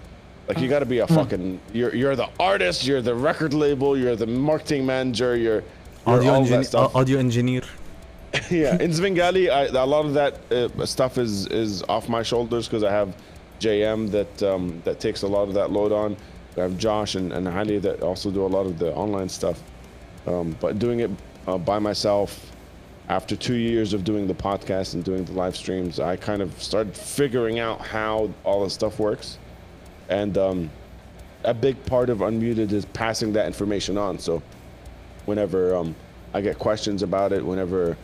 [0.48, 3.98] Like you got to be a fucking you're you're the artist, you're the record label,
[3.98, 5.62] you're the marketing manager, you're,
[6.06, 7.62] you're Audio, all that engineer, stuff audio engineer.
[8.50, 12.66] yeah, in Svengali, I, a lot of that uh, stuff is is off my shoulders
[12.66, 13.14] because I have
[13.60, 16.16] JM that um, that takes a lot of that load on.
[16.56, 19.62] I have Josh and, and Ali that also do a lot of the online stuff.
[20.26, 21.10] Um, but doing it
[21.46, 22.52] uh, by myself
[23.08, 26.62] after two years of doing the podcast and doing the live streams, I kind of
[26.62, 29.38] started figuring out how all this stuff works.
[30.10, 30.70] And um,
[31.44, 34.18] a big part of Unmuted is passing that information on.
[34.18, 34.42] So
[35.24, 35.96] whenever um,
[36.34, 37.96] I get questions about it, whenever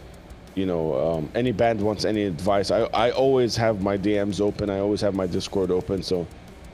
[0.54, 4.70] you know um, any band wants any advice, I, I always have my DMs open.
[4.70, 6.02] I always have my Discord open.
[6.02, 6.26] So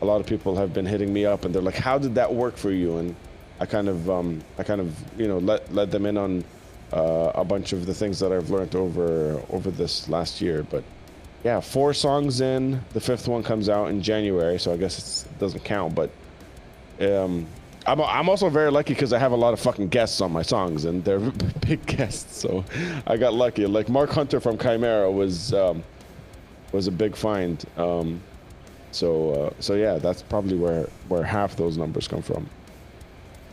[0.03, 2.33] a lot of people have been hitting me up and they're like, "How did that
[2.33, 3.17] work for you?" And
[3.59, 6.45] I kind of um, I kind of you know let let them in on
[6.93, 10.63] uh, a bunch of the things that I've learned over over this last year.
[10.63, 10.85] But
[11.45, 12.81] yeah, four songs in.
[12.93, 15.95] The fifth one comes out in January, so I guess it doesn't count.
[15.95, 16.11] But
[17.01, 17.47] um,
[17.87, 20.43] I'm I'm also very lucky because I have a lot of fucking guests on my
[20.43, 21.19] songs, and they're
[21.67, 22.39] big guests.
[22.41, 22.65] So
[23.07, 23.67] I got lucky.
[23.67, 25.83] Like Mark Hunter from Chimaira was um,
[26.73, 27.65] was a big find.
[27.77, 28.21] Um,
[28.93, 32.49] so uh, so yeah, that's probably where where half those numbers come from.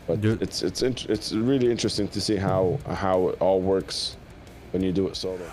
[0.07, 4.15] But it's it's it's really interesting to see how how it all works
[4.71, 5.51] when you do it solo.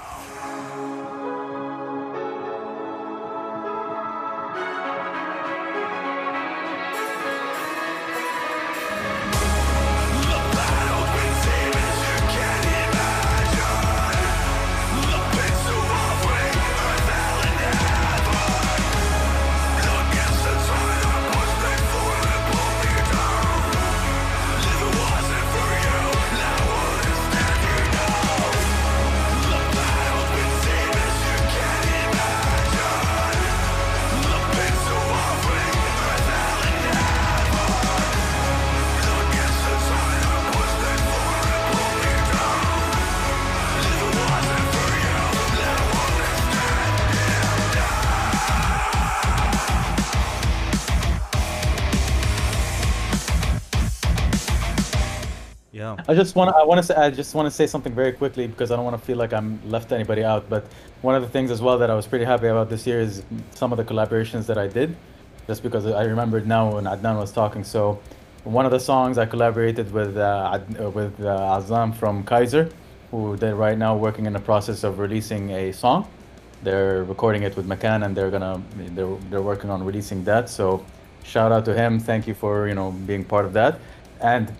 [56.06, 58.46] I just want I want to say I just want to say something very quickly
[58.46, 60.50] because I don't want to feel like I'm left anybody out.
[60.50, 60.66] But
[61.00, 63.22] one of the things as well that I was pretty happy about this year is
[63.54, 64.94] some of the collaborations that I did,
[65.46, 67.64] just because I remembered now when Adnan was talking.
[67.64, 67.98] So
[68.44, 72.68] one of the songs I collaborated with uh, uh, with uh, Azam from Kaiser,
[73.10, 76.06] who they're right now working in the process of releasing a song.
[76.62, 80.50] They're recording it with Macan and they're gonna they're they're working on releasing that.
[80.50, 80.84] So
[81.22, 81.98] shout out to him.
[81.98, 83.80] Thank you for you know being part of that.
[84.20, 84.52] And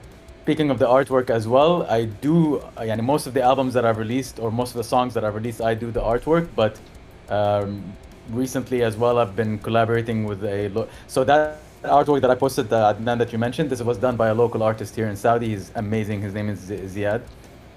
[0.45, 2.37] speaking of the artwork as well, I do.
[2.89, 5.37] Yani most of the albums that I've released, or most of the songs that I've
[5.41, 6.47] released, I do the artwork.
[6.63, 6.75] But
[7.39, 7.71] um,
[8.43, 10.69] recently as well, I've been collaborating with a.
[10.69, 14.17] Lo- so that artwork that I posted, uh, Adnan, that you mentioned, this was done
[14.23, 15.49] by a local artist here in Saudi.
[15.55, 16.21] He's amazing.
[16.21, 17.23] His name is Z- Ziad.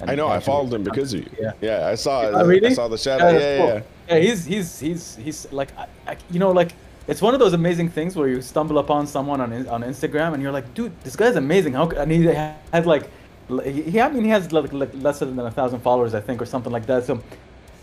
[0.02, 0.28] And I know.
[0.28, 1.30] I followed him because of you.
[1.40, 1.54] Yeah.
[1.62, 2.16] Yeah, I saw.
[2.40, 2.72] Oh, really?
[2.72, 3.30] I saw the shadow.
[3.30, 4.16] Yeah, Yeah, that's yeah.
[4.16, 6.72] Yeah, he's he's he's he's like I, I, you know like
[7.08, 10.44] it's one of those amazing things where you stumble upon someone on on Instagram and
[10.44, 11.74] you're like, dude, this guy's amazing.
[11.74, 13.10] How and he had like
[13.64, 16.46] he I mean he has like, like less than a thousand followers I think or
[16.46, 17.06] something like that.
[17.06, 17.22] So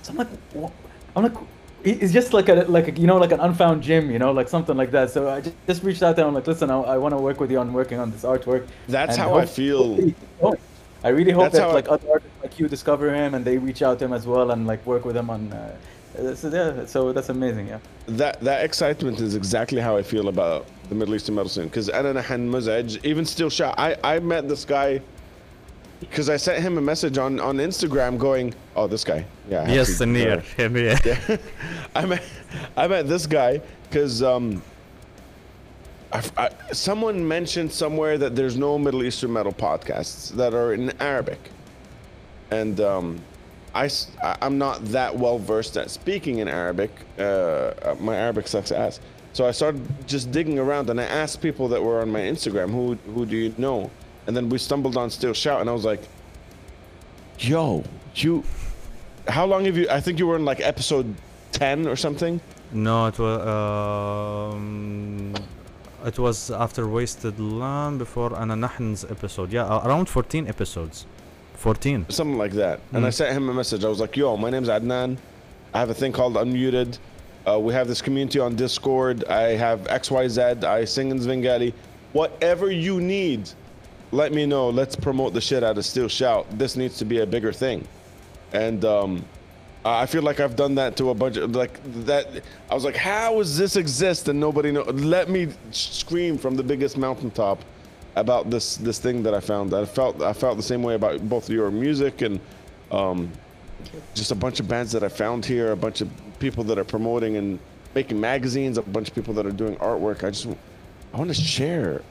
[0.03, 0.71] so I'm like wha-
[1.17, 1.37] I'm like
[1.83, 4.49] he's just like a like a, you know like an unfound gem you know like
[4.49, 5.11] something like that.
[5.11, 7.41] So I just, just reached out to him like listen I, I want to work
[7.41, 8.67] with you on working on this artwork.
[8.89, 9.99] That's And how I feel.
[11.03, 13.45] I really hope That's that how I- like other artists like you discover him and
[13.45, 15.53] they reach out to him as well and like work with him on.
[15.53, 15.77] Uh,
[16.35, 17.69] so yeah, so that's amazing.
[17.69, 17.78] Yeah.
[18.07, 21.65] That that excitement is exactly how I feel about the Middle Eastern metal scene.
[21.65, 23.74] Because Ana Nahn Mozej, even Steel Shout.
[23.78, 25.01] I I met this guy
[26.01, 29.62] because I sent him a message on on Instagram going, oh this guy, yeah.
[29.62, 30.43] I Yes, to- Samir.
[30.57, 30.99] Him, yeah.
[31.05, 31.36] Yeah.
[31.95, 32.23] I met
[32.77, 34.62] I met this guy because um.
[36.12, 40.93] I, I, someone mentioned somewhere that there's no Middle Eastern metal podcasts that are in
[41.01, 41.51] Arabic,
[42.53, 43.20] and um,
[43.75, 43.91] I,
[44.41, 46.91] am not that well versed at speaking in Arabic.
[47.19, 49.01] Uh, my Arabic sucks ass.
[49.33, 52.71] So I started just digging around, and I asked people that were on my Instagram,
[52.71, 53.91] "Who who do you know?"
[54.27, 56.03] And then we stumbled on Steel Shout, and I was like,
[57.41, 57.83] "Yo,
[58.15, 58.45] you,
[59.27, 59.89] how long have you?
[59.91, 61.13] I think you were in like episode
[61.51, 62.41] ten or something."
[62.73, 65.35] No, it was um,
[66.05, 69.53] it was after Wasted Land before Ana Nahn's episode.
[69.53, 71.07] Yeah, around 14 episodes.
[71.55, 72.07] 14.
[72.11, 72.81] something like that.
[72.93, 73.15] And I Mm.
[73.15, 73.85] sent him a message.
[73.85, 75.17] I was like, "Yo, my name's Adnan.
[75.73, 76.99] I have a thing called Unmuted.
[77.47, 79.25] Uh, we have this community on Discord.
[79.29, 80.43] I have X Y Z.
[80.67, 81.75] I sing in Svengali.
[82.13, 83.51] Whatever you need,
[84.13, 84.69] let me know.
[84.71, 86.47] Let's promote the shit out of Steel Shout.
[86.59, 87.87] This needs to be a bigger thing."
[88.53, 89.25] And um,
[89.85, 92.27] I I feel like I've done that to a bunch of like that.
[92.71, 96.63] I was like, "How does this exist and nobody know?" Let me scream from the
[96.63, 97.59] biggest mountaintop
[98.16, 99.74] about this this thing that I found.
[99.74, 102.41] I felt I felt the same way about both your music and
[102.91, 103.31] um,
[104.15, 106.09] just a bunch of bands that I found here, a bunch of
[106.39, 107.59] people that are promoting and
[107.95, 110.24] making magazines, a bunch of people that are doing artwork.
[110.24, 110.47] I just
[111.12, 112.03] I want to share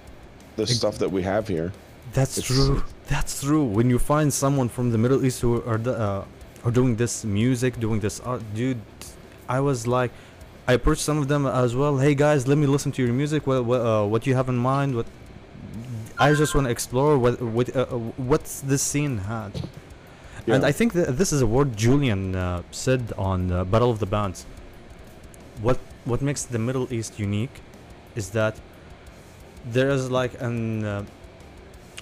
[0.56, 1.72] the stuff that we have here.
[2.14, 2.84] That's It's- true.
[3.08, 3.64] That's true.
[3.66, 6.24] When you find someone from the Middle East who are the, uh,
[6.64, 8.80] are doing this music, doing this art, dude,
[9.50, 10.12] I was like,
[10.68, 11.98] I approached some of them as well.
[11.98, 13.46] Hey guys, let me listen to your music.
[13.46, 14.96] What what, uh, what you have in mind?
[14.96, 15.06] What
[16.24, 17.86] I just want to explore what what uh,
[18.32, 19.52] what's this scene had.
[20.48, 24.00] And I think that this is a word Julian uh, said on uh, Battle of
[24.00, 24.46] the Bands.
[25.62, 27.58] What what makes the Middle East unique
[28.16, 28.56] is that
[29.76, 31.06] there is like an uh,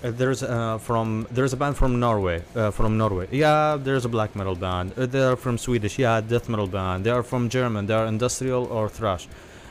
[0.04, 3.28] uh, there's uh, from there's a band from Norway uh, from Norway.
[3.32, 4.92] Yeah there's a black metal band.
[5.14, 5.98] They are from Swedish.
[5.98, 7.06] Yeah death metal band.
[7.06, 7.88] They are from German.
[7.88, 9.28] They are industrial or thrash.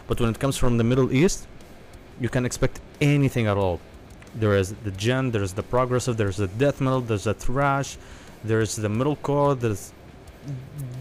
[0.09, 1.47] But when it comes from the Middle East
[2.25, 3.81] you can expect anything at all
[4.35, 7.97] there is the gen there's the progressive there's the death metal there's the thrash
[8.45, 9.93] there's the metalcore there's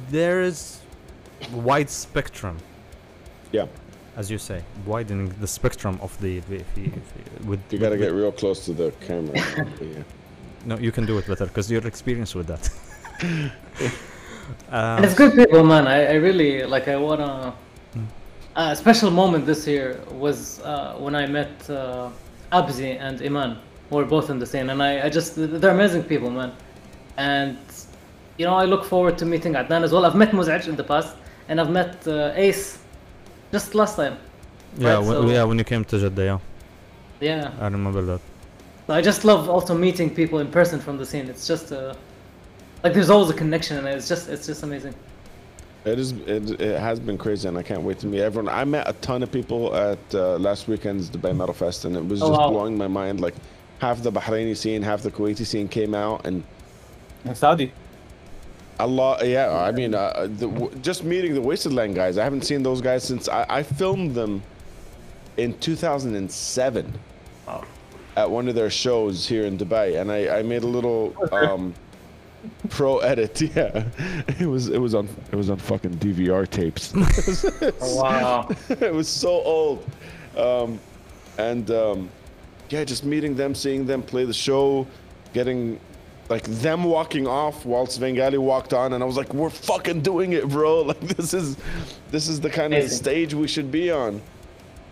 [0.10, 0.80] there is
[1.53, 2.57] wide spectrum
[3.51, 3.68] Yeah,
[4.18, 7.91] as you say widening the spectrum of the, the, the, the with you got to
[7.91, 9.35] with- get real close to the camera.
[9.81, 10.03] yeah.
[10.65, 12.69] No, you can do it better because you're experienced with that.
[13.22, 13.49] And
[15.06, 15.88] it's um, good people, man.
[15.88, 16.89] I, I really like.
[16.89, 17.53] I wanna.
[18.57, 22.10] A special moment this year was uh, when I met uh,
[22.51, 23.57] Abzi and Iman,
[23.89, 26.51] who were both in the scene, and I, I just they're amazing people, man.
[27.17, 27.57] And
[28.38, 30.05] you know, I look forward to meeting Adnan as well.
[30.05, 31.15] I've met Mozej in the past,
[31.47, 32.80] and I've met uh, Ace
[33.51, 34.17] just last time.
[34.77, 36.39] yeah, right, when, so- yeah, when you came to Jeddah, yeah,
[37.21, 38.21] Yeah, I remember that.
[38.88, 41.27] So I just love also meeting people in person from the scene.
[41.30, 41.93] It's just uh,
[42.84, 44.95] like there's always a connection, and it's just it's just amazing.
[45.85, 46.11] It is.
[46.11, 48.53] It, it has been crazy, and I can't wait to meet everyone.
[48.53, 52.06] I met a ton of people at uh, last weekend's Dubai Metal Fest, and it
[52.06, 52.49] was Oh, just wow.
[52.49, 53.22] blowing my mind.
[53.22, 53.34] Like
[53.80, 56.43] half the Bahraini scene, half the Kuwaiti scene came out, and
[57.23, 57.72] And Saudi.
[58.80, 59.26] a lot.
[59.26, 62.18] Yeah, I mean, uh, the, w- just meeting the Wasted Land guys.
[62.18, 64.43] I haven't seen those guys since I, I filmed them
[65.38, 66.93] in 2007
[67.47, 67.64] Wow.
[68.18, 71.73] at one of their shows here in Dubai, and I, I made a little um,
[72.70, 73.41] pro edit.
[73.56, 73.86] Yeah,
[74.40, 76.94] it was it was on it was on fucking DVR tapes.
[77.82, 78.49] Wow.
[78.70, 79.86] it was so old.
[80.38, 80.80] Um,
[81.38, 82.10] and um,
[82.70, 84.86] yeah, just meeting them, seeing them play the show,
[85.34, 85.80] getting
[86.30, 90.34] like them walking off while Svengali walked on, and I was like, "We're fucking doing
[90.34, 90.82] it, bro!
[90.90, 91.57] Like this is
[92.11, 92.98] this is the kind of Amazing.
[92.98, 94.22] stage we should be on."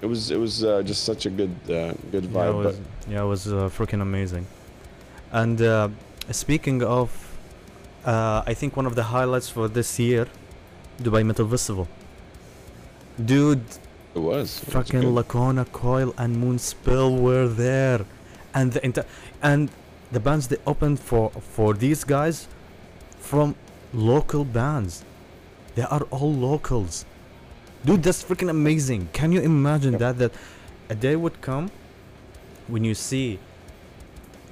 [0.02, 2.56] It was it was uh, just such a good uh, good Yeah, it vibe.
[2.64, 4.46] was, but yeah, it was uh, freaking amazing.
[5.32, 5.90] And uh,
[6.32, 7.10] speaking of,
[8.08, 10.26] uh, I think one of the highlights for this year,
[11.06, 11.88] Dubai Metal Festival.
[13.24, 13.66] Dude,
[14.16, 14.64] It was.
[14.64, 15.04] It fucking.
[15.14, 18.02] Lacuna Coil and Moonspell were there,
[18.54, 19.06] and the entire
[19.44, 19.70] and
[20.12, 22.48] the bands they opened for for these guys
[23.20, 23.56] from
[23.94, 25.04] local bands.
[25.76, 27.06] They are all locals.
[27.86, 29.10] Dude, that's freaking amazing.
[29.14, 30.32] Can you imagine that that
[30.90, 31.70] a day would come
[32.68, 33.40] when you see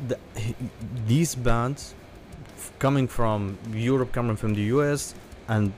[0.07, 0.17] the,
[1.07, 1.95] these bands
[2.85, 5.15] coming from Europe, coming from the US,
[5.47, 5.73] and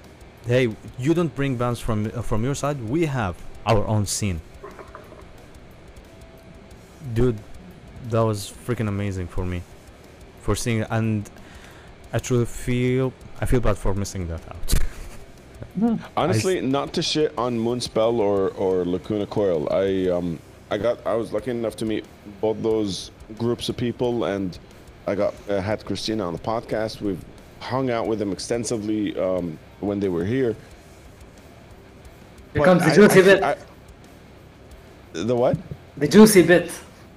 [0.45, 0.63] hey,
[0.99, 2.77] you don't bring bands from uh, from your side.
[2.95, 3.35] We have
[3.71, 4.39] our own scene.
[7.17, 7.39] Dude,
[8.11, 9.59] that was freaking amazing for me,
[10.43, 11.19] for seeing and
[12.11, 14.67] I truly feel I feel bad for missing that out.
[16.21, 19.61] Honestly, not to shit on Moonspell or or Lacuna Coil.
[19.83, 19.85] I
[20.15, 20.27] um
[20.73, 22.03] I got I was lucky enough to meet
[22.41, 23.11] both those
[23.43, 24.59] groups of people, and
[25.07, 27.01] I got uh, had Cristina on the podcast.
[27.01, 27.23] We've
[27.59, 30.53] hung out with them extensively um, when they were here.
[32.53, 33.43] Here But comes the I- juicy I- bit.
[33.43, 33.55] I-
[35.13, 35.57] the what?
[35.97, 36.71] the juicy bit.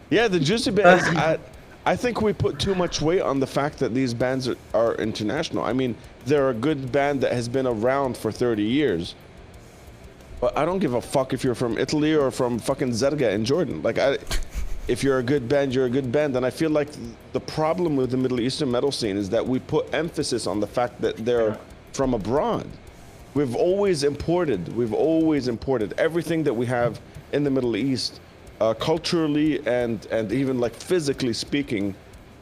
[0.08, 1.38] Yeah, the juicy bit is I,
[1.84, 4.94] I think we put too much weight on the fact that these bands are, are
[4.94, 5.64] international.
[5.64, 5.94] I mean,
[6.24, 9.14] they're a good band that has been around for 30 years.
[10.40, 13.44] But I don't give a fuck if you're from Italy or from fucking Zarqa in
[13.44, 13.82] Jordan.
[13.82, 14.16] Like, I,
[14.90, 16.36] if you're a good band, you're a good band.
[16.36, 16.88] And I feel like
[17.32, 20.66] the problem with the Middle Eastern metal scene is that we put emphasis on the
[20.66, 21.56] fact that they're
[21.92, 22.66] from abroad.
[23.34, 27.00] We've always imported, we've always imported everything that we have
[27.30, 28.20] in the Middle East,
[28.60, 31.94] uh, culturally and and even like physically speaking,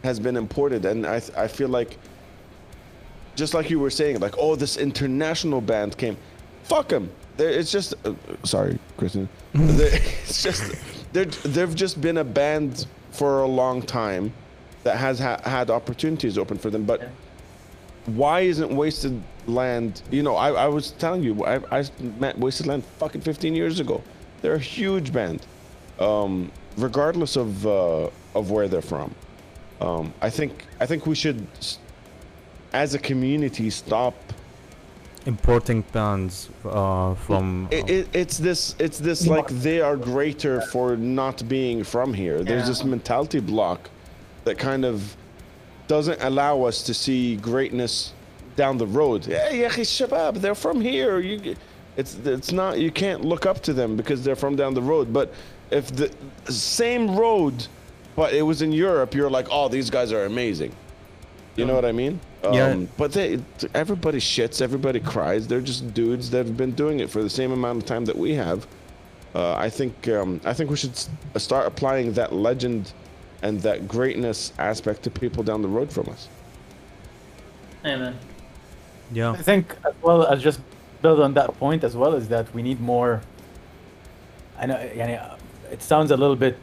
[0.02, 0.86] has been imported.
[0.86, 1.98] And I I feel like,
[3.36, 6.16] just like you were saying, like oh this international band came,
[6.62, 7.10] fuck them.
[7.38, 8.14] It's just uh,
[8.44, 9.28] sorry, Kristen.
[9.54, 10.72] It's just
[11.12, 14.32] they're they've just been a band for a long time
[14.84, 17.08] that has ha- had opportunities open for them, but Yeah.
[18.06, 20.02] why isn't Wasted Land?
[20.10, 21.84] You know, I, I was telling you, I, I
[22.18, 24.02] met Wasted Land fucking 15 years ago.
[24.42, 25.44] They're a huge band,
[25.98, 29.14] um, regardless of uh, of where they're from.
[29.80, 31.46] Um, I think I think we should,
[32.72, 34.14] as a community, stop.
[35.28, 40.96] Importing bands uh, from It, it, it's this it's this like they are greater for
[40.96, 42.42] not being from here.
[42.42, 43.90] There's this mentality block
[44.44, 45.14] that kind of
[45.86, 48.14] doesn't allow us to see greatness
[48.56, 49.26] down the road.
[49.26, 51.18] Yeah, yeah, shabab, they're from here.
[51.18, 51.56] You,
[51.98, 55.12] it's it's not you can't look up to them because they're from down the road.
[55.12, 55.34] But
[55.70, 56.10] if the
[56.50, 57.66] same road,
[58.16, 60.74] but it was in Europe, you're like, oh, these guys are amazing.
[61.58, 62.20] You know what I mean?
[62.44, 62.68] Yeah.
[62.68, 63.40] Um, but they,
[63.74, 65.48] everybody shits, everybody cries.
[65.48, 68.16] They're just dudes that have been doing it for the same amount of time that
[68.16, 68.66] we have.
[69.34, 70.96] Uh, I think um, I think we should
[71.36, 72.92] start applying that legend
[73.42, 76.28] and that greatness aspect to people down the road from us.
[77.84, 78.16] Amen.
[79.12, 79.32] yeah.
[79.32, 80.60] I think as well as just
[81.02, 83.20] build on that point as well is that we need more.
[84.58, 85.36] I know, yani, uh,
[85.70, 86.56] it sounds a little bit,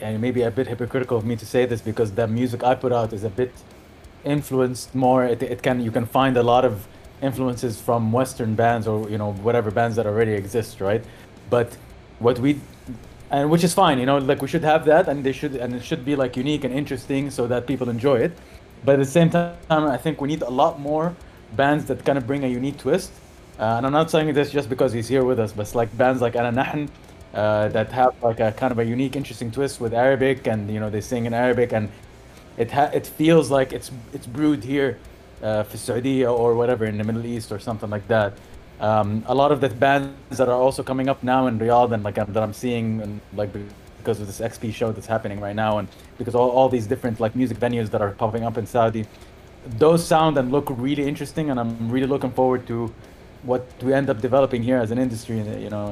[0.00, 2.92] and maybe a bit hypocritical of me to say this because the music I put
[2.92, 3.52] out is a bit
[4.24, 5.24] influenced more.
[5.24, 6.86] It, it can you can find a lot of
[7.22, 11.04] influences from Western bands or you know whatever bands that already exist, right?
[11.48, 11.76] But
[12.18, 12.60] what we
[13.30, 15.74] and which is fine, you know, like we should have that, and they should and
[15.74, 18.32] it should be like unique and interesting so that people enjoy it.
[18.84, 21.14] But at the same time, I think we need a lot more
[21.56, 23.12] bands that kind of bring a unique twist.
[23.58, 26.22] Uh, and I'm not saying this just because he's here with us, but like bands
[26.22, 26.88] like Ana Nahn
[27.34, 30.80] uh, that have like a kind of a unique, interesting twist with Arabic, and you
[30.80, 31.90] know they sing in Arabic, and
[32.62, 34.90] it ha- it feels like it's it's brewed here,
[35.42, 38.30] uh, for Saudi or whatever in the Middle East or something like that.
[38.88, 42.02] Um, a lot of the bands that are also coming up now in Riyadh and
[42.08, 43.50] like that I'm seeing and like
[43.98, 45.86] because of this XP show that's happening right now and
[46.18, 49.04] because all, all these different like music venues that are popping up in Saudi,
[49.78, 52.76] those sound and look really interesting and I'm really looking forward to
[53.42, 55.86] what we end up developing here as an industry, in the- you know,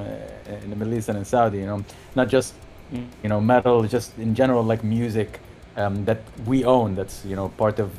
[0.64, 1.84] in the Middle East and in Saudi, you know,
[2.14, 2.54] not just
[2.92, 5.40] you know metal, just in general like music
[5.78, 6.94] um, that we own.
[6.94, 7.90] That's you know part of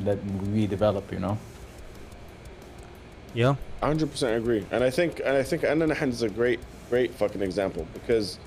[0.00, 0.18] that
[0.52, 1.38] we develop, you know.
[3.34, 3.54] Yeah.
[3.82, 4.66] 100% agree.
[4.70, 6.60] And I think and I think Ana Nahn is a great
[6.90, 8.38] great fucking example because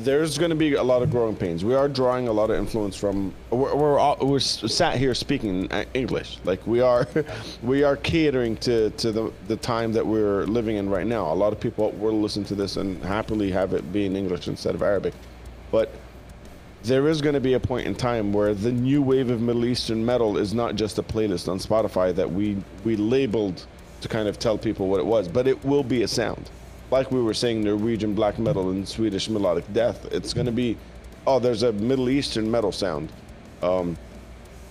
[0.00, 1.64] there's going to be a lot of growing pains.
[1.64, 5.70] We are drawing a lot of influence from we're we're, all, we're sat here speaking
[5.72, 6.38] uh, English.
[6.44, 7.08] Like we are
[7.62, 11.32] we are catering to to the the time that we're living in right now.
[11.32, 14.48] A lot of people will listen to this and happily have it be in English
[14.48, 15.14] instead of Arabic.
[15.70, 15.92] But
[16.84, 19.64] there is going to be a point in time where the new wave of Middle
[19.64, 23.66] Eastern metal is not just a playlist on Spotify that we we labeled
[24.00, 26.50] to kind of tell people what it was, but it will be a sound.
[26.90, 30.06] Like we were saying, Norwegian black metal and Swedish melodic death.
[30.12, 30.76] It's going to be,
[31.26, 33.12] oh, there's a Middle Eastern metal sound,
[33.62, 33.96] Um,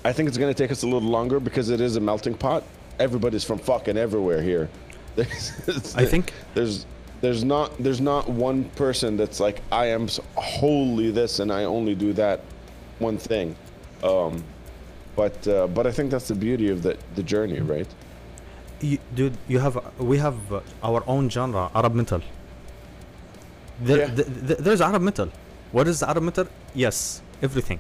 [0.06, 2.64] I think it's gonna take us a little longer because it is a melting pot.
[2.98, 4.70] Everybody's from fucking everywhere here.
[5.18, 6.86] There's, I think there's
[7.22, 11.96] there's not there's not one person that's like I am wholly this and I only
[11.96, 12.42] do that
[13.00, 13.56] one thing.
[14.04, 14.44] Um,
[15.16, 17.88] but uh, but I think that's the beauty of the the journey, right?
[18.80, 22.22] you, dude, you have we have uh, our own genre, Arab metal.
[23.82, 24.16] There, Yeah.
[24.16, 25.30] th- th- there's Arab metal.
[25.72, 26.46] What is Arab metal?
[26.76, 27.80] Yes, everything.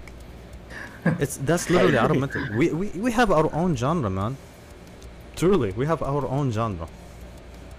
[1.19, 2.41] it's that's literally Arab metal.
[2.57, 4.37] We, we we have our own genre, man.
[5.35, 6.87] Truly, we have our own genre.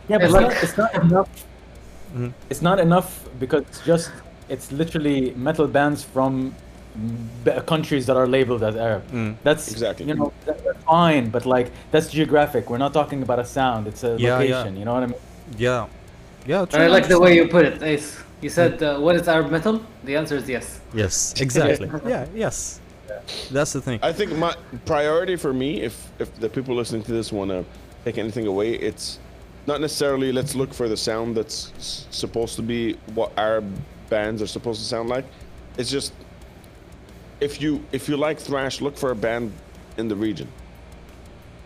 [0.08, 1.28] Yeah, but It's it's, like- not, it's not enough.
[2.16, 2.32] Mhm.
[2.50, 4.10] It's not enough because it's just
[4.48, 6.54] it's literally metal bands from
[7.44, 9.02] b- countries that are labeled as Arab.
[9.12, 9.34] Mm.
[9.44, 10.06] That's Exactly.
[10.06, 12.70] You know, that's fine, but like that's geographic.
[12.70, 13.86] We're not talking about a sound.
[13.86, 14.56] It's a Yeah, yeah.
[14.58, 14.76] location.
[14.78, 15.20] You know what I mean?
[15.58, 15.86] Yeah,
[16.46, 16.60] yeah.
[16.62, 16.88] And I true.
[16.88, 18.16] like the way you put it, Ace.
[18.40, 20.80] You said, uh, "What is Arab metal?" The answer is yes.
[20.94, 21.90] Yes, exactly.
[22.06, 22.80] yeah, yes.
[23.50, 23.98] That's the thing.
[24.02, 24.54] I think my
[24.86, 27.64] priority for me, if if the people listening to this want to
[28.04, 29.18] take anything away, it's
[29.68, 31.70] not necessarily let's look for the sound that's
[32.10, 33.66] supposed to be what Arab
[34.08, 35.26] bands are supposed to sound like.
[35.76, 36.14] It's just
[37.40, 39.52] if you if you like thrash, look for a band
[39.98, 40.48] in the region.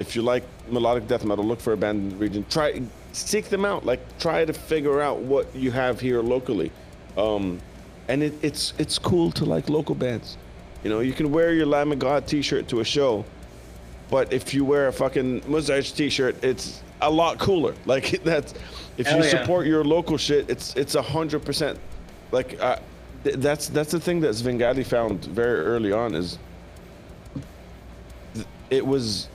[0.01, 2.45] If you like melodic death metal, look for a band in the region.
[2.51, 3.87] Try seek them out.
[3.87, 6.73] Like try to figure out what you have here locally.
[7.17, 7.61] Um,
[8.09, 10.37] and it, it's it's cool to like local bands.
[10.83, 13.25] You know, you can wear your Lamb of God T-shirt to a show,
[14.11, 17.75] but if you wear a fucking Mozej T-shirt, it's a lot cooler.
[17.87, 18.55] Like that's
[18.97, 19.31] if Hell you yeah.
[19.31, 21.79] support your local shit, it's it's a hundred percent.
[22.31, 22.79] Like uh,
[23.25, 26.39] th- that's that's the thing that Svengali found very early on is
[28.35, 29.29] th- it was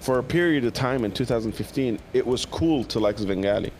[0.00, 3.72] for a period of time in 2015 it was cool to like Svengali.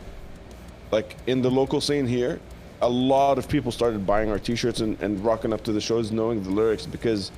[0.90, 2.40] Like in the local scene here,
[2.80, 6.12] a lot of people started buying our t-shirts and, and rocking up to the shows
[6.12, 7.30] knowing the lyrics because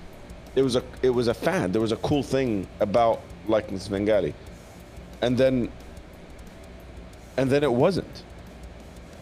[0.55, 1.73] it was a it was a fad.
[1.73, 4.35] There was a cool thing about liking Svengali.
[5.23, 5.71] And then
[7.37, 8.23] and then it wasn't.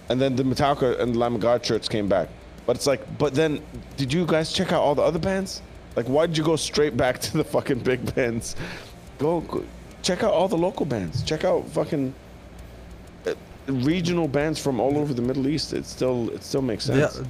[0.09, 2.29] And then the Metallica and Lamb of God shirts came back.
[2.67, 3.61] But it's like, but then
[3.97, 5.63] did you guys check out all the other bands?
[5.97, 8.57] Like why did you go straight back to the fucking big bands?
[9.19, 9.65] Go, go
[10.03, 11.23] check out all the local bands.
[11.23, 12.15] Check out fucking
[13.27, 13.35] uh,
[13.67, 15.73] regional bands from all over the Middle East.
[15.73, 17.17] It still it still makes sense.
[17.17, 17.25] Yeah,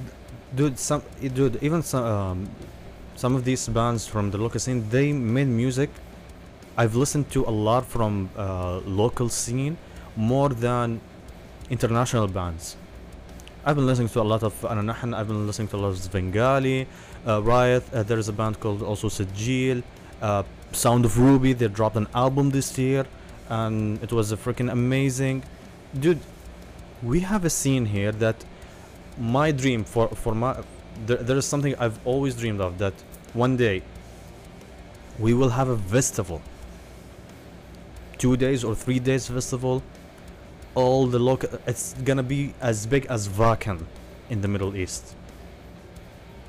[0.55, 0.79] dude.
[0.79, 1.61] Some dude.
[1.61, 2.49] Even some um,
[3.15, 5.89] some of these bands from the local scene, they made music.
[6.77, 9.77] I've listened to a lot from uh, local scene
[10.15, 11.01] more than
[11.69, 12.77] international bands.
[13.65, 15.13] I've been listening to a lot of Ana Nahn.
[15.13, 16.87] I've been listening to a lot of Svengali,
[17.25, 17.83] uh, Riot.
[17.91, 19.81] Uh, there is a band called also Sajil,
[20.21, 21.53] uh, Sound of Ruby.
[21.53, 23.05] They dropped an album this year,
[23.49, 25.43] and it was a freaking amazing.
[25.99, 26.19] Dude,
[27.01, 28.45] we have a scene here that
[29.17, 30.61] my dream for for my
[31.05, 32.93] there, there is something I've always dreamed of that
[33.33, 33.81] one day
[35.19, 36.41] we will have a festival
[38.17, 39.81] two days or three days festival
[40.75, 43.85] all the local it's gonna be as big as Wacken
[44.29, 45.15] in the Middle East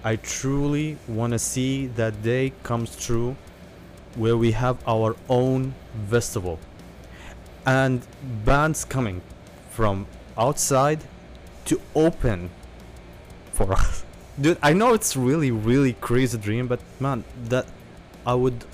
[0.05, 3.37] I truly want to see that day comes true
[4.15, 5.75] where we have our own
[6.09, 6.61] festival
[7.67, 8.07] and
[8.45, 9.21] bands coming
[9.71, 10.07] from
[10.39, 11.01] outside
[11.65, 12.51] to open
[13.53, 14.05] for us.
[14.41, 17.67] Dude, I know it's really, really crazy dream, but man, that
[18.25, 18.65] I would.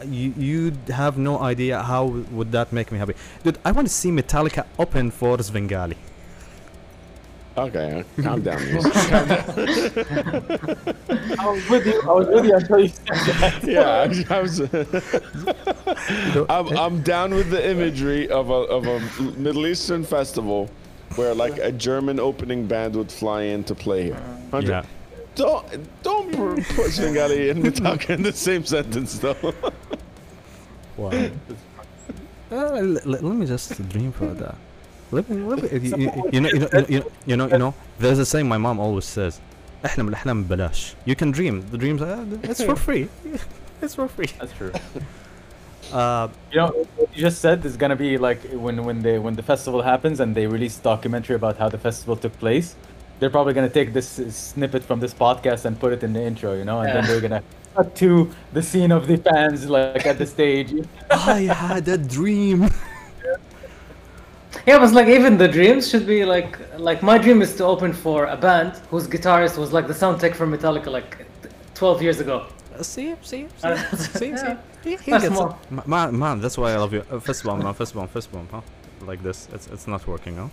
[0.00, 3.14] L- you you have no idea how would that make me happy,
[3.44, 3.58] dude.
[3.64, 5.96] I want to see Metallica open for Svengali.
[7.56, 8.58] Okay, calm down.
[8.58, 9.40] Calm down.
[11.38, 12.00] I was with you.
[12.02, 13.06] I was with you until you said
[13.40, 13.64] that.
[13.64, 14.60] yeah, I, I was.
[16.48, 19.00] I'm, I'm down with the imagery of a of a
[19.38, 20.70] Middle Eastern festival
[21.16, 24.14] where like a German opening band would fly in to play here.
[24.50, 24.84] 100 Yeah.
[25.34, 29.54] Don't don't put Svengali and Metallica in the same sentence, though.
[30.96, 31.30] Why?
[32.50, 34.56] Uh, let, let me just dream for that.
[35.12, 37.74] Let me, let me, you, you, know, you, know, you, know, you know, you know,
[37.98, 39.40] there's a saying my mom always says,
[39.84, 40.94] احلم الأحلام ببلاش.
[41.06, 41.64] You can dream.
[41.70, 43.08] The dreams, uh, it's for free.
[43.82, 44.28] it's for free.
[44.38, 44.72] That's true.
[45.92, 49.42] Uh, you know, you just said there's gonna be like when when they when the
[49.42, 52.76] festival happens and they release documentary about how the festival took place.
[53.20, 56.22] They're probably gonna take this uh, snippet from this podcast and put it in the
[56.22, 57.42] intro, you know, and then they're gonna
[57.76, 60.72] cut to the scene of the fans like at the stage.
[61.10, 62.68] I had a dream.
[64.66, 67.92] Yeah, but like even the dreams should be like like my dream is to open
[67.92, 71.16] for a band whose guitarist was like the sound tech for Metallica like
[71.74, 72.46] 12 years ago.
[72.78, 74.28] Uh, see, see, Uh, see, see, see.
[74.28, 74.56] yeah.
[74.82, 75.56] He, he gets more.
[75.86, 77.04] Man, man, that's why I love you.
[77.10, 78.60] Uh, fist bump, man, fist bump, fist bump, huh?
[79.02, 79.48] Like this.
[79.52, 80.48] It's it's not working, huh?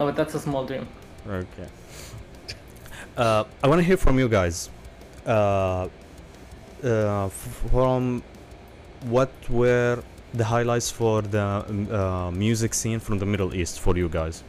[0.00, 0.86] Oh, but that's a small dream.
[1.26, 1.68] Okay.
[3.16, 4.70] Uh, I want to hear from you guys.
[5.26, 5.88] Uh,
[6.82, 8.22] uh, f- from
[9.02, 10.02] what were
[10.34, 14.42] the highlights for the um, uh, music scene from the Middle East for you guys?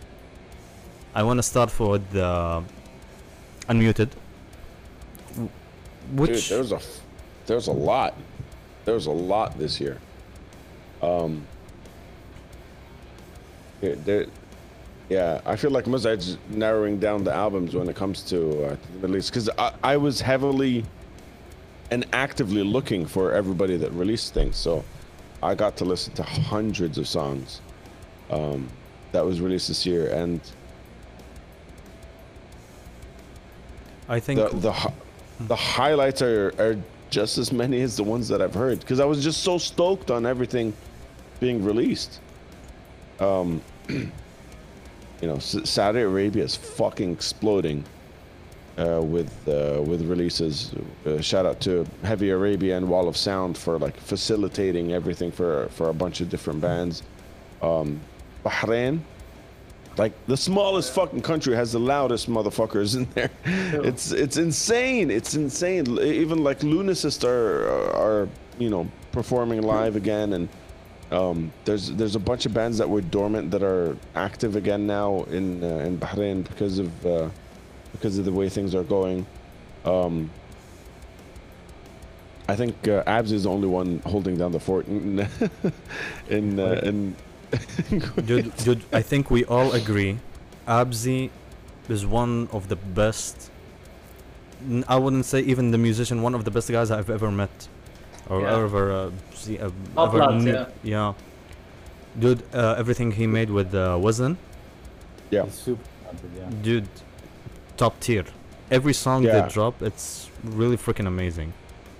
[1.13, 2.63] I want to start with the
[3.69, 4.09] unmuted.
[6.15, 6.79] W- Dude, there's a
[7.45, 8.15] there's a lot.
[8.83, 9.97] There's a lot this year.
[11.01, 11.45] Um.
[13.81, 14.25] There, there,
[15.09, 18.99] yeah, I feel like Mozej's narrowing down the albums when it comes to, uh, the
[18.99, 20.83] Middle East because I, I was heavily
[21.91, 24.55] and actively looking for everybody that released things.
[24.57, 24.83] So
[25.43, 27.61] I got to listen to hundreds of songs
[28.31, 28.67] um,
[29.11, 30.41] that was released this year, and
[34.09, 34.93] I think the the
[35.47, 36.77] the highlights are are
[37.11, 40.09] just as many as the ones that I've heard because I was just so stoked
[40.09, 40.73] on everything
[41.39, 42.19] being released.
[43.19, 43.61] Um,
[45.21, 47.83] you know, Saudi Arabia is fucking exploding
[48.77, 50.73] uh, with uh, with releases.
[51.05, 55.67] Uh, shout out to Heavy Arabia and Wall of Sound for like facilitating everything for
[55.69, 57.03] for a bunch of different bands.
[57.61, 57.99] Um,
[58.43, 58.99] Bahrain,
[59.97, 63.31] like the smallest fucking country has the loudest motherfuckers in there.
[63.45, 65.09] It's it's insane.
[65.09, 65.97] It's insane.
[65.99, 68.27] Even like Lunicist are are
[68.59, 70.49] you know performing live again, and
[71.15, 75.23] um, there's there's a bunch of bands that were dormant that are active again now
[75.29, 77.29] in uh, in Bahrain because of uh,
[77.93, 79.25] because of the way things are going.
[79.85, 80.29] Um,
[82.47, 85.27] I think uh, Abs is the only one holding down the fort in
[86.29, 87.15] in uh, in.
[88.25, 90.19] dude, dude, I think we all agree.
[90.67, 91.29] Abzi
[91.87, 93.51] is one of the best.
[94.87, 97.67] I wouldn't say even the musician, one of the best guys I've ever met,
[98.29, 98.63] or Yeah.
[98.63, 101.13] ever uh, see, uh, Top ever lads, knew- yeah.
[102.19, 104.37] Dude, uh, everything he made with uh, Wazn,
[105.31, 105.49] Yeah.
[105.49, 105.81] Super
[106.37, 106.49] yeah.
[106.61, 106.87] dude,
[107.77, 108.23] top tier.
[108.71, 109.41] Every song Yeah.
[109.41, 111.53] they drop, it's really freaking amazing.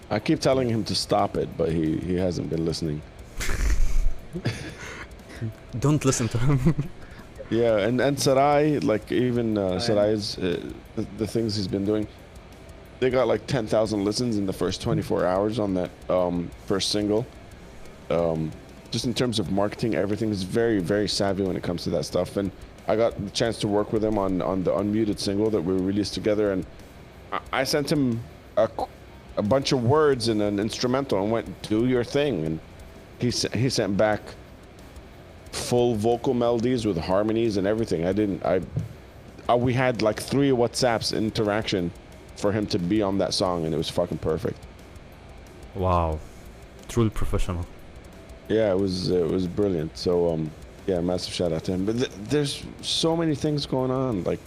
[0.09, 3.01] I keep telling him to stop it, but he, he hasn't been listening.
[5.79, 6.89] Don't listen to him.
[7.49, 9.81] Yeah, and and Sarai, like even uh, Right.
[9.81, 10.59] Sarai's uh,
[10.95, 12.07] the, the things he's been doing,
[12.99, 16.49] they got like ten thousand listens in the first twenty four hours on that um,
[16.65, 17.25] first single.
[18.09, 18.51] Um,
[18.91, 22.05] just in terms of marketing, everything is very very savvy when it comes to that
[22.05, 22.37] stuff.
[22.37, 22.51] And
[22.87, 25.73] I got the chance to work with him on on the unmuted single that we
[25.73, 26.65] released together, and
[27.31, 28.23] I, I sent him
[28.57, 28.69] a,
[29.37, 32.59] a bunch of words and an instrumental and went do your thing, and
[33.19, 34.21] he he sent back
[35.51, 38.05] full vocal melodies with harmonies and everything.
[38.05, 38.45] I didn't.
[38.45, 38.61] I,
[39.49, 41.91] I we had like three WhatsApps interaction
[42.35, 44.57] for him to be on that song, and it was fucking perfect.
[45.75, 46.19] wow,
[46.87, 47.65] truly professional.
[48.47, 49.97] Yeah, it was it was brilliant.
[49.97, 50.51] So um,
[50.87, 51.85] yeah, massive shout out to him.
[51.85, 54.39] But th- there's so many things going on, like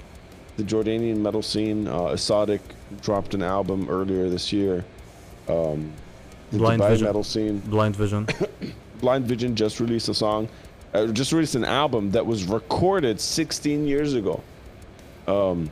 [0.56, 1.88] the Jordanian metal scene.
[1.88, 2.60] Uh, Asadic
[3.02, 4.84] dropped an album earlier this year.
[5.48, 5.92] Um,
[6.52, 7.06] the Blind Dubai Vision.
[7.06, 7.58] metal scene.
[7.60, 8.26] Blind Vision.
[9.00, 10.48] Blind Vision just released a song,
[10.94, 14.42] uh, just released an album that was recorded 16 years ago.
[15.26, 15.70] Um,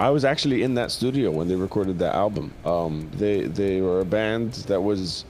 [0.00, 2.54] I was actually in that studio when they recorded that album.
[2.64, 5.26] Um, they they were a band that was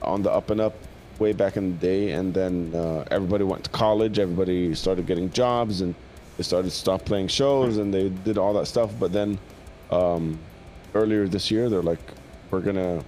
[0.00, 0.74] on the up and up
[1.18, 4.18] way back in the day, and then uh, everybody went to college.
[4.18, 5.94] Everybody started getting jobs, and
[6.38, 8.90] they started to stop playing shows, and they did all that stuff.
[8.98, 9.38] But then
[9.90, 10.38] um,
[10.94, 12.00] earlier this year, they're like,
[12.50, 13.04] "We're gonna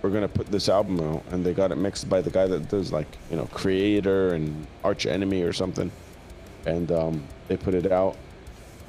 [0.00, 2.68] we're gonna put this album out," and they got it mixed by the guy that
[2.68, 5.90] does like you know Kreator and Arch Enemy or something,
[6.66, 8.16] and um, they put it out,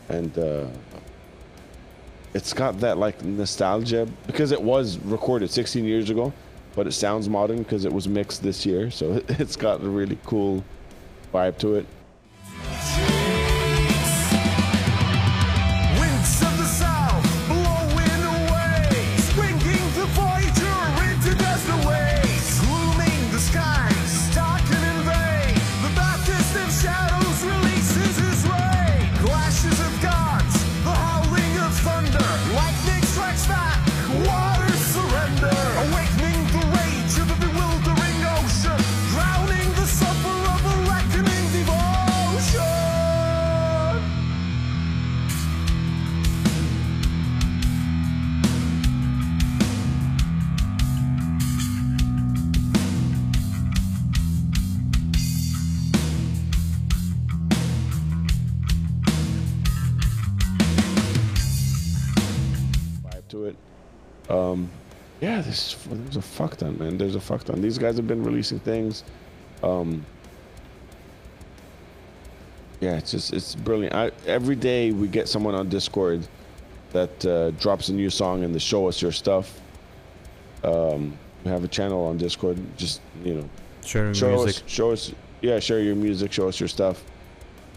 [0.09, 0.67] and uh,
[2.37, 6.31] it's got that like nostalgia because it was recorded 16 years ago,
[6.75, 10.19] but it sounds modern because it was mixed this year, so it's got a really
[10.23, 10.63] cool
[11.33, 11.87] vibe to it.
[64.51, 64.69] Um,
[65.21, 66.97] yeah, there's there's a fuck ton, man.
[66.97, 67.61] There's a fuck ton.
[67.61, 69.03] These guys have been releasing things.
[69.63, 70.05] Um,
[72.79, 73.95] yeah, it's just it's brilliant.
[73.95, 76.27] I, every day we get someone on Discord
[76.91, 79.59] that uh, drops a new song and they show us your stuff.
[80.63, 82.57] Um, we have a channel on Discord.
[82.77, 83.49] Just you know,
[83.83, 84.63] Sharing show music.
[84.63, 87.03] us, show us, yeah, share your music, show us your stuff.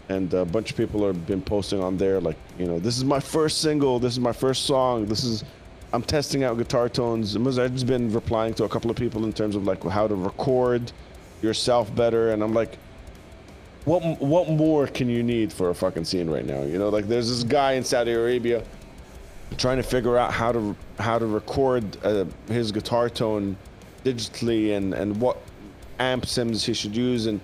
[0.09, 3.05] And a bunch of people have been posting on there, like, you know, this is
[3.05, 5.45] my first single, this is my first song, this is,
[5.93, 7.35] I'm testing out guitar tones.
[7.35, 10.91] Mozej's been replying to a couple of people in terms of like how to record
[11.41, 12.77] yourself better, and I'm like,
[13.85, 16.61] what, what more can you need for a fucking scene right now?
[16.63, 18.63] You know, like there's this guy in Saudi Arabia
[19.57, 23.57] trying to figure out how to how to record uh, his guitar tone
[24.05, 25.37] digitally and and what
[25.99, 27.39] amp sims he should use and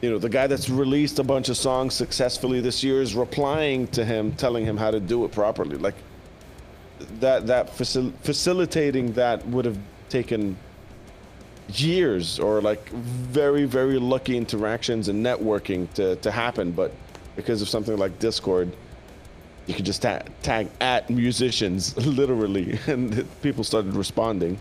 [0.00, 3.86] you know the guy that's released a bunch of songs successfully this year is replying
[3.88, 5.94] to him telling him how to do it properly like
[7.20, 10.56] that that facil- facilitating that would have taken
[11.68, 16.92] years or like very very lucky interactions and networking to to happen but
[17.36, 18.70] because of something like discord
[19.66, 24.60] you could just ta- tag at musicians literally and people started responding.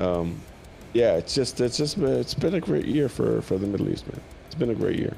[0.00, 0.40] Um
[0.92, 4.06] yeah it's just it's just it's been a great year for for the middle east
[4.06, 4.20] man.
[4.46, 5.16] It's been a great year.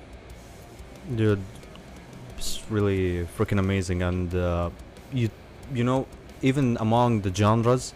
[1.15, 1.41] Dude
[2.37, 4.71] it's really freaking amazing and uh,
[5.13, 5.31] you
[5.75, 6.07] you know
[6.43, 7.95] even among the genres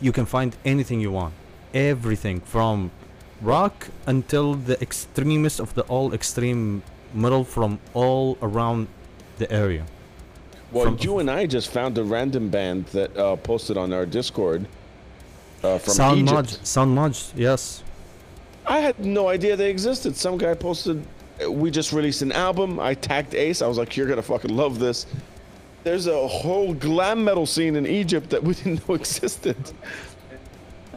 [0.00, 1.34] you can find anything you want
[1.74, 2.90] everything from
[3.40, 8.86] rock until the extremist of the all extreme metal from all around
[9.38, 9.84] the area
[10.72, 14.06] well From- you and i just found a random band that uh posted on our
[14.06, 14.66] discord
[15.62, 16.34] uh from sound Egypt.
[16.34, 17.82] Mudge, sound Mudge, yes
[18.68, 20.16] I had no idea they existed.
[20.16, 21.06] Some guy posted,
[21.40, 22.80] uh, we just released an album.
[22.80, 23.62] I tagged Ace.
[23.62, 25.06] I was like, you're going to fucking love this.
[25.86, 29.56] There's a whole glam metal scene in Egypt that we didn't know existed.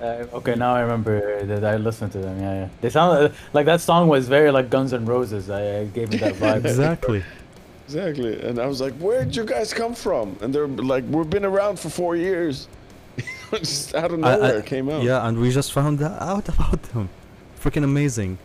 [0.02, 2.40] Uh, okay, now I remember that I listened to them.
[2.42, 2.70] Yeah, yeah.
[2.82, 5.52] They sound uh, like that song was very like Guns N' Roses.
[5.52, 6.66] I, I gave it that vibe.
[6.66, 7.24] exactly
[7.86, 8.42] Exactly.
[8.42, 10.36] And I was like, where'd you guys come from?
[10.42, 12.68] And they're like, we've been around for four years.
[13.52, 15.04] just out of I- I- nowhere it came out.
[15.04, 17.10] yeah and we just found out about them
[17.62, 18.40] freaking amazing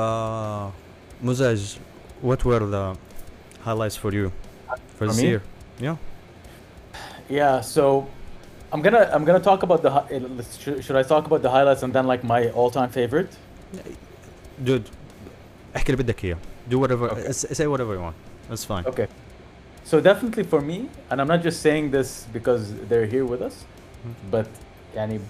[0.00, 0.70] Uh,
[1.22, 1.78] Mozej,
[2.22, 2.96] what were the
[3.66, 4.32] highlights for you
[4.66, 5.28] for, for this me?
[5.28, 5.42] year?
[5.78, 5.96] Yeah.
[7.28, 7.60] Yeah.
[7.60, 8.06] So
[8.72, 10.20] I'm gonna I'm gonna talk about the eh,
[10.62, 13.30] should, should I talk about the highlights and then like my all-time favorite?
[14.64, 14.90] Dude,
[15.76, 16.36] احكي اللي بدك اياه.
[16.70, 17.32] Do whatever okay.
[17.32, 18.16] say whatever you want.
[18.48, 18.84] That's fine.
[18.86, 19.08] Okay.
[19.84, 23.56] So definitely for me, and I'm not just saying this because they're here with us,
[23.56, 24.30] mm -hmm.
[24.34, 24.46] but
[24.94, 25.20] يعني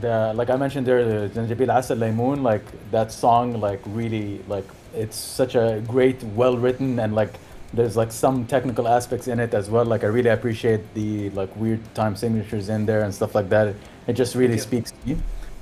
[0.00, 4.64] the like I mentioned there, the Zanjabil Asal Laymoon, like that song, like really, like
[4.94, 7.34] it's such a great, well written, and like
[7.72, 9.84] there's like some technical aspects in it as well.
[9.84, 13.74] Like I really appreciate the like weird time signatures in there and stuff like that.
[14.06, 14.60] It just really you.
[14.60, 15.16] speaks to me.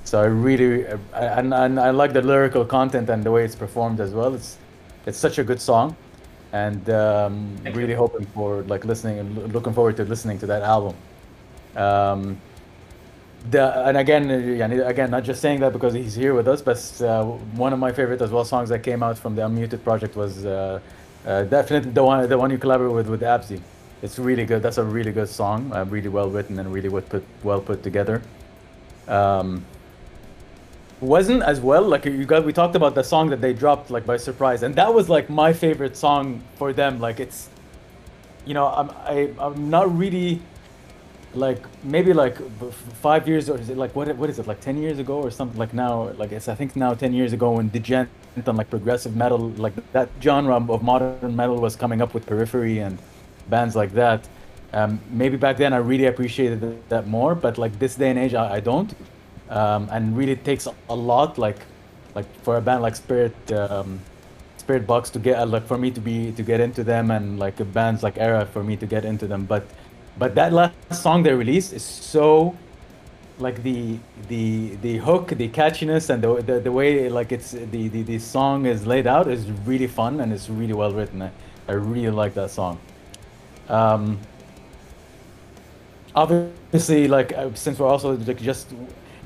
[0.05, 3.57] So I really, uh, and, and I like the lyrical content and the way it's
[3.57, 4.35] performed as well.
[4.35, 4.57] It's
[5.05, 5.97] it's such a good song
[6.53, 7.97] and um, really you.
[7.97, 10.95] hoping for like listening and loo- looking forward to listening to that album.
[11.77, 12.41] Um,
[13.51, 17.25] the, and again, again, not just saying that because he's here with us, but uh,
[17.25, 20.45] one of my favorite as well songs that came out from the Unmuted project was
[20.45, 20.81] uh,
[21.27, 23.61] uh, definitely the one the one you collaborate with with Abzi.
[24.03, 24.63] It's really good.
[24.63, 27.83] That's a really good song, uh, really well written and really well put well put
[27.83, 28.23] together.
[29.09, 29.65] Um,
[31.01, 34.07] wasn't as well like you guys we talked about the song that they dropped like
[34.07, 37.01] by surprise, and that was like my favorite song for them.
[37.01, 37.49] Like it's,
[38.45, 40.41] you know, I'm I, am i am not really
[41.37, 42.37] like maybe like
[43.01, 45.31] five years or is it like what what is it like 10 years ago or
[45.31, 45.59] something?
[45.59, 49.17] Like now like it's i think now 10 years ago when djent and like progressive
[49.17, 52.99] metal like that genre of modern metal was coming up with periphery and
[53.49, 54.29] bands like that.
[54.73, 58.35] Um, maybe back then i really appreciated that more but like this day and age
[58.35, 58.95] i, I don't.
[59.49, 61.61] Um, and really takes a lot like
[62.17, 64.01] like for a band like Spirit um,
[64.59, 68.03] Spiritbox to get like for me to be to get into them and like bands
[68.03, 69.45] like ERRA for me to get into them.
[69.45, 69.65] But
[70.19, 72.57] but that last song they released is so
[73.39, 73.99] like the
[74.29, 78.19] the the hook, the catchiness, and the the, the way like it's the, the the
[78.19, 81.23] song is laid out is really fun and it's really well written.
[81.23, 81.31] I,
[81.69, 82.79] I really like that song.
[83.69, 84.19] Um,
[86.15, 88.73] obviously, like uh, since we're also like just,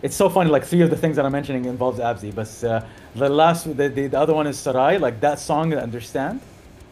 [0.02, 0.50] it's so funny.
[0.50, 2.84] Like three of the things that I'm mentioning involves Abzi, but uh,
[3.14, 4.98] the last the, the the other one is Sarai.
[4.98, 6.40] Like that song, I understand.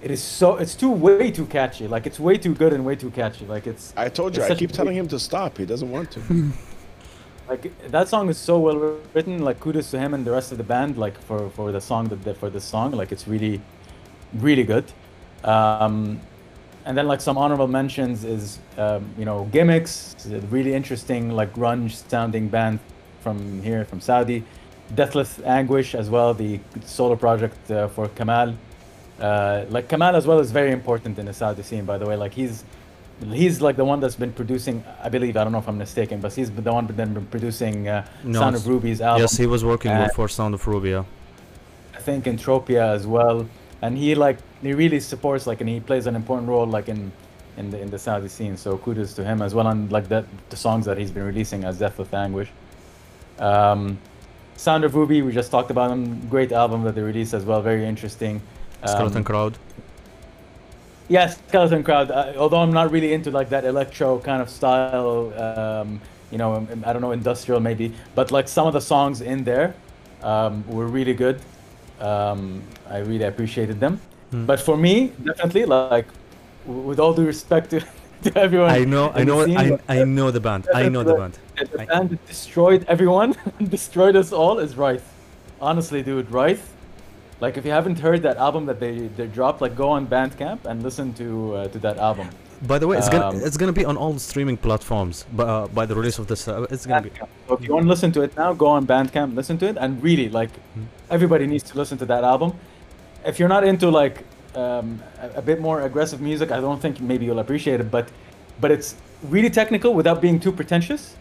[0.01, 1.89] It is so it's too way too catchy.
[1.89, 3.47] Like it's way too good and way too catchy.
[3.47, 5.59] Like it's I told you, I keep telling him to stop.
[5.59, 6.21] He doesn't want to.
[7.49, 10.59] like that song is so well written like kudos to him and the rest of
[10.59, 13.61] the band like for for the song that for this song like it's really
[14.35, 14.85] really good
[15.45, 16.21] um
[16.85, 21.53] and then like some honorable mentions is um, you know gimmicks a really interesting like
[21.55, 22.79] grunge sounding band
[23.21, 24.45] from here from saudi
[24.95, 28.55] deathless anguish as well the solo project uh, for kamal
[29.21, 32.17] uh, like kamal as well is very important in the saudi scene by the way
[32.17, 32.65] like he's
[33.33, 36.21] he's like the one that's been producing i believe i don't know if i'm mistaken
[36.21, 39.47] but he's the one that's been producing uh, No, sound of ruby's album Yes, he
[39.47, 41.05] was working Uh, for Sound of Rubia.
[41.97, 43.47] I think Entropia as well,
[43.83, 47.11] and he like he really supports like and he plays an important role like in
[47.57, 48.57] in the in the Saudi scene.
[48.57, 51.65] So kudos to him as well on like that the songs that he's been releasing
[51.65, 52.51] as Death with Anguish.
[53.41, 53.99] Um,
[54.57, 56.03] Sound of Ruby, we just talked about them.
[56.29, 58.41] Great album that they released as well, very interesting.
[58.87, 59.59] Skeleton Um, Crowd.
[61.09, 62.11] Yes, Skeleton Crowd.
[62.11, 66.01] Uh, although I'm not really into like that electro kind of style, um,
[66.31, 69.45] you know, um, I don't know, industrial maybe, but like some of the songs in
[69.45, 69.75] there
[70.23, 71.41] um, were really good.
[72.01, 74.01] Um, I really appreciated them.
[74.31, 74.47] Hmm.
[74.47, 76.07] But for me, definitely, like,
[76.67, 77.81] with all due respect to,
[78.25, 80.69] to everyone, I know, I the know, scene, I, I know the band.
[80.75, 81.39] I know the band.
[81.57, 83.35] the band that destroyed everyone
[83.69, 85.05] destroyed us all is Wraith.
[85.61, 86.75] Honestly, dude, Wraith.
[87.41, 90.65] Like, if you haven't heard that album that they, they dropped, like, go on Bandcamp
[90.65, 92.29] and listen to uh, to that album.
[92.67, 95.25] By the way, it's gonna Um, it's gonna be on all streaming platforms.
[95.33, 97.13] But uh, by the release of this, uh, it's gonna be.
[97.47, 99.77] So if you want to listen to it now, go on Bandcamp, listen to it,
[99.79, 100.51] and really, like,
[101.11, 102.53] everybody needs to listen to that album.
[103.25, 104.25] If you're not into like
[104.57, 107.89] um, a, a bit more aggressive music, I don't think maybe you'll appreciate it.
[107.91, 108.09] But,
[108.61, 108.97] but it's
[109.31, 111.15] really technical without being too pretentious,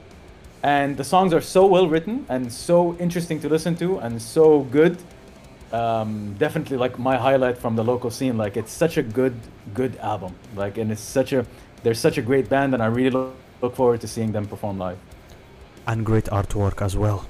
[0.64, 4.62] and the songs are so well written and so interesting to listen to and so
[4.72, 4.98] good.
[5.72, 8.38] Um, definitely like my highlight from the local scene.
[8.38, 9.36] Like it's such a good,
[9.74, 10.36] good album.
[10.56, 11.46] Like and it's such a
[11.84, 14.78] they're such a great band, and I really look, look forward to seeing them perform
[14.78, 15.00] live.
[15.88, 17.26] And great artwork as well.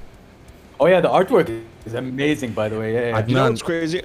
[0.80, 1.50] Oh yeah, the artwork
[1.86, 2.94] is amazing, by the way.
[2.94, 3.18] Yeah, yeah.
[3.18, 4.04] I'd You know what's crazy?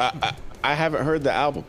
[0.00, 0.32] I, I,
[0.64, 1.64] I haven't heard the album.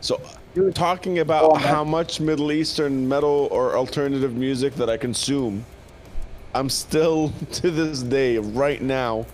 [0.00, 0.20] So
[0.54, 1.68] you're talking Oh, about man.
[1.68, 5.66] how much Middle Eastern metal or alternative music that I consume.
[6.54, 9.26] I'm still to this day, right now,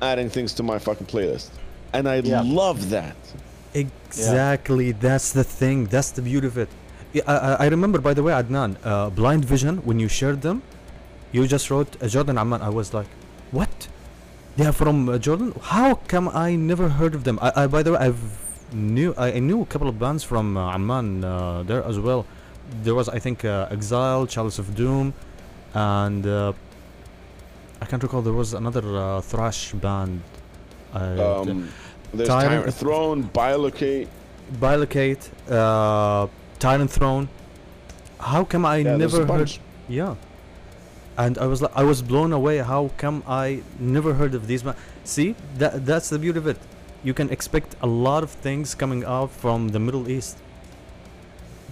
[0.00, 1.50] adding things to my fucking playlist,
[1.92, 2.42] and I Yeah.
[2.44, 3.16] love that.
[3.74, 4.92] Exactly.
[4.92, 5.86] That's the thing.
[5.86, 6.68] That's the beauty of it.
[7.12, 10.42] Yeah, I, I- I remember, by the way, Adnan, uh, Blind Vision, when you shared
[10.42, 10.62] them,
[11.32, 12.60] you just wrote uh, Jordan Amman.
[12.62, 13.08] I was like,
[13.50, 13.88] what?
[14.56, 15.54] They are from uh, Jordan?
[15.62, 17.38] How come I never heard of them?
[17.40, 18.22] I, I by the way, I've
[18.72, 22.26] knew I, I knew a couple of bands from uh, Amman uh, there as well.
[22.82, 25.14] There was, I think, uh, Exile, Chalice of Doom,
[25.74, 26.52] and uh,
[27.80, 28.22] I can't recall.
[28.22, 30.22] There was another uh, thrash band.
[30.94, 31.68] Uh, Um,
[32.12, 34.08] there's Tyrant- Tyrant Throne, Biolocate.
[34.60, 36.26] Bilocate, uh,
[36.58, 37.28] Tyrant Throne.
[38.18, 39.52] How come I Yeah, never heard?
[39.88, 40.14] Yeah,
[41.16, 42.58] and I was like, I was blown away.
[42.58, 44.64] How come I never heard of these?
[44.64, 44.74] Ma-
[45.04, 46.56] See, that that's the beauty of it.
[47.04, 50.36] You can expect a lot of things coming out from the Middle East,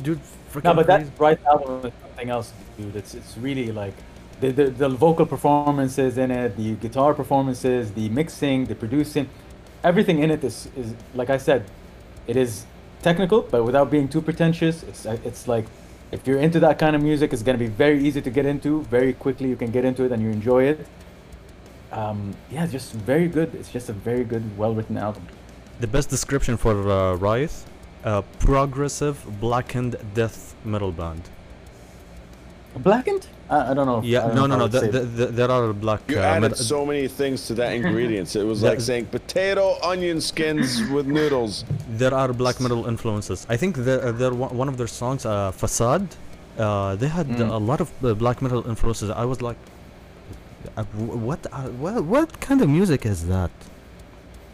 [0.03, 0.19] dude.
[0.19, 0.25] No,
[0.61, 1.17] freaking but that.
[1.19, 2.95] Bright album is something else, dude.
[2.97, 3.95] It's it's really like
[4.41, 9.29] the, the the vocal performances in it, the guitar performances, the mixing, the producing,
[9.83, 11.65] everything in it is is like I said,
[12.27, 12.67] it is
[13.03, 14.83] technical, but without being too pretentious.
[14.83, 15.67] It's it's like
[16.13, 18.83] if you're into that kind of music, it's gonna be very easy to get into.
[18.83, 20.87] Very quickly, you can get into it and you enjoy it.
[21.93, 23.55] Um, yeah, just very good.
[23.55, 25.23] It's just a very good, well-written album.
[25.81, 27.53] The best description for uh, Riot,
[28.05, 31.23] uh, progressive blackened death metal band.
[32.77, 33.29] Blackened?
[33.49, 34.01] I, I don't know.
[34.03, 34.67] Yeah, don't no, know no, no.
[34.69, 36.01] The, the, the, there are black.
[36.09, 38.35] You uh, added metal- so many things to that ingredients.
[38.35, 41.65] It was like saying potato, onion skins with noodles.
[42.03, 43.47] there are black metal influences.
[43.49, 46.09] I think the, uh, their one one of their songs, uh, "Facade,"
[46.59, 47.51] uh, they had Mm.
[47.61, 49.11] a lot of uh, black metal influences.
[49.11, 49.59] I was like,
[50.77, 50.83] uh,
[51.29, 51.41] what,
[51.83, 53.51] what, what kind of music is that?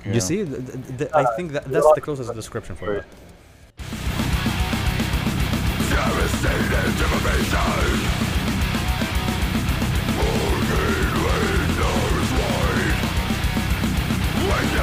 [0.05, 0.15] Yeah.
[0.15, 3.05] You see, th- th- th- I think that that's the closest description for it.
[3.05, 3.09] that.
[5.95, 6.93] Devastated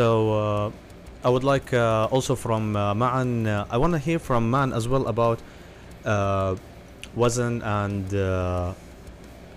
[0.00, 0.70] So uh,
[1.22, 3.46] I would like uh, also from uh, Maan.
[3.46, 5.38] Uh, I want to hear from Maan as well about
[6.06, 6.56] uh,
[7.14, 8.72] Wazan and uh,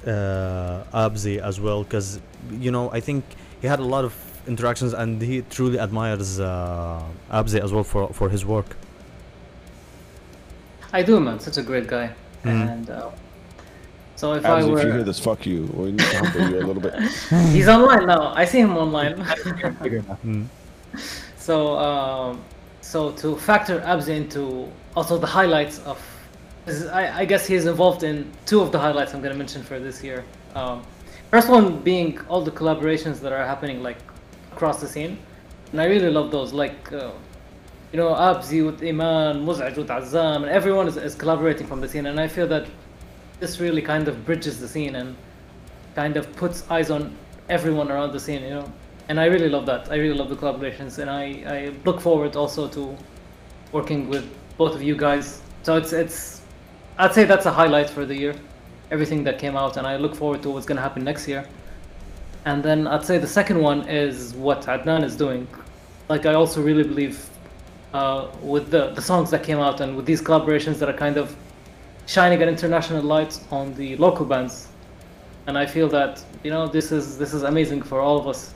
[0.05, 2.19] uh, Abzi as well, because
[2.59, 3.23] you know I think
[3.61, 4.13] he had a lot of
[4.45, 7.01] interactions and he truly admires uh,
[7.31, 8.75] Abzi as well for for his work.
[10.91, 11.39] I do, man.
[11.39, 12.07] Such a great guy.
[12.43, 12.67] Mhm.
[12.71, 13.11] And uh,
[14.23, 15.63] so if Abs, I if you hear this, fuck you.
[15.73, 16.95] We need to humble you a little bit.
[17.57, 18.33] he's online now.
[18.33, 19.15] I see him online.
[20.23, 20.45] Mm.
[21.35, 22.41] So, um,
[22.79, 25.99] so to factor Abs into also the highlights of,
[26.93, 29.77] I, I guess he's involved in two of the highlights I'm going to mention for
[29.77, 30.23] this year.
[30.55, 30.83] Um,
[31.29, 33.97] first one being all the collaborations that are happening like
[34.53, 35.17] across the scene,
[35.73, 36.53] and I really love those.
[36.53, 37.11] Like, uh,
[37.91, 41.89] you know, Abzi with Iman, Mozej with Azam, and everyone is, is collaborating from the
[41.89, 42.67] scene, and I feel that
[43.39, 45.15] this really kind of bridges the scene and
[45.95, 47.15] kind of puts eyes on
[47.49, 48.71] everyone around the scene, you know.
[49.09, 49.91] And I really love that.
[49.91, 52.95] I really love the collaborations, and I, I look forward also to
[53.71, 54.25] working with
[54.57, 55.41] both of you guys.
[55.63, 56.41] So it's it's,
[56.97, 58.35] I'd say that's a highlight for the year,
[58.91, 61.45] everything that came out, and I look forward to what's gonna happen next year.
[62.45, 65.47] And then I'd say the second one is what Adnan is doing.
[66.09, 67.29] Like I also really believe
[67.93, 71.17] uh, with the the songs that came out and with these collaborations that are kind
[71.17, 71.35] of
[72.05, 74.67] shining an international light on the local bands
[75.47, 78.53] and I feel that you know this is this is amazing for all of us.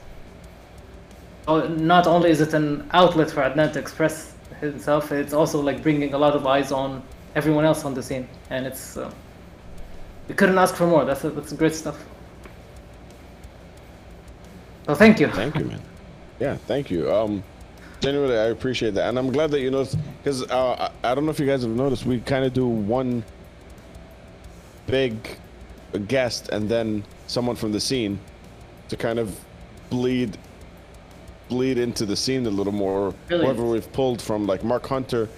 [1.47, 5.81] Oh, not only is it an outlet for Adnan to express himself, it's also like
[5.81, 7.01] bringing a lot of eyes on
[7.35, 9.11] everyone else on the scene, and it's uh,
[10.27, 11.05] we couldn't ask for more.
[11.05, 12.03] That's that's great stuff.
[14.85, 15.27] So thank you.
[15.27, 15.81] Thank you, man.
[16.39, 17.11] Yeah, thank you.
[17.11, 17.43] Um,
[17.99, 21.25] genuinely, I appreciate that, and I'm glad that you noticed because uh, I, I don't
[21.25, 23.23] know if you guys have noticed, we kind of do one
[24.87, 25.37] big
[26.07, 28.19] guest and then someone from the scene
[28.89, 29.37] to kind of
[29.89, 30.37] bleed
[31.49, 33.13] bleed into the scene a little more.
[33.29, 35.29] Whoever we've pulled from, like Mark Hunter,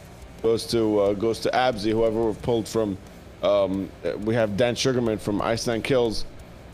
[0.42, 1.92] goes to uh, goes to Abzi.
[1.92, 2.98] Whoever we've pulled from,
[3.44, 3.90] um,
[4.24, 6.26] we have Dan Sugarman from Ice Nine Kills.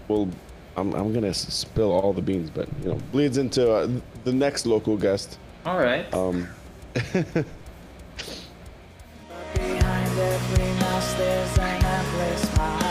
[0.07, 0.29] Will
[0.77, 3.89] I'm I'm gonna spill all the beans, but you know bleeds into uh,
[4.23, 5.37] the next local guest.
[5.65, 6.11] All right.
[6.13, 6.47] Um,
[9.55, 12.84] Behind every mask there's an endless smile.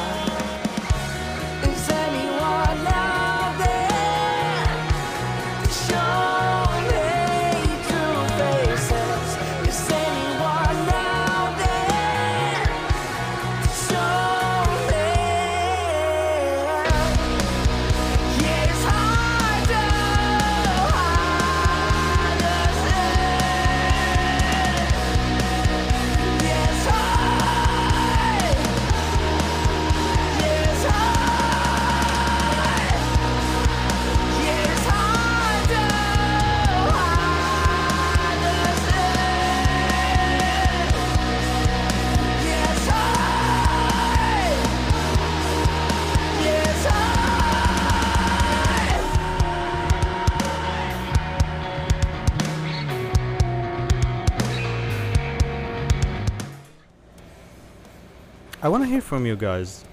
[58.74, 59.84] Want to hear from you guys.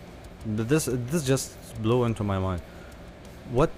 [0.44, 1.53] This this just
[1.84, 2.64] blew into my mind.
[3.52, 3.70] What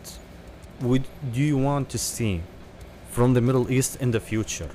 [0.80, 1.04] would
[1.34, 2.42] do you want to see
[3.12, 4.70] from the Middle East in the future?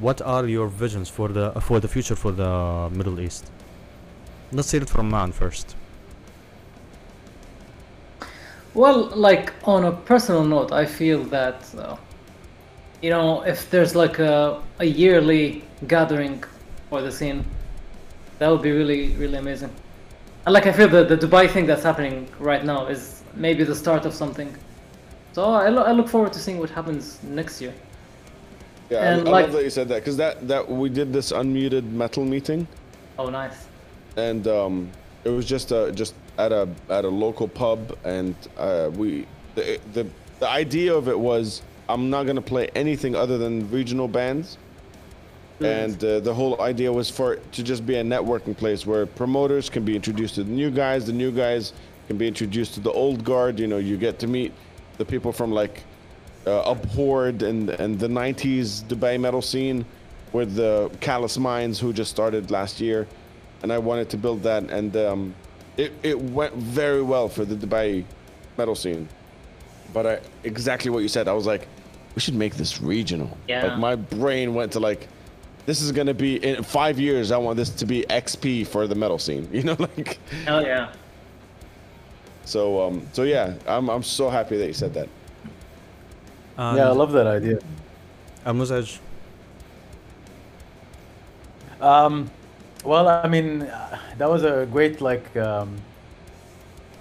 [0.00, 3.52] What are your visions for the for the future for the Middle East?
[4.50, 5.76] Let's hear it from Maan first.
[8.74, 11.96] Well, like on a personal note, I feel that uh,
[13.00, 16.42] you know if there's like a a yearly gathering
[16.88, 17.44] for the scene,
[18.40, 19.70] that would be really really amazing.
[20.46, 23.74] And like I feel the the Dubai thing that's happening right now is maybe the
[23.74, 24.50] start of something.
[25.32, 27.72] So I, lo- I look forward to seeing what happens next year.
[28.90, 31.12] yeah, I, And I like- love that you said that because that that we did
[31.12, 32.66] this unmuted metal meeting.
[33.18, 33.58] Oh, nice.
[34.16, 34.90] and um,
[35.24, 39.78] it was just uh, just at a at a local pub, and uh, we the,
[39.92, 40.04] the
[40.40, 44.56] the idea of it was I'm not gonna play anything other than regional bands,
[45.60, 49.06] and uh, the whole idea was for it to just be a networking place where
[49.06, 51.72] promoters can be introduced to the new guys, the new guys
[52.06, 53.58] can be introduced to the old guard.
[53.58, 54.52] You know, you get to meet
[54.98, 55.82] the people from like
[56.46, 59.84] uh, Abhorred and and the '90s Dubai metal scene
[60.32, 63.06] with the Callous Minds who just started last year,
[63.62, 65.34] and I wanted to build that, and um,
[65.76, 68.04] it it went very well for the Dubai
[68.56, 69.08] metal scene.
[69.92, 71.66] But I exactly what you said, I was like,
[72.14, 73.36] we should make this regional.
[73.48, 73.66] Yeah.
[73.66, 75.08] Like my brain went to like,
[75.66, 77.30] this is gonna be in five years.
[77.30, 79.48] I want this to be XP for the metal scene.
[79.52, 80.18] You know, like.
[80.44, 80.92] Hell yeah.
[82.44, 85.08] So um, so yeah, I'm I'm so happy that you said that.
[86.58, 87.58] Um, yeah, I love that idea.
[88.44, 88.98] Vamos,
[91.80, 92.30] Um,
[92.84, 93.60] well, I mean,
[94.18, 95.76] that was a great like um,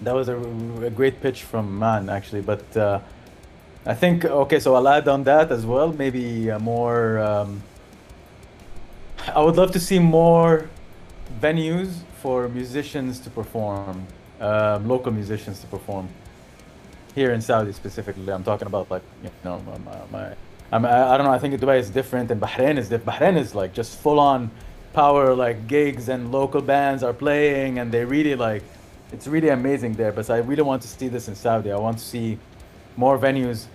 [0.02, 3.00] that was a, a great pitch from Maan actually, but uh,
[3.86, 5.92] I think okay, so I'll add on that as well.
[5.94, 7.64] Maybe a more um,
[9.36, 10.70] I would love to see more
[11.42, 11.90] venues
[12.22, 14.06] for musicians to perform,
[14.40, 16.10] um, local musicians to perform
[17.16, 18.32] here in Saudi specifically.
[18.32, 20.36] I'm talking about like you know my, my
[20.72, 21.34] I'm, I I don't know.
[21.34, 23.20] I think Dubai is different and Bahrain is different.
[23.20, 24.52] Bahrain is like just full on
[24.94, 28.64] power like gigs and local bands are playing and they really like
[29.12, 30.12] it's really amazing there.
[30.12, 31.72] But I really want to see this in Saudi.
[31.72, 32.38] I want to see
[32.96, 33.66] more venues.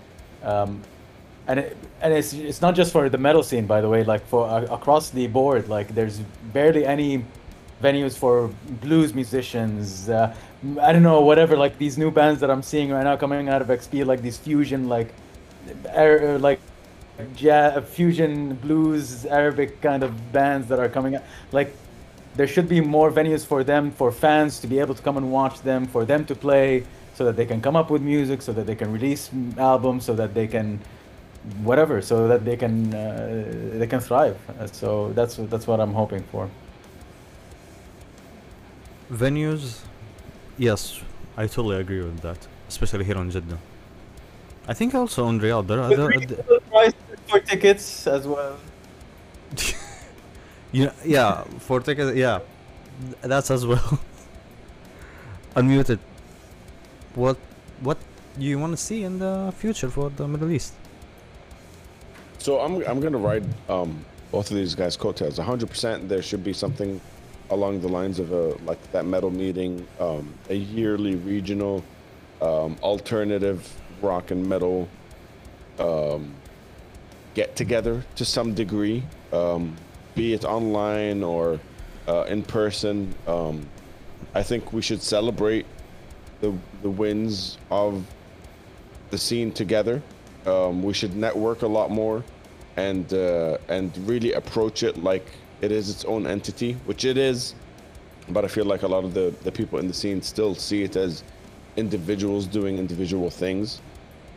[0.43, 0.83] Um,
[1.47, 4.27] and it, and it's it's not just for the metal scene by the way like
[4.27, 6.21] for uh, across the board like there's
[6.53, 7.25] barely any
[7.83, 8.51] venues for
[8.81, 10.35] blues musicians uh,
[10.81, 13.61] i don't know whatever like these new bands that i'm seeing right now coming out
[13.61, 15.13] of xp like these fusion like
[15.95, 16.61] Ar- like
[17.37, 21.23] ja- fusion blues arabic kind of bands that are coming out
[21.53, 21.75] like
[22.37, 25.31] there should be more venues for them for fans to be able to come and
[25.31, 26.85] watch them for them to play
[27.15, 30.15] so that they can come up with music so that they can release albums so
[30.15, 30.81] that they can
[31.63, 33.45] whatever so that they can uh,
[33.75, 34.37] they can thrive.
[34.59, 36.49] Uh, so that's that's what i'm hoping for.
[39.13, 39.81] Venues
[40.57, 41.03] yes
[41.37, 42.39] i totally agree with that
[42.69, 43.59] especially here in jeddah.
[44.67, 46.95] I think also on riyadh there are With there, reasonable prices
[47.29, 48.57] for tickets as well.
[50.73, 52.41] Yeah, yeah for tickets yeah
[53.23, 54.01] that's as well.
[55.57, 56.01] Unmuted.
[57.15, 57.37] What
[57.81, 57.99] what
[58.39, 60.75] do you want to see in the future for the middle east
[62.45, 65.39] So I'm I'm gonna ride um, both of these guys' coattails.
[65.39, 65.67] 100.
[65.67, 67.01] percent There should be something
[67.49, 71.83] along the lines of a like that metal meeting, um, a yearly regional
[72.43, 73.67] um, alternative
[74.03, 74.91] rock and metal
[75.79, 76.35] um,
[77.33, 79.03] get together to some degree,
[79.33, 79.75] um,
[80.15, 81.59] be it online or
[82.07, 83.15] uh, in person.
[83.27, 83.67] Um,
[84.35, 85.65] I think we should celebrate
[86.43, 86.53] the
[86.83, 88.05] the wins of
[89.09, 90.03] the scene together.
[90.47, 92.23] Um, we should network a lot more,
[92.77, 95.27] and uh, and really approach it like
[95.61, 97.55] it is its own entity, which it is.
[98.29, 100.83] But I feel like a lot of the the people in the scene still see
[100.83, 101.23] it as
[101.77, 103.81] individuals doing individual things,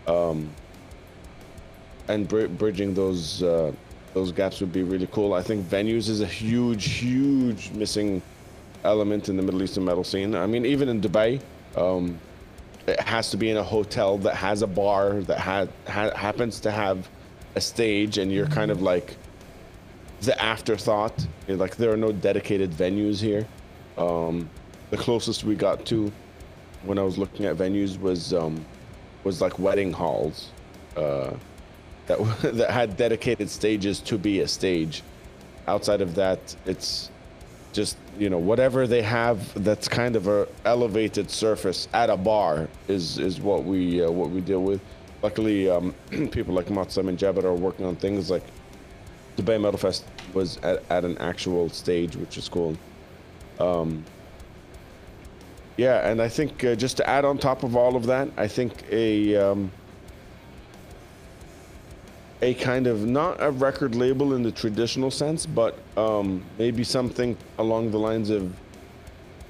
[0.07, 0.49] um,
[2.07, 3.71] and br- bridging those uh,
[4.13, 5.33] those gaps would be really cool.
[5.33, 8.21] I think venues is a huge, huge missing
[8.83, 10.35] element in the Middle Eastern metal scene.
[10.35, 11.41] I mean, even in Dubai,
[11.75, 12.19] um,
[12.87, 16.59] it has to be in a hotel that has a bar that ha- ha- happens
[16.61, 17.09] to have
[17.57, 19.17] a stage, and you're kind of like
[20.21, 21.27] the afterthought.
[21.47, 23.45] You're like there are no dedicated venues here.
[23.97, 24.49] Um,
[24.89, 26.11] the closest we got to
[26.83, 28.65] when I was looking at venues was um,
[29.23, 30.51] was like wedding halls
[30.95, 31.33] uh,
[32.05, 35.03] that that had dedicated stages to be a stage.
[35.67, 37.11] Outside of that, it's
[37.73, 42.67] just you know whatever they have that's kind of a elevated surface at a bar
[42.87, 44.81] is is what we uh, what we deal with.
[45.21, 45.93] Luckily, um,
[46.31, 48.43] people like Matsam and Jabbar are working on things like
[49.37, 52.77] Dubai Metal Fest was at, at an actual stage, which is cool.
[53.59, 54.03] Um,
[55.77, 58.47] yeah, and I think uh, just to add on top of all of that, I
[58.47, 59.71] think a um,
[62.41, 67.35] a kind of not a record label in the traditional sense, but um, maybe something
[67.57, 68.53] along the lines of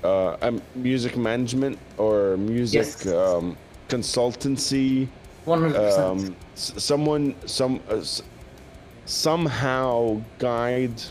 [0.04, 3.08] uh, music management or music Yes.
[3.08, 3.58] um,
[3.90, 5.08] consultancy.
[5.48, 6.06] One hundred percent.
[6.06, 8.04] Um, someone, some, uh,
[9.06, 11.02] somehow guide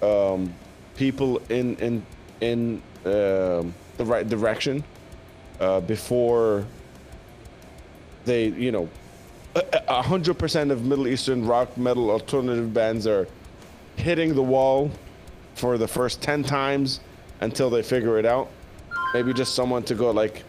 [0.00, 0.54] um,
[0.94, 2.06] people in in
[2.40, 4.84] in um the right direction
[5.58, 6.64] uh, before
[8.24, 8.88] they, you know,
[9.56, 13.26] a hundred percent of Middle Eastern rock, metal, alternative bands are
[13.96, 14.92] hitting the wall
[15.56, 17.00] for the first ten times
[17.40, 18.48] until they figure it out.
[19.12, 20.44] Maybe just someone to go like,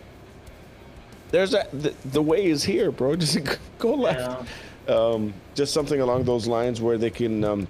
[1.31, 3.15] "There's a the, the way is here, bro.
[3.18, 3.39] Just
[3.77, 4.49] go left."
[4.88, 7.68] Um, just something along those lines where they can um,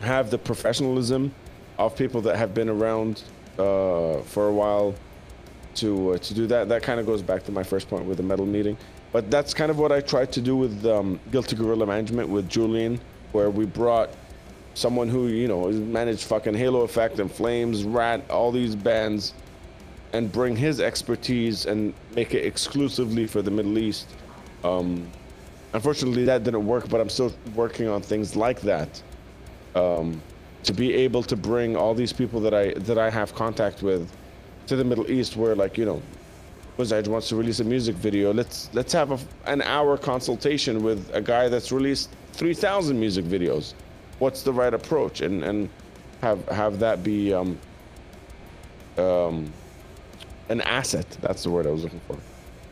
[0.00, 1.34] have the professionalism
[1.78, 3.24] of people that have been around
[3.58, 4.94] uh, for a while
[5.74, 6.68] to uh, to do that.
[6.68, 8.76] That kind of goes back to my first point with the metal meeting.
[9.12, 12.48] But that's kind of what I tried to do with um, Guilty Gorilla Management with
[12.48, 13.00] Julian,
[13.32, 14.10] where we brought
[14.74, 19.34] someone who you know managed fucking Halo Effect and Flames, Rat, all these bands,
[20.12, 24.08] and bring his expertise and make it exclusively for the Middle East.
[24.64, 25.10] Um,
[25.72, 29.02] unfortunately, that didn't work, but I'm still working on things like that
[29.74, 30.20] um,
[30.64, 34.10] to be able to bring all these people that I that I have contact with
[34.66, 36.02] to the Middle East, where like you know,
[36.78, 38.32] Mozej wants to release a music video.
[38.32, 39.18] Let's let's have a,
[39.50, 43.74] an hour consultation with a guy that's released 3,000 music videos.
[44.18, 45.20] What's the right approach?
[45.20, 45.68] And and
[46.22, 47.58] have have that be um,
[48.98, 49.52] um,
[50.48, 51.06] an asset.
[51.20, 52.16] That's the word I was looking for.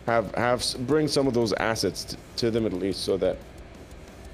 [0.06, 3.36] Have have bring some of those assets t- to the Middle East so that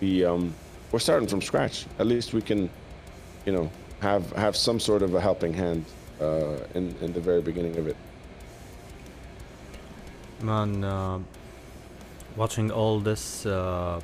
[0.00, 0.54] we um,
[0.90, 1.86] we're starting from scratch.
[1.98, 2.68] At least we can,
[3.46, 5.84] you know, have have some sort of a helping hand
[6.20, 7.96] uh, in in the very beginning of it.
[10.42, 11.18] Man, uh,
[12.36, 14.00] watching all this uh,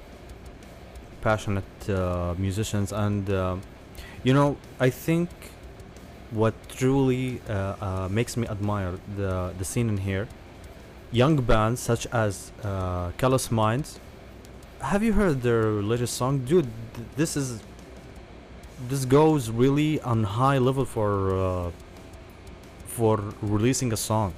[1.23, 3.57] passionate uh, musicians, and uh,
[4.23, 5.31] you know, I think
[6.31, 10.29] what truly uh, uh, makes me admire the the scene in here,
[11.13, 13.99] young bands such as uh, Callous Minds.
[14.81, 16.69] Have you heard their latest song, dude?
[16.95, 17.61] th- This is
[18.89, 21.71] this goes really on high level for uh,
[22.87, 24.33] for releasing a song.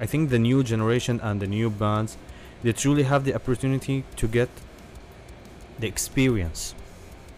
[0.00, 2.16] I think the new generation and the new bands,
[2.62, 4.48] they truly have the opportunity to get
[5.78, 6.74] the experience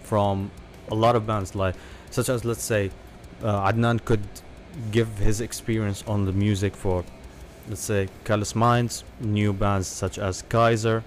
[0.02, 0.50] from
[0.90, 1.74] a lot of bands, like
[2.10, 2.90] such as let's say
[3.42, 4.22] uh, Adnan could
[4.90, 7.04] give his experience on the music for,
[7.68, 11.02] let's say, Callous Minds, new bands such as Kaiser.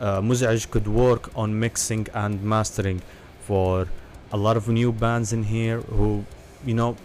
[0.00, 3.02] Uh, Mozej could work on mixing and mastering
[3.40, 3.88] for
[4.32, 6.24] a lot of new bands in here who,
[6.64, 6.96] you know,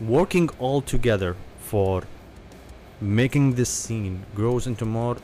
[0.00, 2.04] working all together for
[3.00, 5.16] making this scene grows into more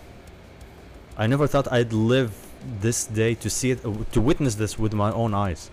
[1.17, 2.33] i never thought i'd live
[2.81, 3.81] this day to see it
[4.13, 5.71] to witness this with my own eyes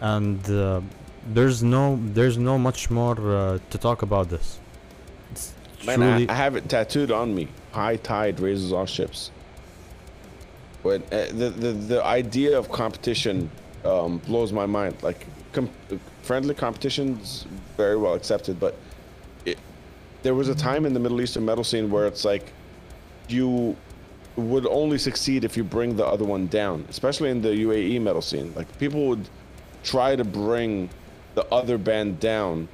[0.00, 0.80] and uh,
[1.26, 4.58] there's no there's no much more uh, to talk about this
[5.30, 5.54] it's
[5.84, 7.48] Man, I, I have it tattooed on me.
[7.72, 9.30] High tide raises all ships.
[10.82, 13.50] But uh, the, the the idea of competition
[13.84, 15.02] um, blows my mind.
[15.02, 15.70] Like com-
[16.22, 17.46] friendly competition's
[17.76, 18.76] very well accepted, but
[19.44, 19.58] it,
[20.22, 22.52] there was a time in the Middle Eastern metal scene where it's like
[23.28, 23.76] you
[24.36, 28.22] would only succeed if you bring the other one down, especially in the UAE metal
[28.22, 28.52] scene.
[28.54, 29.28] Like people would
[29.82, 30.88] try to bring
[31.34, 32.68] the other band down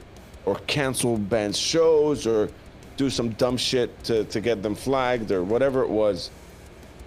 [0.44, 2.48] or cancel band shows or
[2.96, 6.30] do some dumb shit to, to get them flagged or whatever it was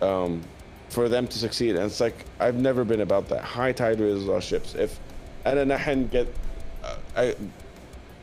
[0.01, 0.41] um,
[0.89, 1.75] for them to succeed.
[1.75, 3.43] And it's like, I've never been about that.
[3.43, 4.75] High tide raises all ships.
[4.75, 4.99] If
[5.45, 6.27] Ana Nahn get
[6.83, 7.35] uh, a,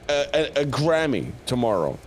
[0.08, 1.98] a, a Grammy tomorrow,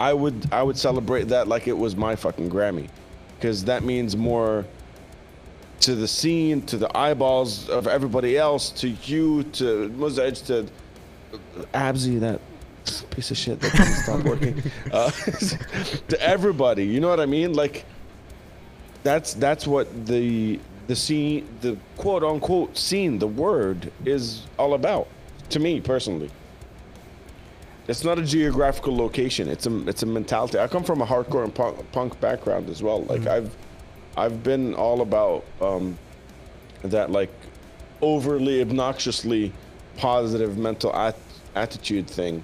[0.00, 2.88] I would I would celebrate that like it was my fucking Grammy,
[3.36, 4.64] because that means more
[5.82, 10.66] to the scene, to the eyeballs of everybody else, to you, to Mozej, to
[11.74, 12.40] Abzi, that
[13.10, 15.10] piece of shit that doesn't stop working, uh,
[16.08, 16.84] to everybody.
[16.84, 17.52] You know what I mean?
[17.52, 17.84] Like
[19.02, 25.08] that's that's what the the scene, the quote unquote scene, the word is all about.
[25.50, 26.30] To me personally.
[27.88, 29.48] It's not a geographical location.
[29.48, 30.58] It's a it's a mentality.
[30.58, 33.02] I come from a hardcore and punk, punk background as well.
[33.02, 33.54] Like I've
[34.16, 35.98] I've been all about um,
[36.82, 37.30] that like
[38.00, 39.52] overly obnoxiously
[39.96, 41.16] positive mental at-
[41.54, 42.42] attitude thing,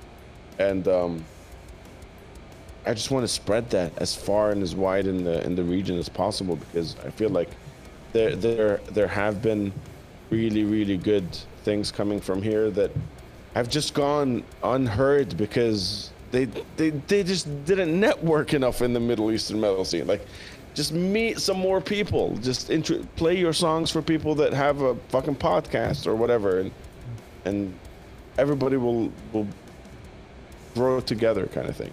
[0.59, 1.25] and um,
[2.87, 5.63] I just want to spread that as far and as wide in the in the
[5.63, 7.51] region as possible because I feel like
[8.13, 9.73] there there there have been
[10.31, 11.27] really really good
[11.65, 12.91] things coming from here that
[13.55, 16.47] have just gone unheard because they
[16.77, 20.07] they they just didn't network enough in the Middle Eastern metal scene.
[20.07, 20.25] Like,
[20.75, 22.37] just meet some more people.
[22.39, 26.71] Just intro- play your songs for people that have a fucking podcast or whatever, and
[27.45, 27.75] and
[28.37, 29.47] everybody will will
[30.75, 31.93] grow together, kind of thing.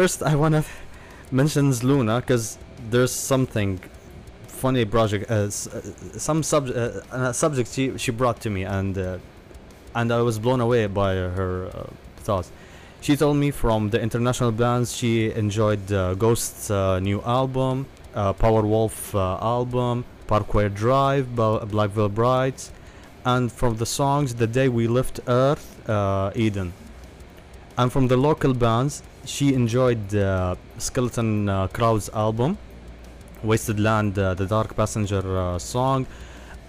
[0.00, 0.64] First I wanna
[1.30, 2.56] mention Luna because
[2.92, 3.70] there's something
[4.46, 5.48] funny project, uh, uh,
[6.28, 9.18] some sub uh, uh, subject she she brought to me, and uh,
[9.98, 11.72] and I was blown away by her uh,
[12.26, 12.48] thoughts.
[13.04, 15.12] She told me from the international bands she
[15.44, 15.84] enjoyed
[16.22, 16.70] Ghost's
[17.10, 17.76] new album,
[18.42, 18.96] Powerwolf
[19.56, 22.64] album, Parkway Drive, Bel- Black Veil Brides,
[23.34, 25.66] and from the songs The Day We Left Earth,
[26.46, 26.72] Eden.
[27.78, 32.58] And from the local bands, she enjoyed uh, Skeleton uh, Crowd's album,
[33.42, 36.06] Wasted Land, uh, the Dark Passenger uh, song,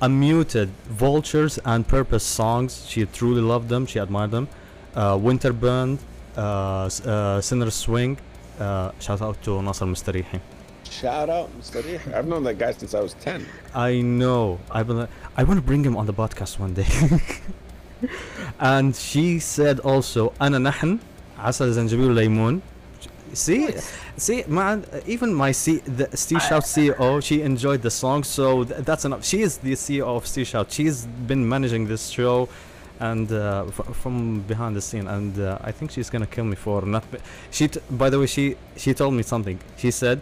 [0.01, 2.85] Unmuted, Vultures, and Purpose songs.
[2.87, 4.47] She truly loved them, she admired them.
[4.95, 5.99] Uh, Winter Band,
[6.35, 8.17] uh, Sinner Swing.
[8.99, 10.39] shout out to Nasser Mustarihi.
[10.89, 12.13] Shout out, Mustarihi.
[12.13, 13.45] I've known that guy since I was 10.
[13.73, 14.59] I know.
[14.69, 15.07] I, been,
[15.37, 16.87] I want to bring him on the podcast one day.
[18.59, 20.99] and she said also, Ana Nahn.
[21.41, 22.61] عسل زنجبيل
[23.33, 23.73] see
[24.17, 28.85] see man even my C, the Steel Shout CEO she enjoyed the song so th
[28.87, 29.23] that's enough.
[29.31, 30.67] She is the CEO of C Shout.
[30.75, 30.97] she's
[31.29, 32.37] been managing this show
[33.09, 33.65] and uh,
[34.01, 37.03] from behind the scene and uh, I think she's gonna kill me for not
[37.55, 37.65] she
[38.01, 38.45] by the way she
[38.83, 39.57] she told me something.
[39.81, 40.17] She said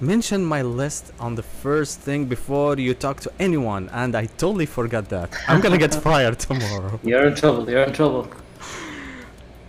[0.00, 4.68] mention my list on the first thing before you talk to anyone and I totally
[4.78, 5.28] forgot that.
[5.50, 6.92] I'm gonna get fired tomorrow.
[7.10, 8.24] You're in trouble you're in trouble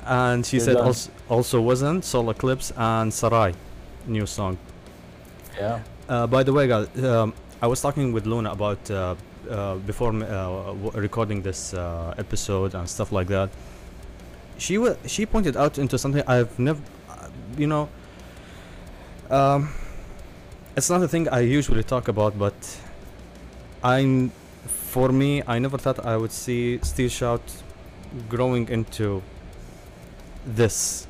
[0.05, 3.53] and she said also, also wasn't solar eclipse and sarai
[4.07, 4.57] new song.
[5.57, 5.79] Yeah.
[6.07, 9.15] uh, by the way guys um, i was talking with luna about uh,
[9.49, 13.49] uh, before uh, w- recording this uh, episode and stuff like that.
[14.57, 17.27] She wa- she pointed out into something i've never uh,
[17.57, 17.89] you know
[19.29, 19.69] um,
[20.75, 22.55] it's not a thing i usually talk about but
[23.83, 24.31] I'm
[24.67, 27.41] for me i never thought i would see steel shout
[28.27, 29.21] growing into
[30.45, 31.07] this.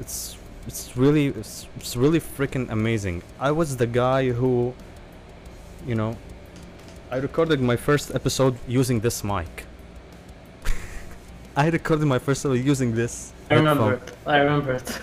[0.00, 0.36] It's
[0.66, 3.22] it's really it's, it's really freaking amazing.
[3.40, 4.74] I was the guy who
[5.86, 6.16] you know
[7.10, 9.66] i recorded my first episode using this mic.
[11.56, 14.12] I recorded my first episode using this I remember it.
[14.26, 14.98] I remember it.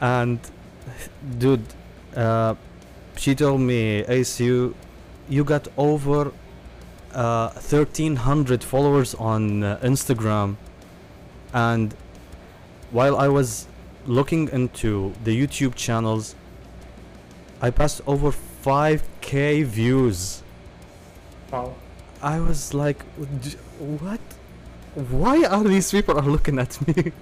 [0.00, 0.38] and
[1.38, 1.66] dude
[2.16, 2.54] uh,
[3.16, 4.74] she told me ace you
[5.28, 6.32] you got over
[7.12, 10.56] uh, 1300 followers on uh, instagram
[11.52, 11.94] and
[12.90, 13.66] while i was
[14.06, 16.34] looking into the youtube channels
[17.60, 18.32] i passed over
[18.64, 20.42] 5k views
[21.50, 21.74] Wow.
[22.20, 23.02] I was like,
[23.78, 24.20] what?
[24.94, 27.12] Why are these people are looking at me?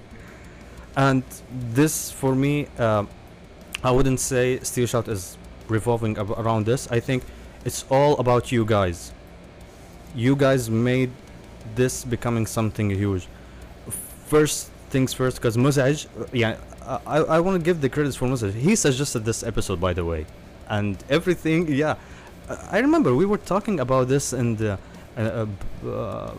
[0.97, 3.07] and this, for me, um,
[3.83, 5.37] I wouldn't say Steel Shout is
[5.69, 6.87] revolving ab- around this.
[6.91, 7.23] I think
[7.63, 9.13] it's all about you guys.
[10.15, 11.11] You guys made
[11.75, 13.27] this becoming something huge.
[14.27, 16.57] First things first, because Mozej, uh, yeah,
[17.05, 18.53] I, I want to give the credits for Mozej.
[18.53, 20.25] He suggested this episode, by the way,
[20.67, 21.95] and everything, yeah.
[22.71, 24.77] I remember we were talking about this and uh,
[25.17, 25.45] uh,
[25.85, 26.31] uh,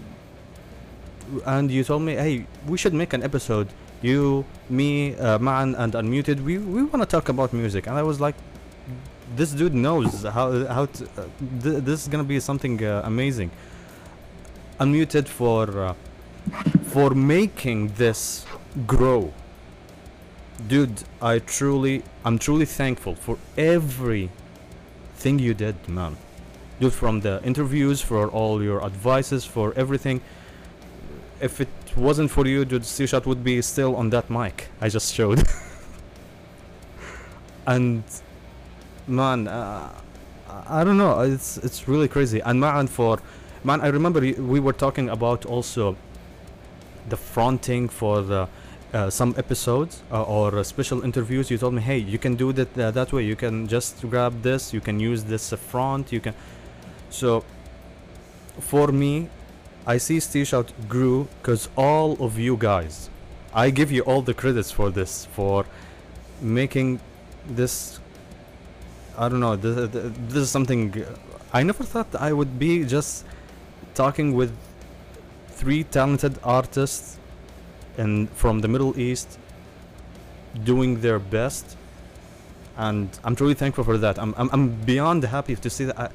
[1.45, 3.69] and you told me, hey, we should make an episode.
[4.01, 6.43] You, me, uh, Maan, and Unmuted.
[6.43, 8.37] We we want to talk about music, and I was like,
[9.37, 11.25] this dude knows how how to, uh,
[11.63, 13.51] th- this is gonna be something amazing.
[14.81, 15.97] Unmuted for
[16.85, 18.47] for making this
[18.87, 19.33] grow.
[20.67, 24.31] Dude, I truly, I'm truly thankful for every
[25.15, 26.17] thing you did, man.
[26.81, 30.21] Dude, from the interviews, for all your advices, for everything.
[31.41, 34.89] If it wasn't for you, dude, Steel Shout would be still on that mic I
[34.89, 35.47] just showed.
[37.67, 38.03] and
[39.07, 39.91] man, uh,
[40.69, 41.21] I don't know.
[41.21, 42.41] It's it's really crazy.
[42.41, 43.21] And man, for
[43.65, 45.97] man, I remember we were talking about also
[47.11, 48.49] the fronting for the
[48.93, 51.51] uh, some episodes uh, or uh, special interviews.
[51.51, 53.25] You told me, hey, you can do that uh, that way.
[53.25, 54.73] You can just grab this.
[54.73, 56.13] You can use this front.
[56.13, 56.35] You can.
[57.11, 57.45] So
[58.61, 59.29] for me,
[59.87, 63.11] I see Steel Shout grew because all of you guys,
[63.53, 65.67] I give you all the credits for this for
[66.41, 67.01] making
[67.47, 68.01] this.
[69.17, 69.57] I don't know.
[69.57, 69.91] This,
[70.29, 71.17] this is something uh,
[71.53, 73.25] I never thought I would be just
[73.95, 74.53] talking with
[75.59, 77.19] three talented artists
[77.97, 79.39] and from the Middle East
[80.65, 81.77] doing their best
[82.79, 84.19] and I'm truly thankful for that.
[84.19, 86.09] I'm I'm, I'm beyond happy to see that I,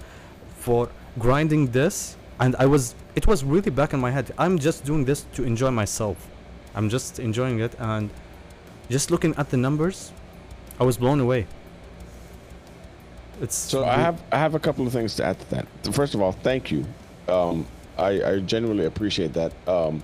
[0.57, 0.90] for
[1.20, 4.32] grinding this and I was it was really back in my head.
[4.38, 6.18] I'm just doing this to enjoy myself.
[6.74, 8.10] I'm just enjoying it and
[8.90, 10.11] just looking at the numbers,
[10.80, 11.45] I was blown away.
[13.41, 15.65] It's So I have I have a couple of things to add to that.
[15.94, 16.86] First of all, thank you.
[17.28, 17.65] Um,
[17.98, 19.53] I, I genuinely appreciate that.
[19.68, 20.03] Um,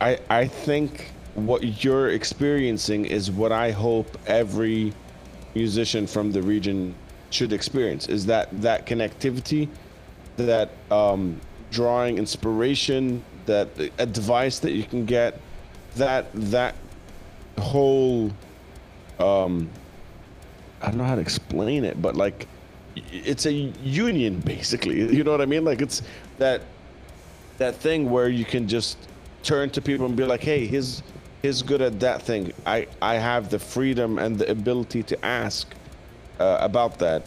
[0.00, 4.92] I I think what you're experiencing is what I hope every
[5.54, 6.94] musician from the region
[7.30, 9.68] should experience is that that connectivity
[10.36, 11.40] that um,
[11.70, 13.68] drawing inspiration that
[13.98, 15.40] advice that you can get
[15.96, 16.74] that that
[17.58, 18.30] whole
[19.18, 19.68] um
[20.80, 22.46] i don't know how to explain it but like
[23.12, 24.98] it's a union basically.
[25.16, 25.64] You know what i mean?
[25.64, 26.02] Like it's
[26.38, 26.62] that
[27.58, 28.98] that thing where you can just
[29.42, 31.02] turn to people and be like hey he's
[31.42, 32.52] he's good at that thing.
[32.66, 35.66] I i have the freedom and the ability to ask
[36.40, 37.26] uh, about that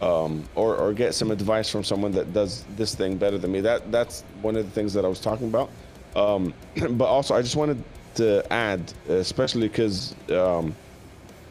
[0.00, 3.60] um, or, or get some advice from someone that does this thing better than me.
[3.60, 5.70] That that's one of the things that i was talking about.
[6.16, 6.54] Um,
[6.90, 7.82] but also i just wanted
[8.14, 10.74] to add especially because um,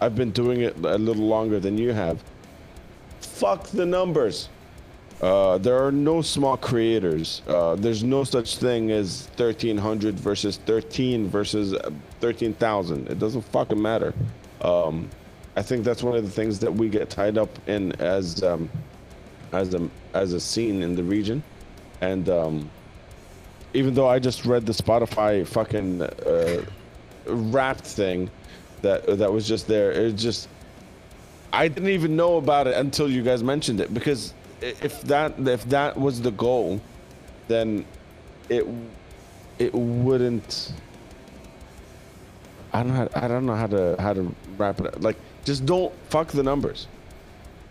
[0.02, 2.22] i've been doing it a little longer than you have
[3.38, 4.50] fuck the numbers
[5.22, 7.42] uh, there are no small creators.
[7.48, 11.90] Uh, there's no such thing as 1300 versus 13 versus uh,
[12.20, 13.08] 13,000.
[13.08, 14.14] It doesn't fucking matter.
[14.62, 15.10] Um,
[15.56, 18.70] I think that's one of the things that we get tied up in as um,
[19.54, 21.42] as a as a scene in the region,
[22.02, 22.70] and um,
[23.74, 26.64] even though I just read the Spotify fucking uh,
[27.26, 28.30] Wrapped thing
[28.84, 30.48] that that was just there, it just
[31.54, 35.64] I didn't even know about it until you guys mentioned it because if that if
[35.66, 36.82] that was the goal,
[37.48, 37.86] then
[38.50, 38.66] it
[39.60, 40.74] it wouldn't.
[42.74, 43.10] I don't know.
[43.14, 45.04] How, I don't know how to how to wrap it up.
[45.04, 46.88] Like, just don't fuck the numbers.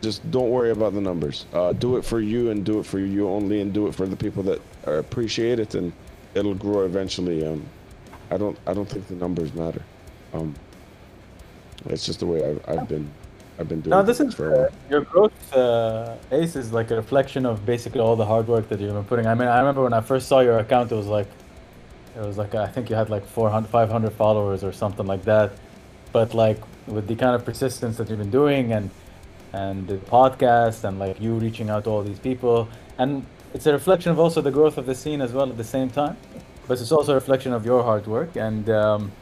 [0.02, 1.46] Just don't worry about the numbers.
[1.52, 4.06] Uh, do it for you and do it for you only, and do it for
[4.06, 5.92] the people that appreciate it, and
[6.34, 7.46] it'll grow eventually.
[7.46, 7.64] Um,
[8.30, 9.82] I don't I don't think the numbers matter.
[10.32, 10.54] Um,
[11.86, 13.08] it's just the way I've, I've been
[13.58, 13.90] I've been doing.
[13.90, 14.68] No, this things is for a while.
[14.90, 18.80] your growth, uh, Ace, is like a reflection of basically all the hard work that
[18.80, 19.26] you've been putting.
[19.26, 21.28] I mean, I remember when I first saw your account, it was like,
[22.16, 25.52] it was like I think you had like 400, 500 followers or something like that.
[26.12, 28.90] But like with the kind of persistence that you've been doing and
[29.52, 32.68] and the podcast and like you reaching out to all these people,
[32.98, 33.24] and
[33.54, 35.88] it's a reflection of also the growth of the scene as well at the same
[35.88, 36.16] time.
[36.68, 38.68] But it's also a reflection of your hard work and.
[38.68, 39.12] Um,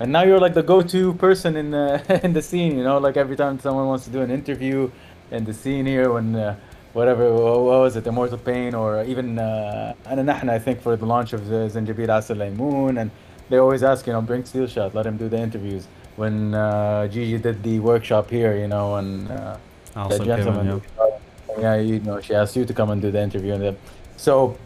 [0.00, 2.76] and now you're like the go-to person in the in the scene.
[2.76, 4.90] You know, like every time someone wants to do an interview
[5.30, 6.56] in the scene here, when uh,
[6.92, 11.32] whatever what was it, Immortal Pain, or even uh, Ana I think for the launch
[11.32, 13.10] of the Zanjabil Asal Laymoon, and
[13.50, 15.86] they always ask, you know, bring Steel Shout, let him do the interviews.
[16.16, 19.56] When uh, Gigi did the workshop here, you know, and uh,
[19.96, 21.18] Also the came in, gentleman, yeah.
[21.58, 23.76] yeah, you know, she asked you to come and do the interview, and the,
[24.16, 24.56] so.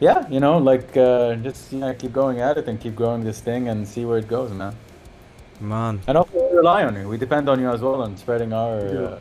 [0.00, 3.24] Yeah, you know, like uh, just you know, keep going at it and keep growing
[3.24, 4.74] this thing and see where it goes, man.
[5.60, 7.08] Man, And also we rely on you.
[7.08, 9.18] We depend on you as well on spreading our, uh,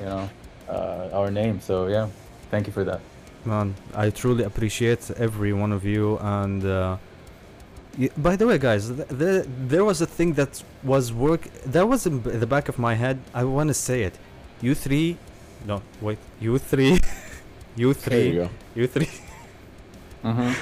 [0.00, 0.28] you know,
[0.68, 1.60] uh, our name.
[1.60, 2.08] So yeah,
[2.50, 3.00] thank you for that.
[3.44, 6.18] man, I truly appreciate every one of you.
[6.18, 6.96] And uh,
[8.16, 11.42] by the way, guys, th- th- there was a thing that was work.
[11.64, 13.18] That was in b- the back of my head.
[13.32, 14.14] I want to say it.
[14.60, 15.16] You three,
[15.66, 16.98] no, wait, you three,
[17.76, 19.08] you three, you you three.
[20.24, 20.52] Mm-hmm.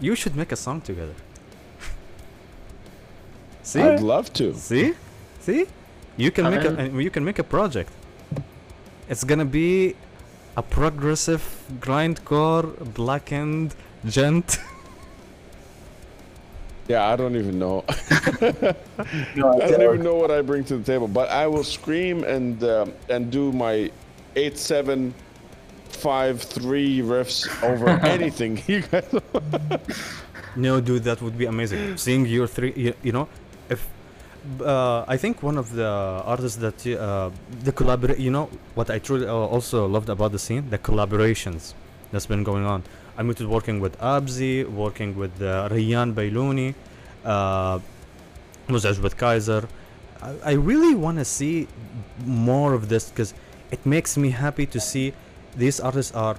[0.00, 1.14] You should make a song together.
[3.62, 4.54] See, I'd love to.
[4.54, 4.94] see,
[5.40, 5.66] see.
[6.16, 7.90] You can I make a mean- uh, you can make a project.
[9.08, 9.94] It's gonna be
[10.56, 11.42] a progressive
[11.80, 13.74] grindcore blackened
[14.04, 14.58] djent.
[16.88, 17.84] Yeah, I don't even know.
[19.36, 22.24] No, I don't even know what I bring to the table, but I will scream
[22.24, 23.90] and um, and do my
[24.34, 25.14] eight seven
[25.94, 28.62] five three riffs over anything.
[28.66, 29.06] You guys,
[30.56, 31.96] No, dude, that would be amazing.
[31.96, 33.28] Seeing your three, you, you know,
[33.70, 33.88] if
[34.60, 37.30] uh, I think one of the artists that uh,
[37.62, 41.74] the collaborate, you know, what I truly uh, also loved about the scene, the collaborations
[42.10, 42.82] that's been going on.
[43.16, 46.74] I'm into working with Abzi, working with uh, Rayyan Bailuni,
[47.24, 47.78] uh,
[48.68, 49.68] Mozej with Kaiser.
[50.20, 51.68] I, I really want to see
[52.24, 53.34] more of this because
[53.70, 55.14] it makes me happy to see
[55.56, 56.36] these artists are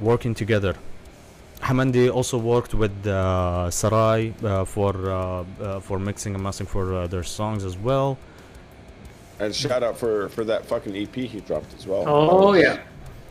[0.00, 0.74] working together.
[1.60, 6.94] Hamandi also worked with uh, Sarai uh, for uh, uh, for mixing and mastering for
[6.94, 8.16] uh, their songs as well.
[9.40, 12.04] and shout out for for that fucking EP he dropped as well.
[12.06, 12.80] Oh yeah.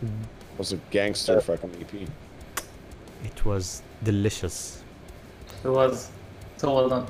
[0.01, 1.93] It was a gangster fucking EP.
[3.23, 4.83] It was delicious.
[5.63, 6.11] It was
[6.57, 7.07] so well done.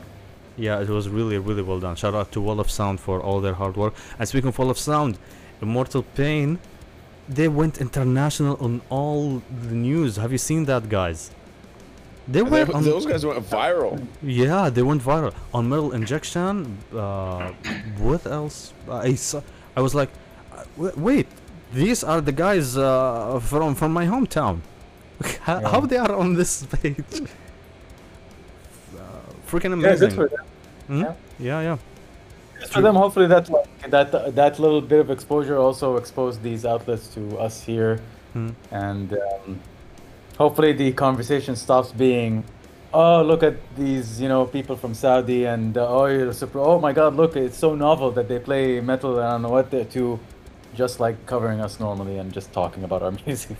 [0.55, 1.95] Yeah, it was really really well done.
[1.95, 3.93] Shout out to Wall of Sound for all their hard work.
[4.19, 5.17] And speaking of Wall of Sound,
[5.61, 6.59] Immortal Pain,
[7.29, 10.15] they went international on all the news.
[10.17, 11.31] Have you seen that, guys?
[12.27, 12.83] They And were they- on.
[12.83, 14.05] those guys went viral.
[14.21, 16.77] Yeah, they went viral on Metal Injection.
[16.93, 17.51] Uh,
[17.99, 18.73] what else?
[18.89, 19.41] I saw,
[19.75, 20.09] I was like,
[20.53, 21.27] uh, wait,
[21.73, 24.59] these are the guys uh, from from my hometown.
[25.47, 27.21] how, how they are on this page?
[28.97, 29.01] Uh,
[29.49, 30.09] freaking Yeah, amazing.
[30.09, 30.45] good for them.
[30.87, 31.01] Hmm?
[31.01, 31.13] Yeah.
[31.39, 31.77] yeah, yeah.
[32.59, 32.95] Good for them.
[32.95, 33.49] Hopefully that
[33.89, 37.99] that that little bit of exposure also exposed these outlets to us here,
[38.33, 38.49] Hmm.
[38.71, 39.59] and um,
[40.37, 42.43] hopefully the conversation stops being,
[42.93, 46.79] oh look at these you know people from Saudi and uh, oh you're super oh
[46.79, 49.69] my god look it's so novel that they play metal and I don't know what
[49.71, 50.19] they're to,
[50.75, 53.57] just like covering us normally and just talking about our music.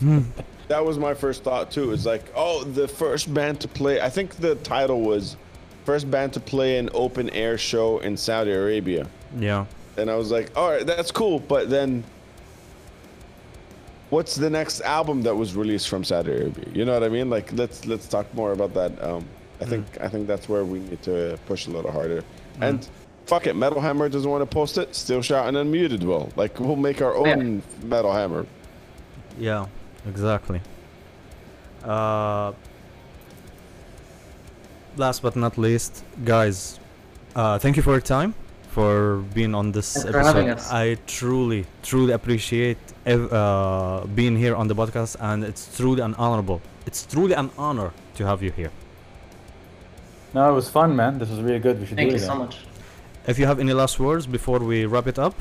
[0.67, 1.93] That was my first thought too.
[1.93, 4.01] It's like, oh, the first band to play.
[4.01, 5.38] I think the title was
[5.88, 9.07] first band to play an open air show in Saudi Arabia.
[9.40, 9.66] Yeah.
[9.95, 11.40] And I was like, all right, that's cool.
[11.40, 12.03] But then,
[14.09, 16.66] what's the next album that was released from Saudi Arabia?
[16.74, 17.30] You know what I mean?
[17.30, 18.91] Like, let's let's talk more about that.
[19.01, 19.24] Um,
[19.61, 22.22] I think I think that's where we need to push a little harder.
[22.59, 22.85] And
[23.25, 24.93] fuck it, Metal Hammer doesn't want to post it.
[24.93, 26.03] Still shouting unmuted.
[26.03, 27.33] Well, like we'll make our Yeah.
[27.35, 28.45] own Metal Hammer.
[29.40, 29.67] Yeah,
[30.06, 30.59] exactly.
[31.83, 32.51] Uh,
[35.00, 36.80] last but not least, guys,
[37.35, 38.34] uh, thank you for your time,
[38.69, 40.34] for being on this Thanks for episode.
[40.35, 40.72] having us.
[40.72, 46.14] I truly, truly appreciate ev- uh, being here on the podcast, and it's truly an
[46.16, 46.61] honorable.
[46.85, 48.72] It's truly an honor to have you here.
[50.34, 51.17] No, it was fun, man.
[51.19, 51.80] This was really good.
[51.80, 52.58] We should Thank do you it so much.
[53.27, 55.35] If you have any last words before we wrap it up,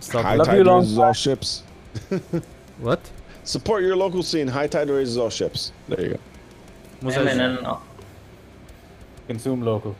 [0.00, 0.22] stop.
[0.24, 1.62] High Love tide you, long all ships.
[2.80, 3.00] What?
[3.44, 4.48] Support your local scene.
[4.48, 5.72] High tide raises all ships.
[5.88, 6.18] There you go.
[7.02, 7.76] Was that- uh,
[9.28, 9.96] Consume local.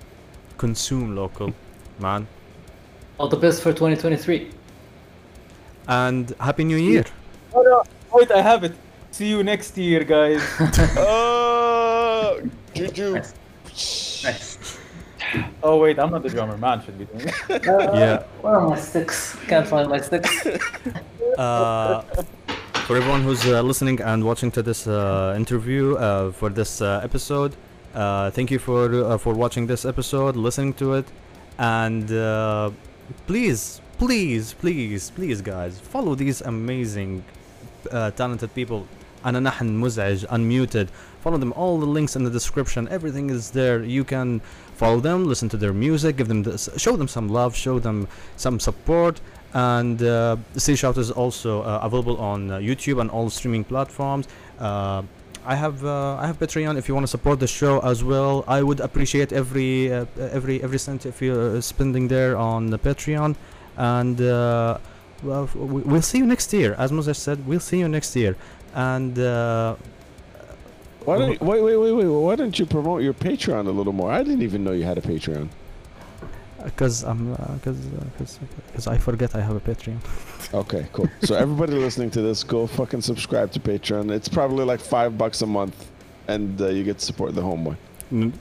[0.59, 1.53] Consume local,
[1.99, 2.27] man.
[3.19, 4.51] all the best for 2023.
[5.89, 7.05] And happy New Year.
[7.55, 7.83] Oh no!
[8.13, 8.73] Wait, I have it.
[9.11, 10.43] See you next year, guys.
[10.99, 12.41] Uh,
[12.75, 13.15] Juju.
[13.15, 14.25] Nice.
[14.25, 14.79] Nice.
[15.63, 16.57] oh wait, I'm not the drummer.
[16.57, 17.65] Maan should be doing it.
[17.65, 18.23] Yeah.
[18.41, 19.37] Where are my sticks?
[19.47, 20.47] Can't find my sticks.
[21.39, 22.03] uh,
[22.85, 27.01] for everyone who's uh, listening and watching to this uh, interview uh, for this uh,
[27.03, 27.57] episode.
[27.95, 31.07] Uh, thank you for uh, for watching this episode, listening to it,
[31.59, 32.09] and
[33.27, 37.25] please, please, please, please, guys, follow these amazing,
[37.91, 38.87] talented people.
[39.25, 40.89] أنا Mozej, unmuted.
[41.23, 41.55] Follow them.
[41.57, 42.87] All the links in the description.
[42.89, 43.83] Everything is there.
[43.83, 44.43] You can
[44.75, 48.09] follow them listen to their music give them this, show them some love show them
[48.37, 49.21] some support
[49.55, 54.27] and uh, Sea Shout is also uh, available on uh, YouTube and all streaming platforms.
[54.59, 55.03] Uh,
[55.47, 58.45] I have uh, I have Patreon if you want to support the show as well.
[58.49, 63.37] I would appreciate every uh, every every cent if you're spending there on the Patreon,
[63.77, 66.75] and well, we- we'll see you next year.
[66.79, 68.37] As Moses said, we'll see you next year,
[68.75, 69.17] and.
[71.05, 72.07] Why don't wait, wait, wait, wait?
[72.07, 74.11] Why don't you promote your Patreon a little more?
[74.11, 75.49] I didn't even know you had a Patreon.
[76.65, 77.79] Because I'm because
[78.73, 79.99] because I forget I have a Patreon.
[80.55, 81.09] Okay, cool.
[81.23, 84.11] so everybody listening to this, go fucking subscribe to Patreon.
[84.13, 85.91] It's probably like five bucks a month,
[86.29, 87.77] and uh, you get to support the homeboy.
[88.13, 88.33] Mm.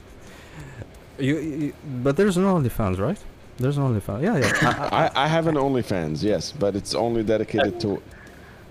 [1.18, 3.18] You, you but there's no OnlyFans, right?
[3.58, 4.22] There's no OnlyFans.
[4.22, 4.52] Yeah, yeah.
[4.62, 8.02] I- I- I, I have an OnlyFans, yes, but it's only dedicated to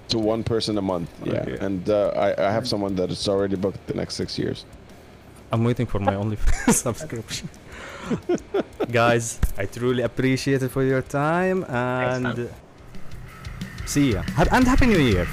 [0.09, 1.11] to one person a month.
[1.25, 1.59] Yeah, Okay.
[1.65, 4.67] and uh, I, I have someone that is already booked the next six years.
[5.51, 7.49] I'm waiting for my OnlyFans subscription.
[8.91, 12.49] Guys, I truly appreciate it for your time and
[13.87, 14.23] see ya.
[14.51, 15.27] And happy new year.